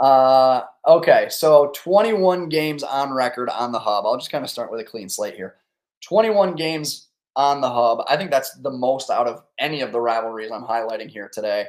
Uh, 0.00 0.62
okay, 0.86 1.28
so 1.30 1.70
21 1.74 2.48
games 2.48 2.82
on 2.82 3.12
record 3.12 3.48
on 3.48 3.72
the 3.72 3.78
hub. 3.78 4.04
I'll 4.04 4.16
just 4.16 4.30
kind 4.30 4.44
of 4.44 4.50
start 4.50 4.70
with 4.70 4.80
a 4.80 4.84
clean 4.84 5.08
slate 5.08 5.34
here. 5.34 5.56
21 6.02 6.56
games 6.56 7.08
on 7.36 7.60
the 7.60 7.70
hub. 7.70 8.04
I 8.08 8.16
think 8.16 8.30
that's 8.30 8.54
the 8.58 8.70
most 8.70 9.10
out 9.10 9.26
of 9.26 9.42
any 9.58 9.80
of 9.80 9.92
the 9.92 10.00
rivalries 10.00 10.50
I'm 10.50 10.64
highlighting 10.64 11.08
here 11.08 11.30
today. 11.32 11.66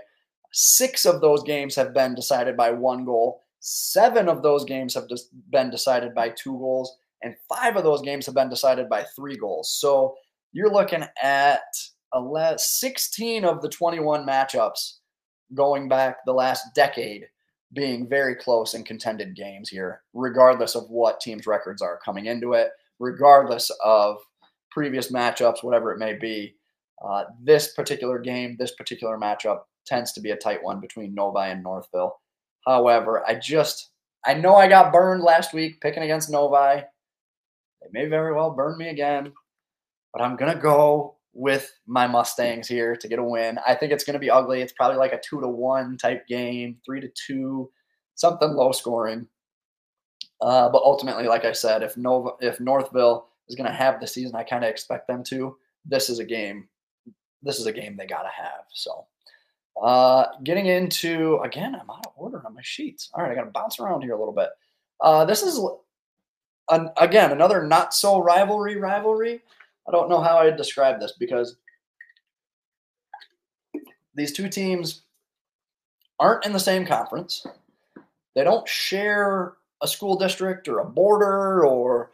Six 0.51 1.05
of 1.05 1.21
those 1.21 1.43
games 1.43 1.76
have 1.76 1.93
been 1.93 2.15
decided 2.15 2.55
by 2.57 2.71
one 2.71 3.05
goal. 3.05 3.43
Seven 3.59 4.30
of 4.30 4.41
those 4.41 4.63
games 4.63 4.93
have 4.93 5.09
just 5.09 5.30
been 5.51 5.69
decided 5.69 6.13
by 6.13 6.30
two 6.30 6.57
goals, 6.59 6.95
and 7.23 7.36
five 7.49 7.76
of 7.76 7.84
those 7.84 8.01
games 8.01 8.26
have 8.26 8.36
been 8.36 8.49
decided 8.49 8.88
by 8.88 9.03
three 9.15 9.36
goals. 9.36 9.71
So 9.80 10.15
you're 10.53 10.71
looking 10.71 11.03
at 11.21 11.63
16 12.57 13.43
of 13.43 13.61
the 13.61 13.69
21 13.69 14.26
matchups 14.26 14.97
going 15.53 15.89
back 15.89 16.17
the 16.26 16.34
last 16.34 16.73
decade 16.73 17.28
being 17.74 18.07
very 18.07 18.36
close 18.36 18.74
and 18.74 18.86
contended 18.86 19.36
games 19.36 19.70
here, 19.70 20.03
regardless 20.13 20.76
of 20.76 20.89
what 20.89 21.20
teams' 21.20 21.47
records 21.47 21.82
are 21.82 21.99
coming 22.03 22.26
into 22.28 22.53
it, 22.53 22.70
regardless 22.99 23.72
of 23.84 24.18
previous 24.72 25.11
matchups, 25.11 25.63
whatever 25.63 25.91
it 25.91 25.99
may 25.99 26.13
be. 26.13 26.55
Uh, 27.05 27.26
this 27.41 27.74
particular 27.74 28.20
game, 28.20 28.55
this 28.57 28.76
particular 28.76 29.18
matchup 29.18 29.61
tends 29.86 30.13
to 30.13 30.22
be 30.22 30.32
a 30.32 30.38
tight 30.38 30.63
one 30.63 30.80
between 30.80 31.13
Novi 31.13 31.51
and 31.51 31.63
Northville. 31.63 32.20
However, 32.66 33.24
I 33.28 33.36
just, 33.36 33.91
I 34.26 34.34
know 34.34 34.55
I 34.55 34.68
got 34.68 34.93
burned 34.93 35.24
last 35.24 35.53
week 35.53 35.82
picking 35.82 36.03
against 36.03 36.30
Novi. 36.30 36.84
They 37.82 37.88
may 37.91 38.07
very 38.07 38.34
well 38.34 38.51
burn 38.51 38.78
me 38.78 38.89
again, 38.89 39.32
but 40.13 40.22
I'm 40.22 40.36
going 40.36 40.53
to 40.53 40.59
go 40.59 41.14
with 41.36 41.78
my 41.86 42.08
Mustangs 42.08 42.68
here 42.68 42.96
to 42.96 43.08
get 43.10 43.20
a 43.20 43.24
win. 43.24 43.60
I 43.68 43.76
think 43.76 43.92
it's 43.92 44.06
going 44.06 44.14
to 44.14 44.20
be 44.20 44.32
ugly. 44.32 44.62
It's 44.62 44.72
probably 44.72 44.98
like 44.98 45.12
a 45.12 45.20
two 45.20 45.42
to 45.42 45.48
one 45.48 45.98
type 45.98 46.26
game, 46.28 46.78
three 46.84 47.02
to 47.02 47.10
two, 47.10 47.70
something 48.16 48.50
low 48.50 48.72
scoring. 48.72 49.28
Uh, 50.42 50.70
but 50.70 50.82
ultimately, 50.82 51.28
like 51.28 51.44
I 51.44 51.52
said, 51.52 51.84
if 51.84 51.98
Nova, 51.98 52.32
if 52.40 52.60
Northville 52.60 53.28
is 53.50 53.56
going 53.56 53.70
to 53.70 53.76
have 53.76 54.00
the 54.00 54.08
season 54.08 54.36
I 54.36 54.44
kind 54.44 54.64
of 54.64 54.70
expect 54.70 55.08
them 55.08 55.24
to, 55.26 55.58
this 55.86 56.10
is 56.10 56.20
a 56.20 56.26
game. 56.26 56.68
This 57.44 57.60
is 57.60 57.66
a 57.66 57.74
game 57.74 57.98
they 57.98 58.08
got 58.08 58.24
to 58.24 58.30
have. 58.30 58.64
So, 58.74 59.06
uh, 59.82 60.26
getting 60.44 60.68
into 60.68 61.38
again, 61.44 61.76
I'm 61.76 61.90
out 61.90 62.06
of 62.06 62.14
order 62.16 62.42
on 62.46 62.56
my 62.56 62.62
sheets. 62.64 63.10
All 63.14 63.22
right, 63.22 63.32
I 63.32 63.36
got 63.36 63.44
to 63.44 63.52
bounce 63.52 63.80
around 63.80 64.04
here 64.04 64.14
a 64.14 64.20
little 64.20 64.34
bit. 64.34 64.50
Uh, 65.02 65.26
this 65.26 65.44
is 65.44 65.60
an, 66.70 66.90
again 66.98 67.32
another 67.34 67.68
not 67.68 67.94
so 67.94 68.20
rivalry 68.20 68.78
rivalry. 68.78 69.42
I 69.88 69.92
don't 69.92 70.10
know 70.10 70.22
how 70.22 70.38
I'd 70.38 70.58
describe 70.58 71.00
this 71.00 71.14
because 71.20 71.58
these 74.16 74.34
two 74.34 74.50
teams 74.50 75.04
aren't 76.20 76.46
in 76.46 76.54
the 76.54 76.60
same 76.60 76.86
conference. 76.86 77.46
They 78.36 78.44
don't 78.44 78.68
share 78.68 79.54
a 79.82 79.88
school 79.88 80.18
district 80.18 80.68
or 80.68 80.80
a 80.80 80.86
border 80.86 81.66
or 81.66 82.12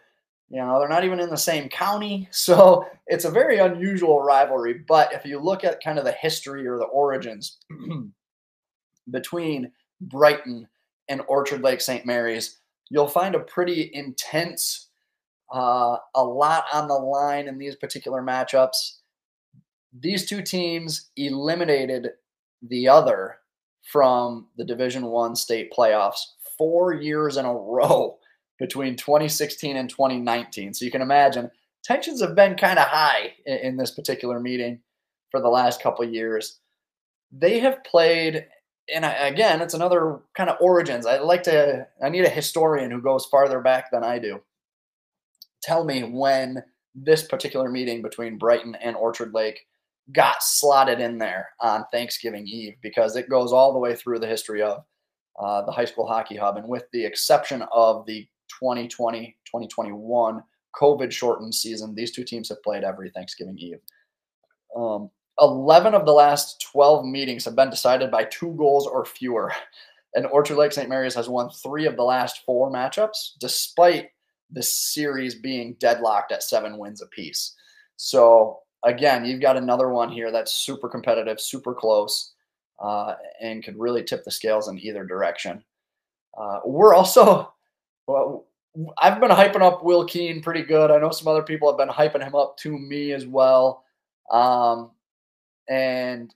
you 0.50 0.58
know 0.58 0.80
they're 0.80 0.90
not 0.90 1.06
even 1.06 1.20
in 1.20 1.30
the 1.30 1.38
same 1.38 1.70
county 1.70 2.28
so 2.32 2.86
it's 3.08 3.26
a 3.26 3.32
very 3.32 3.60
unusual 3.60 4.22
rivalry 4.22 4.84
but 4.88 5.14
if 5.14 5.26
you 5.26 5.40
look 5.40 5.64
at 5.64 5.84
kind 5.84 5.98
of 5.98 6.06
the 6.06 6.12
history 6.12 6.68
or 6.68 6.78
the 6.78 6.86
origins 6.86 7.58
between 9.12 9.72
brighton 10.02 10.68
and 11.08 11.22
orchard 11.28 11.62
lake 11.62 11.80
st 11.82 12.06
mary's 12.06 12.58
you'll 12.90 13.08
find 13.08 13.36
a 13.36 13.40
pretty 13.40 13.92
intense 13.94 14.88
uh, 15.52 15.98
a 16.16 16.24
lot 16.24 16.66
on 16.74 16.88
the 16.88 16.94
line 16.94 17.48
in 17.48 17.58
these 17.58 17.76
particular 17.76 18.22
matchups. 18.22 18.98
These 20.00 20.26
two 20.26 20.42
teams 20.42 21.10
eliminated 21.18 22.12
the 22.62 22.88
other 22.88 23.38
from 23.92 24.48
the 24.58 24.64
Division 24.64 25.06
One 25.08 25.36
state 25.36 25.74
playoffs 25.78 26.22
four 26.58 26.94
years 26.94 27.38
in 27.38 27.46
a 27.46 27.54
row 27.54 28.18
between 28.60 28.96
2016 28.96 29.76
and 29.76 29.90
2019. 29.90 30.74
So 30.74 30.86
you 30.86 30.92
can 30.92 31.02
imagine 31.02 31.50
tensions 31.84 32.22
have 32.22 32.36
been 32.36 32.56
kind 32.56 32.78
of 32.78 32.86
high 32.86 33.34
in, 33.46 33.58
in, 33.58 33.78
this 33.78 33.92
particular 33.92 34.40
meeting 34.40 34.80
for 35.32 35.42
the 35.42 35.50
last 35.50 35.82
couple 35.82 36.06
years. 36.06 36.60
They 37.32 37.60
have 37.60 37.84
played, 37.84 38.46
and 38.94 39.04
again, 39.06 39.62
it's 39.62 39.74
another 39.74 40.20
kind 40.38 40.50
of 40.50 40.58
origins. 40.62 41.08
I 41.08 41.18
like 41.18 41.44
to, 41.44 41.88
I 42.04 42.10
need 42.10 42.26
a 42.26 42.30
historian 42.30 42.92
who 42.92 43.02
goes 43.02 43.26
farther 43.26 43.60
back 43.60 43.90
than 43.92 44.04
I 44.04 44.20
do 44.20 44.42
tell 45.62 45.84
me 45.84 46.04
when 46.04 46.64
this 46.94 47.24
particular 47.24 47.70
meeting 47.70 48.02
between 48.02 48.38
Brighton 48.38 48.76
and 48.76 48.96
Orchard 48.96 49.34
Lake 49.34 49.60
got 50.12 50.44
slotted 50.44 51.00
in 51.00 51.18
there 51.18 51.50
on 51.60 51.86
Thanksgiving 51.92 52.48
Eve 52.48 52.76
because 52.82 53.16
it 53.16 53.30
goes 53.30 53.54
all 53.54 53.72
the 53.72 53.80
way 53.80 53.96
through 53.96 54.20
the 54.20 54.28
history 54.28 54.62
of 54.62 54.84
uh, 55.40 55.64
the 55.66 55.72
high 55.72 55.86
school 55.86 56.06
hockey 56.06 56.36
hub. 56.36 56.58
And 56.58 56.68
with 56.68 56.86
the 56.92 57.06
exception 57.06 57.64
of 57.72 58.06
the 58.06 58.28
2020 58.60 59.38
2021 59.46 60.44
COVID 60.80 61.12
shortened 61.12 61.56
season, 61.56 61.96
these 61.96 62.12
two 62.12 62.24
teams 62.24 62.50
have 62.50 62.64
played 62.64 62.84
every 62.84 63.10
Thanksgiving 63.12 63.58
Eve. 63.58 63.80
Um, 64.76 65.10
11 65.40 65.94
of 65.94 66.06
the 66.06 66.14
last 66.14 66.62
12 66.72 67.06
meetings 67.06 67.46
have 67.46 67.56
been 67.56 67.70
decided 67.70 68.12
by 68.12 68.26
two 68.26 68.54
goals 68.58 68.88
or 68.88 69.06
fewer. 69.06 69.52
And 70.14 70.26
Orchard 70.26 70.58
Lake 70.58 70.74
St. 70.74 70.90
Mary's 70.90 71.16
has 71.16 71.30
won 71.30 71.50
three 71.50 71.86
of 71.86 71.96
the 71.96 72.04
last 72.04 72.44
four 72.46 72.70
matchups, 72.70 73.38
despite 73.40 74.10
the 74.52 74.64
series 74.64 75.36
being 75.36 75.76
deadlocked 75.80 76.32
at 76.32 76.44
seven 76.44 76.78
wins 76.78 77.02
apiece. 77.02 77.56
So 77.96 78.60
again, 78.84 79.26
you've 79.26 79.42
got 79.42 79.58
another 79.58 79.90
one 79.90 80.12
here 80.12 80.32
that's 80.32 80.54
super 80.54 80.90
competitive, 80.90 81.40
super 81.40 81.74
close, 81.74 82.34
uh, 82.82 83.16
and 83.42 83.64
could 83.64 83.78
really 83.78 84.04
tip 84.04 84.24
the 84.24 84.32
scales 84.32 84.68
in 84.68 84.80
either 84.80 85.06
direction. 85.06 85.64
Uh, 86.38 86.60
we're 86.66 86.94
also, 86.94 87.54
well, 88.08 88.46
I've 88.98 89.20
been 89.20 89.32
hyping 89.32 89.62
up 89.62 89.84
Will 89.84 90.06
Keene 90.06 90.42
pretty 90.42 90.64
good. 90.64 90.92
I 90.92 90.98
know 90.98 91.12
some 91.12 91.28
other 91.28 91.44
people 91.44 91.70
have 91.70 91.78
been 91.78 91.94
hyping 91.94 92.26
him 92.26 92.36
up 92.36 92.58
to 92.58 92.78
me 92.78 93.12
as 93.12 93.26
well. 93.26 93.84
Um, 94.32 94.92
and 95.70 96.34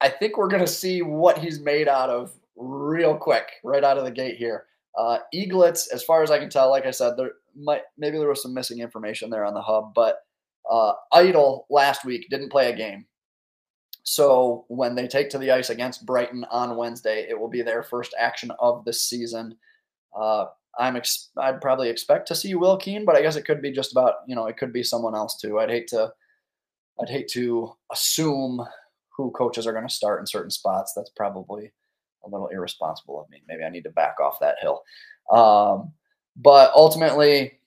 I 0.00 0.08
think 0.08 0.36
we're 0.36 0.48
going 0.48 0.64
to 0.64 0.70
see 0.70 1.02
what 1.02 1.38
he's 1.38 1.60
made 1.60 1.88
out 1.88 2.10
of 2.10 2.32
real 2.56 3.16
quick, 3.16 3.48
right 3.64 3.82
out 3.82 3.98
of 3.98 4.04
the 4.04 4.10
gate 4.10 4.36
here. 4.36 4.66
Uh, 4.96 5.18
Eaglets, 5.34 5.88
as 5.92 6.02
far 6.02 6.22
as 6.22 6.30
I 6.30 6.38
can 6.38 6.50
tell, 6.50 6.70
like 6.70 6.84
I 6.86 6.90
said, 6.90 7.16
there 7.16 7.32
might 7.56 7.82
maybe 7.98 8.18
there 8.18 8.28
was 8.28 8.42
some 8.42 8.54
missing 8.54 8.80
information 8.80 9.30
there 9.30 9.44
on 9.44 9.54
the 9.54 9.62
hub, 9.62 9.92
but 9.94 10.18
uh, 10.70 10.92
Idle 11.12 11.66
last 11.70 12.04
week 12.04 12.26
didn't 12.30 12.50
play 12.50 12.70
a 12.70 12.76
game. 12.76 13.06
So 14.02 14.64
when 14.68 14.94
they 14.94 15.06
take 15.06 15.30
to 15.30 15.38
the 15.38 15.50
ice 15.50 15.70
against 15.70 16.06
Brighton 16.06 16.44
on 16.50 16.76
Wednesday, 16.76 17.26
it 17.28 17.38
will 17.38 17.48
be 17.48 17.62
their 17.62 17.82
first 17.82 18.14
action 18.18 18.50
of 18.58 18.84
the 18.84 18.92
season. 18.92 19.56
Uh, 20.18 20.46
I'm 20.78 20.96
ex- 20.96 21.30
I'd 21.36 21.60
probably 21.60 21.88
expect 21.90 22.28
to 22.28 22.34
see 22.34 22.54
Will 22.54 22.76
Keene, 22.76 23.04
but 23.04 23.16
I 23.16 23.22
guess 23.22 23.36
it 23.36 23.44
could 23.44 23.60
be 23.60 23.72
just 23.72 23.92
about 23.92 24.14
you 24.26 24.34
know 24.34 24.46
it 24.46 24.56
could 24.56 24.72
be 24.72 24.82
someone 24.82 25.14
else 25.14 25.38
too. 25.40 25.58
I'd 25.58 25.70
hate 25.70 25.88
to 25.88 26.12
I'd 27.00 27.08
hate 27.08 27.28
to 27.32 27.72
assume 27.92 28.64
who 29.16 29.30
coaches 29.32 29.66
are 29.66 29.72
going 29.72 29.86
to 29.86 29.94
start 29.94 30.20
in 30.20 30.26
certain 30.26 30.50
spots. 30.50 30.92
That's 30.94 31.10
probably 31.10 31.72
a 32.24 32.28
little 32.28 32.48
irresponsible 32.48 33.20
of 33.20 33.28
me. 33.30 33.42
Maybe 33.48 33.64
I 33.64 33.70
need 33.70 33.84
to 33.84 33.90
back 33.90 34.16
off 34.20 34.40
that 34.40 34.56
hill. 34.60 34.82
Um, 35.32 35.92
but 36.36 36.72
ultimately, 36.74 37.58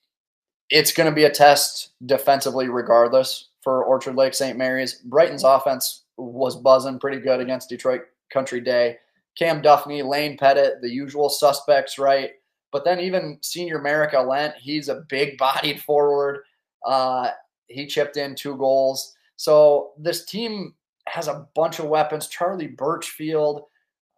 it's 0.70 0.92
going 0.92 1.10
to 1.10 1.16
be 1.16 1.26
a 1.26 1.30
test 1.30 1.90
defensively, 2.06 2.70
regardless 2.70 3.50
for 3.62 3.84
Orchard 3.84 4.16
Lake 4.16 4.34
St. 4.34 4.58
Mary's. 4.58 4.96
Brighton's 5.06 5.44
offense 5.44 6.04
was 6.18 6.56
buzzing 6.56 7.00
pretty 7.00 7.20
good 7.20 7.40
against 7.40 7.70
Detroit 7.70 8.02
Country 8.32 8.60
Day. 8.60 8.98
Cam 9.38 9.62
Duffney, 9.62 10.06
Lane 10.06 10.38
Pettit, 10.38 10.82
the 10.82 10.90
usual 10.90 11.30
suspects, 11.30 11.98
right? 11.98 12.32
But 12.72 12.86
then 12.86 13.00
even 13.00 13.38
senior 13.42 13.80
Merrick 13.80 14.14
Lent, 14.14 14.56
he's 14.60 14.90
a 14.90 15.06
big 15.10 15.38
bodied 15.38 15.82
forward. 15.88 16.42
Uh, 16.86 17.30
he 17.68 17.88
chipped 17.88 18.18
in 18.18 18.36
two 18.36 18.58
goals. 18.58 19.16
So 19.36 19.92
this 19.98 20.26
team 20.26 20.76
has 21.08 21.28
a 21.28 21.48
bunch 21.56 21.80
of 21.80 21.86
weapons. 21.86 22.28
Charlie 22.28 22.68
Birchfield, 22.68 23.64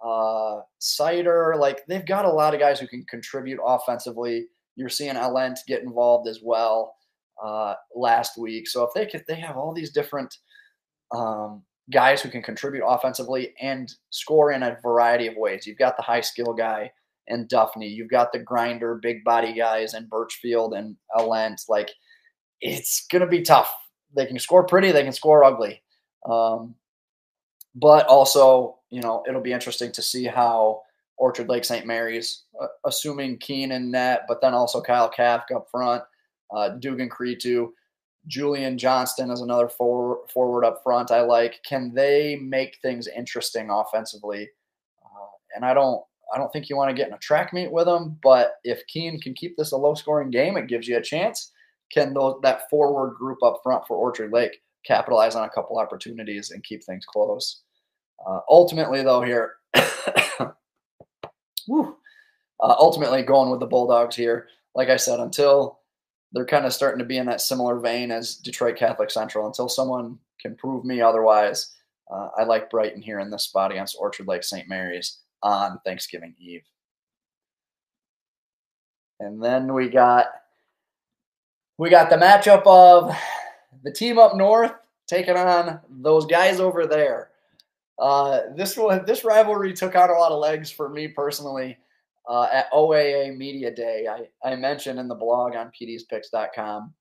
uh, 0.04 0.62
Cider, 0.80 1.56
like 1.58 1.86
they've 1.88 2.06
got 2.06 2.26
a 2.26 2.32
lot 2.32 2.54
of 2.54 2.60
guys 2.60 2.80
who 2.80 2.88
can 2.88 3.04
contribute 3.10 3.60
offensively. 3.66 4.48
You're 4.76 4.90
seeing 4.90 5.16
Alent 5.16 5.58
get 5.68 5.84
involved 5.84 6.28
as 6.28 6.40
well 6.44 6.96
uh, 7.44 7.76
last 7.96 8.38
week. 8.38 8.68
So 8.68 8.84
if 8.84 8.92
they 8.94 9.06
could, 9.06 9.24
they 9.28 9.40
have 9.40 9.58
all 9.58 9.74
these 9.74 9.92
different 9.92 10.38
um, 11.14 11.64
guys 11.92 12.22
who 12.22 12.30
can 12.30 12.42
contribute 12.42 12.86
offensively 12.86 13.54
and 13.62 13.94
score 14.10 14.52
in 14.52 14.64
a 14.64 14.78
variety 14.82 15.28
of 15.28 15.36
ways. 15.38 15.66
You've 15.66 15.78
got 15.78 15.98
the 15.98 16.04
high 16.04 16.22
skill 16.22 16.54
guy 16.54 16.92
and 17.28 17.50
Duffney. 17.50 17.90
You've 17.90 18.10
got 18.10 18.32
the 18.32 18.40
grinder, 18.40 19.00
big 19.02 19.24
body 19.24 19.54
guys 19.54 19.94
and 19.94 20.10
Birchfield 20.10 20.74
and 20.74 20.96
Alent. 21.16 21.68
Like 21.70 21.92
it's 22.62 23.06
gonna 23.12 23.28
be 23.28 23.42
tough. 23.42 23.74
They 24.16 24.26
can 24.26 24.40
score 24.40 24.66
pretty, 24.66 24.92
they 24.92 25.04
can 25.04 25.14
score 25.14 25.44
ugly. 25.44 25.82
Um, 26.30 26.76
but 27.76 28.06
also, 28.08 28.80
you 28.90 29.02
know, 29.02 29.24
it'll 29.28 29.42
be 29.42 29.52
interesting 29.52 29.92
to 29.92 30.02
see 30.02 30.26
how 30.26 30.82
Orchard 31.18 31.50
Lake 31.50 31.66
St. 31.66 31.86
Mary's, 31.86 32.44
uh, 32.62 32.68
assuming 32.86 33.38
Keene 33.38 33.74
and 33.74 33.92
net, 33.92 34.24
but 34.28 34.42
then 34.42 34.54
also 34.54 34.82
Kyle 34.82 35.12
Kafk 35.12 35.52
up 35.54 35.68
front, 35.70 36.04
uh, 36.56 36.70
Dugan 36.70 37.10
Kritu, 37.10 37.70
Julian 38.28 38.78
Johnston 38.78 39.30
is 39.30 39.42
another 39.42 39.70
forward, 39.70 40.30
forward 40.34 40.66
up 40.66 40.82
front. 40.84 41.12
I 41.12 41.22
like. 41.22 41.62
Can 41.68 41.94
they 41.94 42.38
make 42.38 42.78
things 42.82 43.08
interesting 43.08 43.70
offensively? 43.70 44.50
Uh, 45.04 45.28
and 45.56 45.64
I 45.64 45.74
don't, 45.74 46.02
I 46.34 46.38
don't 46.38 46.52
think 46.52 46.70
you 46.70 46.76
want 46.76 46.90
to 46.90 46.96
get 46.96 47.08
in 47.08 47.14
a 47.14 47.20
track 47.20 47.54
meet 47.54 47.72
with 47.72 47.86
them. 47.86 48.18
But 48.24 48.56
if 48.64 48.86
Keene 48.88 49.20
can 49.20 49.34
keep 49.36 49.56
this 49.58 49.74
a 49.74 49.78
low 49.78 49.94
scoring 49.94 50.32
game, 50.32 50.58
it 50.58 50.68
gives 50.68 50.88
you 50.88 50.98
a 50.98 51.02
chance. 51.02 51.52
Can 51.92 52.14
those 52.14 52.40
that 52.42 52.68
forward 52.70 53.16
group 53.16 53.38
up 53.44 53.60
front 53.62 53.86
for 53.86 53.96
Orchard 53.96 54.34
Lake 54.34 54.58
capitalize 54.86 55.36
on 55.36 55.48
a 55.48 55.52
couple 55.52 55.78
opportunities 55.78 56.50
and 56.50 56.64
keep 56.64 56.84
things 56.84 57.06
close? 57.06 57.62
Uh, 58.26 58.40
ultimately, 58.50 59.04
though, 59.04 59.22
here, 59.22 59.56
uh, 59.74 60.52
ultimately 62.60 63.24
going 63.24 63.50
with 63.50 63.60
the 63.60 63.66
Bulldogs 63.66 64.16
here. 64.16 64.48
Like 64.76 64.90
I 64.90 64.98
said, 64.98 65.20
until 65.20 65.80
they're 66.32 66.46
kind 66.46 66.66
of 66.66 66.74
starting 66.74 67.00
to 67.00 67.06
be 67.06 67.18
in 67.18 67.26
that 67.28 67.42
similar 67.42 67.80
vein 67.80 68.12
as 68.12 68.36
Detroit 68.36 68.76
Catholic 68.76 69.10
Central, 69.10 69.48
until 69.48 69.70
someone 69.70 70.20
can 70.42 70.56
prove 70.56 70.84
me 70.84 71.02
otherwise, 71.02 71.76
uh, 72.12 72.30
I 72.38 72.44
like 72.44 72.70
Brighton 72.70 73.02
here 73.02 73.20
in 73.20 73.30
this 73.30 73.44
spot 73.44 73.72
against 73.72 73.98
Orchard 74.00 74.28
Lake 74.28 74.44
St. 74.44 74.68
Mary's 74.68 75.20
on 75.42 75.80
Thanksgiving 75.86 76.36
Eve. 76.40 76.64
And 79.20 79.42
then 79.42 79.74
we 79.74 79.90
got 79.90 80.28
we 81.78 81.90
got 81.90 82.10
the 82.10 82.18
matchup 82.18 82.64
of 82.66 83.16
the 83.84 83.92
team 83.92 84.18
up 84.18 84.36
north 84.36 84.74
taking 85.08 85.38
on 85.38 85.80
those 85.90 86.26
guys 86.26 86.60
over 86.60 86.86
there. 86.86 87.30
Uh, 87.98 88.42
this 88.56 88.76
one, 88.76 89.06
this 89.06 89.24
rivalry 89.24 89.74
took 89.74 89.96
out 89.96 90.10
a 90.10 90.14
lot 90.14 90.32
of 90.32 90.40
legs 90.40 90.70
for 90.70 90.90
me 90.90 91.08
personally 91.08 91.78
uh, 92.30 92.48
at 92.52 92.72
OAA 92.72 93.36
Media 93.38 93.74
Day. 93.74 94.08
I, 94.08 94.28
I 94.48 94.56
mentioned 94.56 95.00
in 95.00 95.08
the 95.08 95.16
blog 95.16 95.56
on 95.56 95.72
peteyspicks.com. 95.72 96.94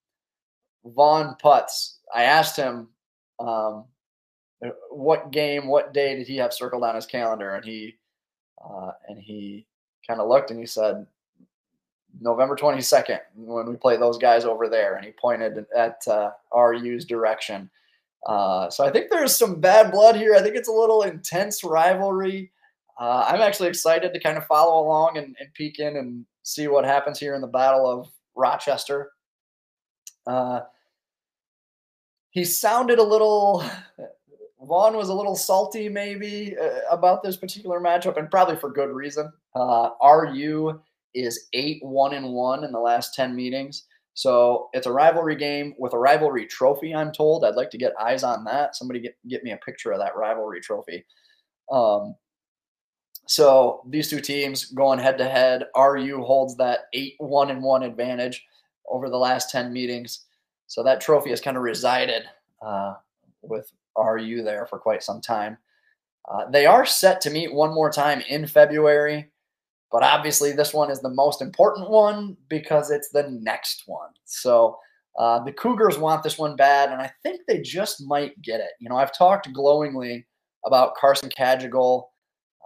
Vaughn 0.84 1.36
Putz, 1.42 1.96
I 2.14 2.24
asked 2.24 2.56
him 2.56 2.88
um, 3.40 3.84
what 4.90 5.30
game, 5.30 5.66
what 5.66 5.94
day 5.94 6.14
did 6.16 6.26
he 6.26 6.36
have 6.36 6.52
circled 6.52 6.84
on 6.84 6.94
his 6.94 7.06
calendar, 7.06 7.54
and 7.54 7.64
he 7.64 7.96
uh, 8.64 8.92
and 9.08 9.18
he 9.20 9.66
kind 10.06 10.20
of 10.20 10.28
looked 10.28 10.50
and 10.50 10.60
he 10.60 10.66
said 10.66 11.06
November 12.20 12.54
22nd 12.56 13.20
when 13.36 13.68
we 13.68 13.76
play 13.76 13.96
those 13.96 14.18
guys 14.18 14.44
over 14.44 14.68
there, 14.68 14.96
and 14.96 15.04
he 15.04 15.12
pointed 15.12 15.66
at 15.76 16.06
uh, 16.06 16.30
RU's 16.54 17.04
direction. 17.04 17.70
Uh, 18.26 18.70
so 18.70 18.84
I 18.84 18.90
think 18.90 19.10
there's 19.10 19.36
some 19.36 19.60
bad 19.60 19.90
blood 19.90 20.16
here. 20.16 20.34
I 20.34 20.40
think 20.40 20.56
it's 20.56 20.68
a 20.68 20.72
little 20.72 21.02
intense 21.02 21.62
rivalry. 21.62 22.50
Uh, 22.98 23.26
I'm 23.28 23.40
actually 23.40 23.68
excited 23.68 24.12
to 24.12 24.20
kind 24.20 24.38
of 24.38 24.46
follow 24.46 24.86
along 24.86 25.18
and, 25.18 25.36
and, 25.40 25.52
peek 25.54 25.80
in 25.80 25.96
and 25.96 26.24
see 26.42 26.68
what 26.68 26.84
happens 26.84 27.18
here 27.18 27.34
in 27.34 27.40
the 27.40 27.46
Battle 27.46 27.90
of 27.90 28.08
Rochester. 28.36 29.10
Uh, 30.26 30.60
he 32.30 32.44
sounded 32.44 32.98
a 32.98 33.02
little. 33.02 33.64
Vaughn 34.62 34.96
was 34.96 35.10
a 35.10 35.14
little 35.14 35.36
salty, 35.36 35.90
maybe, 35.90 36.56
uh, 36.56 36.80
about 36.90 37.22
this 37.22 37.36
particular 37.36 37.80
matchup, 37.80 38.16
and 38.16 38.30
probably 38.30 38.56
for 38.56 38.70
good 38.70 38.88
reason. 38.88 39.30
Uh, 39.54 39.90
RU 40.02 40.80
is 41.12 41.48
eight 41.52 41.84
one 41.84 42.14
and 42.14 42.32
one 42.32 42.64
in 42.64 42.72
the 42.72 42.78
last 42.78 43.14
ten 43.14 43.36
meetings. 43.36 43.84
So 44.14 44.70
it's 44.72 44.86
a 44.86 44.92
rivalry 44.92 45.34
game 45.34 45.74
with 45.76 45.92
a 45.92 45.98
rivalry 45.98 46.46
trophy. 46.46 46.94
I'm 46.94 47.12
told. 47.12 47.44
I'd 47.44 47.56
like 47.56 47.70
to 47.70 47.78
get 47.78 47.92
eyes 48.00 48.22
on 48.22 48.44
that. 48.44 48.76
Somebody 48.76 49.00
get 49.00 49.16
get 49.28 49.42
me 49.42 49.50
a 49.50 49.56
picture 49.58 49.90
of 49.90 49.98
that 49.98 50.16
rivalry 50.16 50.60
trophy. 50.60 51.04
Um, 51.70 52.14
so 53.26 53.82
these 53.88 54.08
two 54.08 54.20
teams 54.20 54.66
going 54.66 55.00
head 55.00 55.18
to 55.18 55.28
head. 55.28 55.64
RU 55.76 56.22
holds 56.22 56.56
that 56.56 56.86
eight 56.92 57.14
one 57.18 57.50
and 57.50 57.62
one 57.62 57.82
advantage 57.82 58.44
over 58.88 59.10
the 59.10 59.16
last 59.16 59.50
ten 59.50 59.72
meetings. 59.72 60.26
So 60.68 60.84
that 60.84 61.00
trophy 61.00 61.30
has 61.30 61.40
kind 61.40 61.56
of 61.56 61.64
resided 61.64 62.22
uh, 62.62 62.94
with 63.42 63.70
RU 63.98 64.42
there 64.42 64.66
for 64.66 64.78
quite 64.78 65.02
some 65.02 65.20
time. 65.20 65.58
Uh, 66.30 66.48
they 66.50 66.66
are 66.66 66.86
set 66.86 67.20
to 67.20 67.30
meet 67.30 67.52
one 67.52 67.74
more 67.74 67.90
time 67.90 68.22
in 68.28 68.46
February. 68.46 69.30
But 69.94 70.02
obviously, 70.02 70.50
this 70.50 70.74
one 70.74 70.90
is 70.90 71.00
the 71.00 71.08
most 71.08 71.40
important 71.40 71.88
one 71.88 72.36
because 72.48 72.90
it's 72.90 73.10
the 73.10 73.30
next 73.30 73.84
one. 73.86 74.10
So 74.24 74.76
uh, 75.16 75.44
the 75.44 75.52
Cougars 75.52 75.98
want 75.98 76.24
this 76.24 76.36
one 76.36 76.56
bad, 76.56 76.90
and 76.90 77.00
I 77.00 77.12
think 77.22 77.42
they 77.46 77.60
just 77.60 78.04
might 78.04 78.42
get 78.42 78.58
it. 78.58 78.70
You 78.80 78.88
know, 78.88 78.96
I've 78.96 79.16
talked 79.16 79.52
glowingly 79.52 80.26
about 80.66 80.96
Carson 80.96 81.30
Cajigal. 81.38 82.06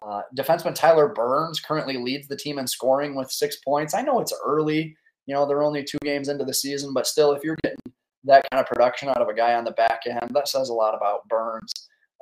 Uh, 0.02 0.22
defenseman 0.38 0.74
Tyler 0.74 1.08
Burns 1.08 1.60
currently 1.60 1.98
leads 1.98 2.28
the 2.28 2.36
team 2.36 2.58
in 2.58 2.66
scoring 2.66 3.14
with 3.14 3.30
six 3.30 3.56
points. 3.56 3.92
I 3.92 4.00
know 4.00 4.20
it's 4.20 4.32
early. 4.42 4.96
You 5.26 5.34
know, 5.34 5.46
they're 5.46 5.62
only 5.62 5.84
two 5.84 5.98
games 6.02 6.30
into 6.30 6.46
the 6.46 6.54
season, 6.54 6.94
but 6.94 7.06
still, 7.06 7.32
if 7.32 7.44
you're 7.44 7.58
getting 7.62 7.92
that 8.24 8.46
kind 8.50 8.58
of 8.58 8.66
production 8.66 9.10
out 9.10 9.20
of 9.20 9.28
a 9.28 9.34
guy 9.34 9.52
on 9.52 9.64
the 9.64 9.72
back 9.72 10.04
end, 10.06 10.30
that 10.30 10.48
says 10.48 10.70
a 10.70 10.74
lot 10.74 10.94
about 10.94 11.28
Burns. 11.28 11.72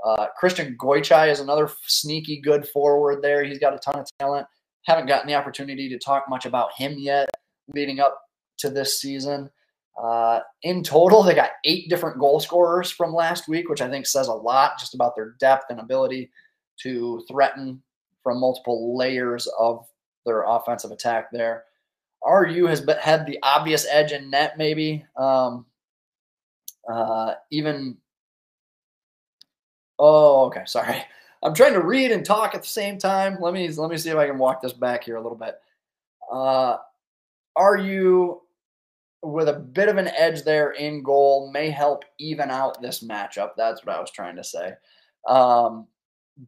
Uh, 0.05 0.27
Christian 0.37 0.77
Goichai 0.77 1.31
is 1.31 1.39
another 1.39 1.71
sneaky 1.87 2.41
good 2.41 2.67
forward 2.67 3.23
there. 3.23 3.45
He's 3.45 3.61
got 3.61 3.73
a 3.73 3.79
ton 3.79 4.01
of 4.01 4.09
talent. 4.19 4.49
Haven't 4.87 5.07
gotten 5.07 5.27
the 5.27 5.35
opportunity 5.35 5.89
to 5.89 5.99
talk 5.99 6.29
much 6.29 6.47
about 6.47 6.71
him 6.77 6.97
yet 6.99 7.29
leading 7.75 8.01
up 8.01 8.21
to 8.59 8.71
this 8.71 9.01
season. 9.01 9.51
Uh, 10.01 10.41
in 10.63 10.83
total, 10.83 11.23
they 11.23 11.35
got 11.35 11.51
eight 11.65 11.89
different 11.89 12.19
goal 12.19 12.39
scorers 12.39 12.91
from 12.91 13.15
last 13.15 13.49
week, 13.49 13.69
which 13.69 13.81
I 13.81 13.89
think 13.89 14.07
says 14.07 14.29
a 14.29 14.33
lot 14.33 14.79
just 14.79 14.95
about 14.95 15.17
their 15.17 15.35
depth 15.41 15.67
and 15.71 15.81
ability 15.81 16.31
to 16.83 17.23
threaten 17.29 17.83
from 18.23 18.41
multiple 18.41 18.97
layers 18.97 19.49
of 19.59 19.87
their 20.27 20.43
offensive 20.43 20.91
attack 20.91 21.31
there. 21.33 21.65
RU 22.25 22.67
has 22.67 22.81
been, 22.81 22.99
had 22.99 23.27
the 23.27 23.39
obvious 23.43 23.87
edge 23.91 24.13
in 24.13 24.31
net, 24.31 24.59
maybe. 24.59 25.05
Um, 25.17 25.67
uh, 26.91 27.35
even, 27.51 27.97
oh, 29.99 30.47
okay, 30.47 30.65
sorry. 30.67 31.03
I'm 31.43 31.55
trying 31.55 31.75
to 31.75 31.83
read 31.83 32.11
and 32.11 32.25
talk 32.25 32.55
at 32.55 32.63
the 32.63 32.69
same 32.69 32.99
time. 32.99 33.39
Let 33.41 33.55
me 33.55 33.69
let 33.69 33.91
me 33.91 33.97
see 33.97 34.11
if 34.11 34.17
I 34.17 34.27
can 34.27 34.39
walk 34.39 34.63
this 34.63 34.73
back 34.73 35.05
here 35.05 35.17
a 35.17 35.23
little 35.23 35.39
bit. 35.39 35.59
Uh, 36.33 36.79
you 37.79 38.43
with 39.23 39.49
a 39.49 39.53
bit 39.53 39.89
of 39.89 39.97
an 39.97 40.09
edge 40.09 40.43
there 40.43 40.71
in 40.73 41.03
goal 41.03 41.51
may 41.53 41.71
help 41.71 42.05
even 42.19 42.51
out 42.51 42.81
this 42.81 43.03
matchup. 43.03 43.51
That's 43.57 43.85
what 43.85 43.97
I 43.97 44.01
was 44.01 44.11
trying 44.11 44.37
to 44.37 44.45
say. 44.45 44.75
Um, 45.27 45.87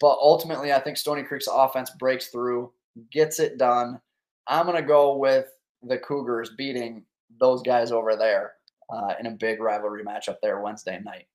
but 0.00 0.18
ultimately, 0.20 0.72
I 0.72 0.78
think 0.78 0.96
Stoney 0.96 1.22
Creek's 1.22 1.48
offense 1.50 1.90
breaks 1.90 2.28
through, 2.28 2.70
gets 3.10 3.40
it 3.40 3.58
done. 3.58 4.00
I'm 4.46 4.66
going 4.66 4.80
to 4.80 4.86
go 4.86 5.16
with 5.16 5.46
the 5.82 5.98
Cougars 5.98 6.50
beating 6.56 7.04
those 7.40 7.62
guys 7.62 7.90
over 7.90 8.16
there 8.16 8.52
uh, 8.90 9.14
in 9.18 9.26
a 9.26 9.32
big 9.32 9.60
rivalry 9.60 10.04
matchup 10.04 10.36
there 10.42 10.60
Wednesday 10.60 11.00
night. 11.04 11.26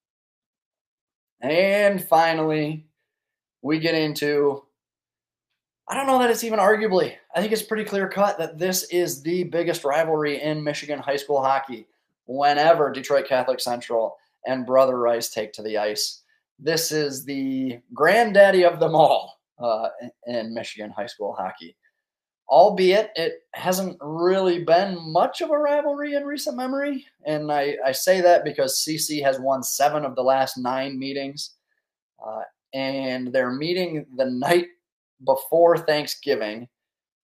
And 1.42 2.04
finally, 2.04 2.86
we 3.64 3.80
get 3.80 3.96
into 3.96 4.64
I 5.88 5.96
don't 5.96 6.08
know 6.08 6.20
that 6.20 6.32
it's 6.32 6.46
even 6.46 6.60
arguably. 6.60 7.16
I 7.36 7.42
think 7.42 7.52
it's 7.52 7.62
pretty 7.62 7.84
clear 7.84 8.08
cut 8.08 8.38
that 8.38 8.58
this 8.58 8.84
is 8.84 9.22
the 9.22 9.44
biggest 9.46 9.84
rivalry 9.84 10.42
in 10.42 10.64
Michigan 10.64 11.00
high 11.00 11.18
school 11.18 11.44
hockey 11.44 11.88
whenever 12.26 12.90
Detroit 12.90 13.28
Catholic 13.28 13.60
Central 13.60 14.16
and 14.46 14.66
Brother 14.66 14.98
Rice 14.98 15.30
take 15.30 15.52
to 15.54 15.62
the 15.62 15.78
ice. 15.78 16.22
This 16.58 16.94
is 16.94 17.26
the 17.26 17.80
granddaddy 17.94 18.64
of 18.64 18.80
them 18.80 18.96
all 18.96 19.42
uh, 19.60 19.90
in 20.26 20.54
Michigan 20.54 20.90
high 20.90 21.08
school 21.08 21.34
hockey. 21.34 21.76
Albeit 22.48 23.12
it 23.16 23.42
hasn't 23.54 23.98
really 24.00 24.64
been 24.64 24.98
much 25.12 25.42
of 25.42 25.50
a 25.50 25.58
rivalry 25.58 26.14
in 26.14 26.24
recent 26.24 26.56
memory. 26.56 27.06
And 27.26 27.52
I, 27.52 27.76
I 27.86 27.92
say 27.92 28.22
that 28.22 28.46
because 28.46 28.86
CC 28.88 29.22
has 29.22 29.38
won 29.40 29.64
seven 29.64 30.06
of 30.06 30.16
the 30.16 30.24
last 30.24 30.58
nine 30.58 30.98
meetings. 30.98 31.56
Uh, 32.26 32.44
and 32.74 33.32
they're 33.32 33.52
meeting 33.52 34.06
the 34.18 34.26
night 34.26 34.68
before 35.26 35.78
Thanksgiving. 35.78 36.68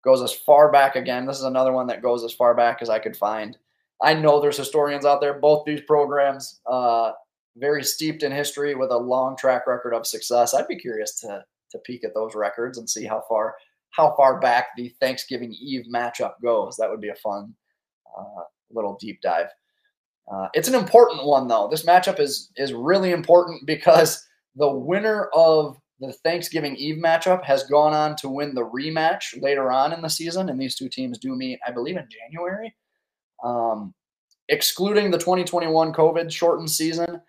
Goes 0.04 0.22
as 0.22 0.32
far 0.32 0.70
back 0.70 0.94
again. 0.94 1.26
This 1.26 1.38
is 1.38 1.44
another 1.44 1.72
one 1.72 1.88
that 1.88 2.02
goes 2.02 2.22
as 2.24 2.32
far 2.32 2.54
back 2.54 2.78
as 2.80 2.88
I 2.88 3.00
could 3.00 3.16
find. 3.16 3.58
I 4.00 4.14
know 4.14 4.40
there's 4.40 4.56
historians 4.56 5.04
out 5.04 5.20
there. 5.20 5.34
Both 5.34 5.64
these 5.66 5.80
programs, 5.80 6.60
uh, 6.66 7.12
very 7.56 7.82
steeped 7.82 8.22
in 8.22 8.30
history 8.30 8.76
with 8.76 8.92
a 8.92 8.96
long 8.96 9.36
track 9.36 9.66
record 9.66 9.92
of 9.92 10.06
success. 10.06 10.54
I'd 10.54 10.68
be 10.68 10.78
curious 10.78 11.18
to 11.20 11.44
to 11.70 11.78
peek 11.80 12.04
at 12.04 12.14
those 12.14 12.34
records 12.34 12.78
and 12.78 12.88
see 12.88 13.04
how 13.04 13.22
far 13.28 13.56
how 13.90 14.14
far 14.16 14.38
back 14.40 14.68
the 14.76 14.94
Thanksgiving 15.00 15.52
Eve 15.52 15.86
matchup 15.92 16.34
goes. 16.42 16.76
That 16.76 16.90
would 16.90 17.00
be 17.00 17.08
a 17.08 17.14
fun 17.16 17.54
uh, 18.16 18.42
little 18.70 18.96
deep 19.00 19.20
dive. 19.20 19.48
Uh, 20.32 20.48
it's 20.54 20.68
an 20.68 20.74
important 20.74 21.24
one 21.24 21.48
though. 21.48 21.68
This 21.70 21.84
matchup 21.84 22.20
is 22.20 22.50
is 22.56 22.72
really 22.72 23.10
important 23.10 23.66
because 23.66 24.24
the 24.58 24.70
winner 24.70 25.26
of 25.34 25.78
the 26.00 26.12
Thanksgiving 26.12 26.76
Eve 26.76 27.02
matchup 27.02 27.44
has 27.44 27.64
gone 27.64 27.92
on 27.92 28.16
to 28.16 28.28
win 28.28 28.54
the 28.54 28.64
rematch 28.64 29.40
later 29.40 29.72
on 29.72 29.92
in 29.92 30.02
the 30.02 30.08
season, 30.08 30.48
and 30.48 30.60
these 30.60 30.74
two 30.74 30.88
teams 30.88 31.18
do 31.18 31.34
meet, 31.34 31.58
I 31.66 31.70
believe, 31.70 31.96
in 31.96 32.06
January. 32.08 32.74
Um, 33.42 33.94
excluding 34.48 35.10
the 35.10 35.18
2021 35.18 35.92
COVID 35.92 36.30
shortened 36.30 36.70
season, 36.70 37.20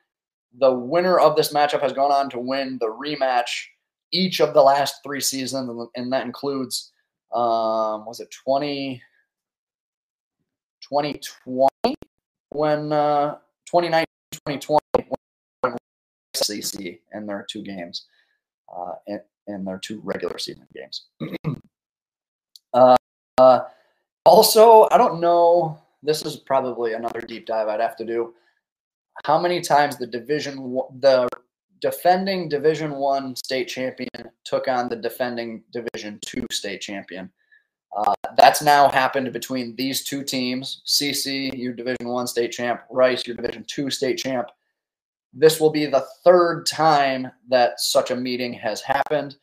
the 0.59 0.71
winner 0.71 1.19
of 1.19 1.35
this 1.35 1.53
matchup 1.53 1.81
has 1.81 1.93
gone 1.93 2.11
on 2.11 2.29
to 2.31 2.39
win 2.39 2.77
the 2.79 2.87
rematch 2.87 3.49
each 4.11 4.41
of 4.41 4.53
the 4.53 4.61
last 4.61 4.95
three 5.03 5.21
seasons, 5.21 5.89
and 5.95 6.11
that 6.11 6.25
includes 6.25 6.91
um, 7.31 8.05
was 8.05 8.19
it 8.19 8.29
20, 8.31 9.01
2020 10.81 11.95
when 12.49 12.91
uh, 12.91 13.35
2019, 13.67 14.05
2020 14.31 14.79
when 14.79 14.88
CC 16.39 16.99
in 17.13 17.25
their 17.25 17.45
two 17.49 17.61
games, 17.61 18.05
uh, 18.75 18.93
in, 19.07 19.19
in 19.47 19.65
their 19.65 19.79
two 19.79 20.01
regular 20.03 20.37
season 20.37 20.67
games. 20.73 21.07
uh, 22.73 22.95
uh, 23.37 23.59
also, 24.25 24.87
I 24.91 24.97
don't 24.97 25.19
know. 25.19 25.79
This 26.03 26.23
is 26.25 26.37
probably 26.37 26.93
another 26.93 27.21
deep 27.21 27.45
dive 27.45 27.67
I'd 27.67 27.79
have 27.79 27.97
to 27.97 28.05
do. 28.05 28.33
How 29.25 29.39
many 29.39 29.59
times 29.59 29.97
the 29.97 30.07
division 30.07 30.57
the 30.99 31.27
defending 31.81 32.49
Division 32.49 32.95
One 32.95 33.35
state 33.35 33.67
champion 33.67 34.09
took 34.43 34.67
on 34.67 34.89
the 34.89 34.95
defending 34.95 35.63
Division 35.71 36.19
Two 36.25 36.45
state 36.51 36.81
champion? 36.81 37.29
Uh, 37.95 38.13
that's 38.37 38.61
now 38.61 38.87
happened 38.87 39.31
between 39.33 39.75
these 39.75 40.03
two 40.03 40.23
teams. 40.23 40.81
CC, 40.85 41.51
your 41.57 41.73
Division 41.73 42.07
One 42.07 42.27
state 42.27 42.51
champ. 42.51 42.81
Rice, 42.89 43.25
your 43.25 43.35
Division 43.35 43.65
Two 43.67 43.89
state 43.89 44.17
champ. 44.17 44.49
This 45.33 45.59
will 45.59 45.69
be 45.69 45.85
the 45.85 46.05
third 46.23 46.65
time 46.65 47.31
that 47.49 47.79
such 47.79 48.11
a 48.11 48.15
meeting 48.15 48.53
has 48.53 48.81
happened. 48.81 49.35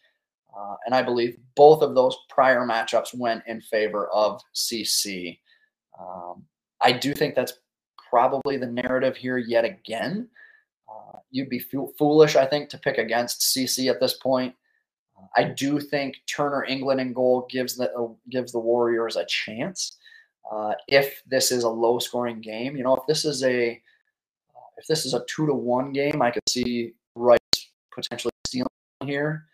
Uh, 0.56 0.74
and 0.86 0.94
I 0.94 1.02
believe 1.02 1.36
both 1.54 1.82
of 1.82 1.94
those 1.94 2.16
prior 2.28 2.66
matchups 2.66 3.14
went 3.14 3.42
in 3.46 3.60
favor 3.60 4.08
of 4.08 4.40
CC. 4.54 5.38
Um, 6.00 6.44
I 6.80 6.92
do 6.92 7.14
think 7.14 7.34
that's 7.34 7.54
probably 8.10 8.56
the 8.56 8.66
narrative 8.66 9.16
here 9.16 9.38
yet 9.38 9.64
again. 9.64 10.28
Uh, 10.88 11.18
you'd 11.30 11.50
be 11.50 11.62
foolish, 11.98 12.36
I 12.36 12.46
think, 12.46 12.70
to 12.70 12.78
pick 12.78 12.98
against 12.98 13.40
CC 13.40 13.90
at 13.90 14.00
this 14.00 14.14
point. 14.14 14.54
I 15.36 15.44
do 15.44 15.80
think 15.80 16.16
Turner 16.26 16.64
England 16.64 17.00
in 17.00 17.12
goal 17.12 17.46
gives 17.50 17.76
the 17.76 17.92
uh, 17.92 18.08
gives 18.30 18.52
the 18.52 18.58
Warriors 18.58 19.16
a 19.16 19.24
chance. 19.26 19.96
Uh, 20.50 20.74
if 20.88 21.22
this 21.26 21.50
is 21.50 21.64
a 21.64 21.68
low 21.68 21.98
scoring 21.98 22.40
game, 22.40 22.76
you 22.76 22.84
know, 22.84 22.94
if 22.94 23.06
this 23.08 23.24
is 23.24 23.42
a 23.42 23.80
if 24.76 24.86
this 24.86 25.04
is 25.04 25.14
a 25.14 25.24
two 25.28 25.46
to 25.46 25.54
one 25.54 25.92
game, 25.92 26.22
I 26.22 26.30
could 26.30 26.48
see 26.48 26.94
Rice 27.14 27.38
potentially 27.92 28.32
stealing 28.46 28.68
here, 29.04 29.46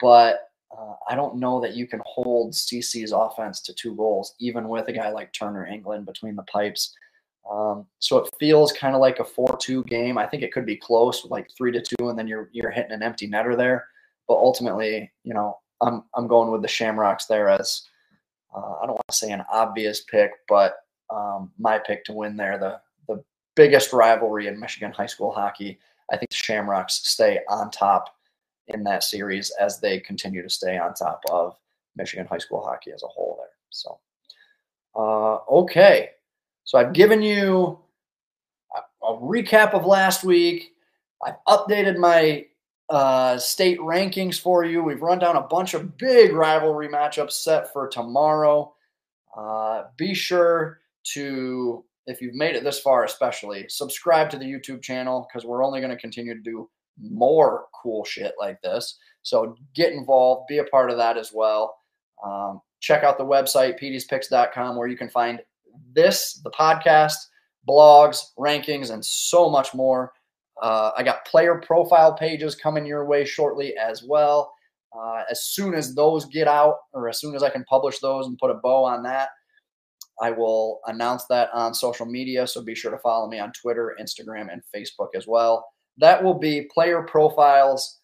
but 0.00 0.48
uh, 0.76 0.94
I 1.08 1.14
don't 1.14 1.36
know 1.36 1.60
that 1.60 1.74
you 1.74 1.86
can 1.86 2.00
hold 2.04 2.52
CC's 2.52 3.12
offense 3.12 3.60
to 3.62 3.74
two 3.74 3.94
goals, 3.94 4.34
even 4.38 4.68
with 4.68 4.88
a 4.88 4.92
guy 4.92 5.10
like 5.10 5.32
Turner 5.32 5.66
England 5.66 6.06
between 6.06 6.36
the 6.36 6.42
pipes. 6.44 6.94
Um, 7.50 7.86
so 7.98 8.18
it 8.18 8.30
feels 8.38 8.72
kind 8.72 8.94
of 8.94 9.00
like 9.00 9.20
a 9.20 9.24
four-two 9.24 9.84
game. 9.84 10.18
I 10.18 10.26
think 10.26 10.42
it 10.42 10.52
could 10.52 10.66
be 10.66 10.76
close, 10.76 11.24
like 11.24 11.48
three 11.56 11.72
to 11.72 11.80
two, 11.80 12.10
and 12.10 12.18
then 12.18 12.28
you're 12.28 12.50
you're 12.52 12.70
hitting 12.70 12.92
an 12.92 13.02
empty 13.02 13.28
netter 13.28 13.56
there. 13.56 13.86
But 14.26 14.34
ultimately, 14.34 15.10
you 15.24 15.32
know, 15.32 15.58
I'm 15.80 16.04
I'm 16.14 16.28
going 16.28 16.50
with 16.50 16.62
the 16.62 16.68
Shamrocks 16.68 17.26
there 17.26 17.48
as 17.48 17.82
uh, 18.54 18.74
I 18.82 18.86
don't 18.86 18.96
want 18.96 19.08
to 19.08 19.16
say 19.16 19.32
an 19.32 19.44
obvious 19.50 20.02
pick, 20.02 20.32
but 20.46 20.76
um, 21.10 21.50
my 21.58 21.78
pick 21.78 22.04
to 22.04 22.12
win 22.12 22.36
there. 22.36 22.58
The 22.58 22.80
biggest 23.58 23.92
rivalry 23.92 24.46
in 24.46 24.60
Michigan 24.60 24.92
high 24.92 25.06
school 25.06 25.32
hockey. 25.32 25.80
I 26.12 26.16
think 26.16 26.30
the 26.30 26.36
Shamrocks 26.36 27.00
stay 27.08 27.40
on 27.48 27.72
top 27.72 28.14
in 28.68 28.84
that 28.84 29.02
series 29.02 29.50
as 29.58 29.80
they 29.80 29.98
continue 29.98 30.42
to 30.44 30.48
stay 30.48 30.78
on 30.78 30.94
top 30.94 31.20
of 31.28 31.56
Michigan 31.96 32.24
high 32.24 32.38
school 32.38 32.64
hockey 32.64 32.92
as 32.92 33.02
a 33.02 33.08
whole 33.08 33.36
there. 33.40 33.48
So, 33.70 33.98
uh, 34.94 35.38
okay. 35.50 36.10
So 36.62 36.78
I've 36.78 36.92
given 36.92 37.20
you 37.20 37.80
a, 38.76 39.06
a 39.06 39.18
recap 39.18 39.74
of 39.74 39.84
last 39.84 40.22
week. 40.22 40.74
I've 41.26 41.42
updated 41.48 41.96
my 41.96 42.46
uh, 42.88 43.38
state 43.38 43.80
rankings 43.80 44.38
for 44.40 44.64
you. 44.64 44.84
We've 44.84 45.02
run 45.02 45.18
down 45.18 45.34
a 45.34 45.42
bunch 45.42 45.74
of 45.74 45.98
big 45.98 46.32
rivalry 46.32 46.88
matchups 46.88 47.32
set 47.32 47.72
for 47.72 47.88
tomorrow. 47.88 48.72
Uh, 49.36 49.86
be 49.96 50.14
sure 50.14 50.78
to, 51.14 51.84
if 52.08 52.22
you've 52.22 52.34
made 52.34 52.56
it 52.56 52.64
this 52.64 52.80
far, 52.80 53.04
especially 53.04 53.66
subscribe 53.68 54.30
to 54.30 54.38
the 54.38 54.44
YouTube 54.44 54.82
channel 54.82 55.28
because 55.28 55.46
we're 55.46 55.64
only 55.64 55.80
going 55.80 55.90
to 55.90 55.96
continue 55.96 56.34
to 56.34 56.40
do 56.40 56.68
more 57.00 57.66
cool 57.80 58.04
shit 58.04 58.32
like 58.40 58.60
this. 58.62 58.98
So 59.22 59.54
get 59.74 59.92
involved, 59.92 60.46
be 60.48 60.58
a 60.58 60.64
part 60.64 60.90
of 60.90 60.96
that 60.96 61.18
as 61.18 61.32
well. 61.34 61.76
Um, 62.24 62.60
check 62.80 63.04
out 63.04 63.18
the 63.18 63.24
website, 63.24 63.80
peteyspicks.com, 63.80 64.76
where 64.76 64.88
you 64.88 64.96
can 64.96 65.10
find 65.10 65.40
this, 65.94 66.40
the 66.42 66.50
podcast, 66.50 67.16
blogs, 67.68 68.18
rankings, 68.38 68.90
and 68.90 69.04
so 69.04 69.50
much 69.50 69.74
more. 69.74 70.12
Uh, 70.62 70.90
I 70.96 71.02
got 71.02 71.26
player 71.26 71.60
profile 71.64 72.14
pages 72.14 72.54
coming 72.54 72.86
your 72.86 73.04
way 73.04 73.24
shortly 73.24 73.74
as 73.76 74.02
well. 74.02 74.52
Uh, 74.98 75.22
as 75.30 75.44
soon 75.44 75.74
as 75.74 75.94
those 75.94 76.24
get 76.24 76.48
out, 76.48 76.76
or 76.94 77.08
as 77.08 77.20
soon 77.20 77.34
as 77.34 77.42
I 77.42 77.50
can 77.50 77.64
publish 77.64 77.98
those 77.98 78.26
and 78.26 78.38
put 78.38 78.50
a 78.50 78.54
bow 78.54 78.84
on 78.84 79.02
that, 79.02 79.28
I 80.20 80.30
will 80.30 80.80
announce 80.86 81.24
that 81.26 81.50
on 81.52 81.74
social 81.74 82.06
media. 82.06 82.46
So 82.46 82.62
be 82.62 82.74
sure 82.74 82.90
to 82.90 82.98
follow 82.98 83.28
me 83.28 83.38
on 83.38 83.52
Twitter, 83.52 83.96
Instagram, 84.00 84.52
and 84.52 84.62
Facebook 84.74 85.08
as 85.14 85.26
well. 85.26 85.66
That 85.96 86.22
will 86.22 86.38
be 86.38 86.68
player 86.72 87.02
profiles 87.02 88.00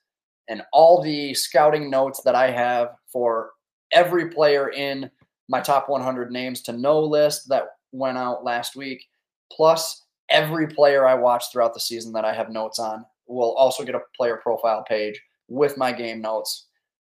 and 0.48 0.62
all 0.72 1.02
the 1.02 1.34
scouting 1.34 1.90
notes 1.90 2.22
that 2.22 2.34
I 2.34 2.50
have 2.50 2.90
for 3.12 3.52
every 3.92 4.30
player 4.30 4.70
in 4.70 5.10
my 5.48 5.60
top 5.60 5.88
100 5.88 6.30
names 6.30 6.62
to 6.62 6.72
know 6.72 7.00
list 7.00 7.48
that 7.48 7.64
went 7.92 8.18
out 8.18 8.44
last 8.44 8.76
week, 8.76 9.04
plus 9.52 10.04
every 10.30 10.66
player 10.66 11.06
I 11.06 11.14
watch 11.14 11.44
throughout 11.52 11.74
the 11.74 11.80
season 11.80 12.12
that 12.12 12.24
I 12.24 12.34
have 12.34 12.50
notes 12.50 12.78
on 12.78 13.04
will 13.26 13.52
also 13.52 13.84
get 13.84 13.94
a 13.94 14.00
player 14.16 14.38
profile 14.42 14.84
page 14.86 15.20
with 15.48 15.76
my 15.76 15.92
game 15.92 16.20
notes, 16.20 16.66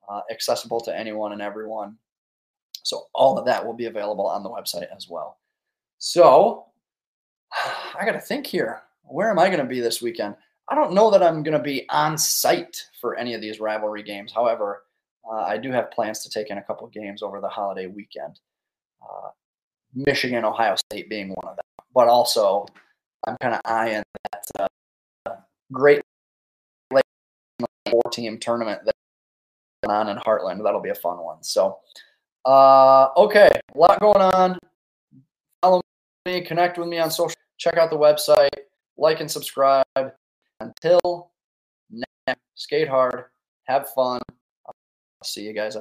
uh, 0.08 0.20
accessible 0.30 0.80
to 0.80 0.96
anyone 0.96 1.32
and 1.32 1.42
everyone. 1.42 1.96
So 2.84 3.06
all 3.14 3.36
of 3.38 3.44
that 3.46 3.64
will 3.64 3.74
be 3.74 3.86
available 3.86 4.26
on 4.26 4.42
the 4.42 4.50
website 4.50 4.86
as 4.94 5.08
well. 5.08 5.38
So 5.98 6.66
I 7.98 8.04
got 8.04 8.12
to 8.12 8.20
think 8.20 8.46
here. 8.46 8.82
Where 9.02 9.30
am 9.30 9.38
I 9.38 9.48
going 9.48 9.58
to 9.58 9.64
be 9.64 9.80
this 9.80 10.00
weekend? 10.00 10.36
I 10.68 10.74
don't 10.74 10.94
know 10.94 11.10
that 11.10 11.22
I'm 11.22 11.42
going 11.42 11.56
to 11.56 11.62
be 11.62 11.86
on 11.90 12.16
site 12.16 12.88
for 13.00 13.16
any 13.16 13.34
of 13.34 13.42
these 13.42 13.60
rivalry 13.60 14.02
games. 14.02 14.32
However, 14.32 14.84
uh, 15.30 15.42
I 15.42 15.58
do 15.58 15.70
have 15.72 15.90
plans 15.90 16.20
to 16.20 16.30
take 16.30 16.48
in 16.48 16.58
a 16.58 16.62
couple 16.62 16.86
games 16.86 17.22
over 17.22 17.40
the 17.40 17.48
holiday 17.48 17.86
weekend. 17.86 18.40
Uh, 19.02 19.28
Michigan, 19.94 20.44
Ohio 20.44 20.76
State 20.76 21.10
being 21.10 21.28
one 21.28 21.48
of 21.48 21.56
them, 21.56 21.64
but 21.94 22.08
also 22.08 22.66
I'm 23.26 23.36
kind 23.40 23.54
of 23.54 23.60
eyeing 23.64 24.02
that 24.30 24.70
uh, 25.26 25.36
great 25.70 26.02
four 27.94 28.02
team 28.10 28.38
tournament 28.38 28.80
that's 28.84 28.98
on 29.86 30.08
in 30.08 30.16
Hartland. 30.18 30.62
That'll 30.62 30.80
be 30.80 30.90
a 30.90 30.94
fun 30.94 31.18
one. 31.18 31.42
So, 31.42 31.78
uh, 32.44 33.08
okay, 33.16 33.48
a 33.74 33.78
lot 33.78 34.00
going 34.00 34.20
on. 34.20 34.58
Follow 35.62 35.80
me, 36.26 36.40
connect 36.42 36.78
with 36.78 36.88
me 36.88 36.98
on 36.98 37.10
social. 37.10 37.36
Check 37.58 37.76
out 37.76 37.90
the 37.90 37.96
website, 37.96 38.48
like 38.96 39.20
and 39.20 39.30
subscribe. 39.30 39.84
Until 40.60 41.30
next, 41.90 42.40
skate 42.54 42.88
hard, 42.88 43.24
have 43.64 43.88
fun. 43.90 44.20
I'll 44.66 44.74
see 45.24 45.42
you 45.42 45.52
guys. 45.52 45.72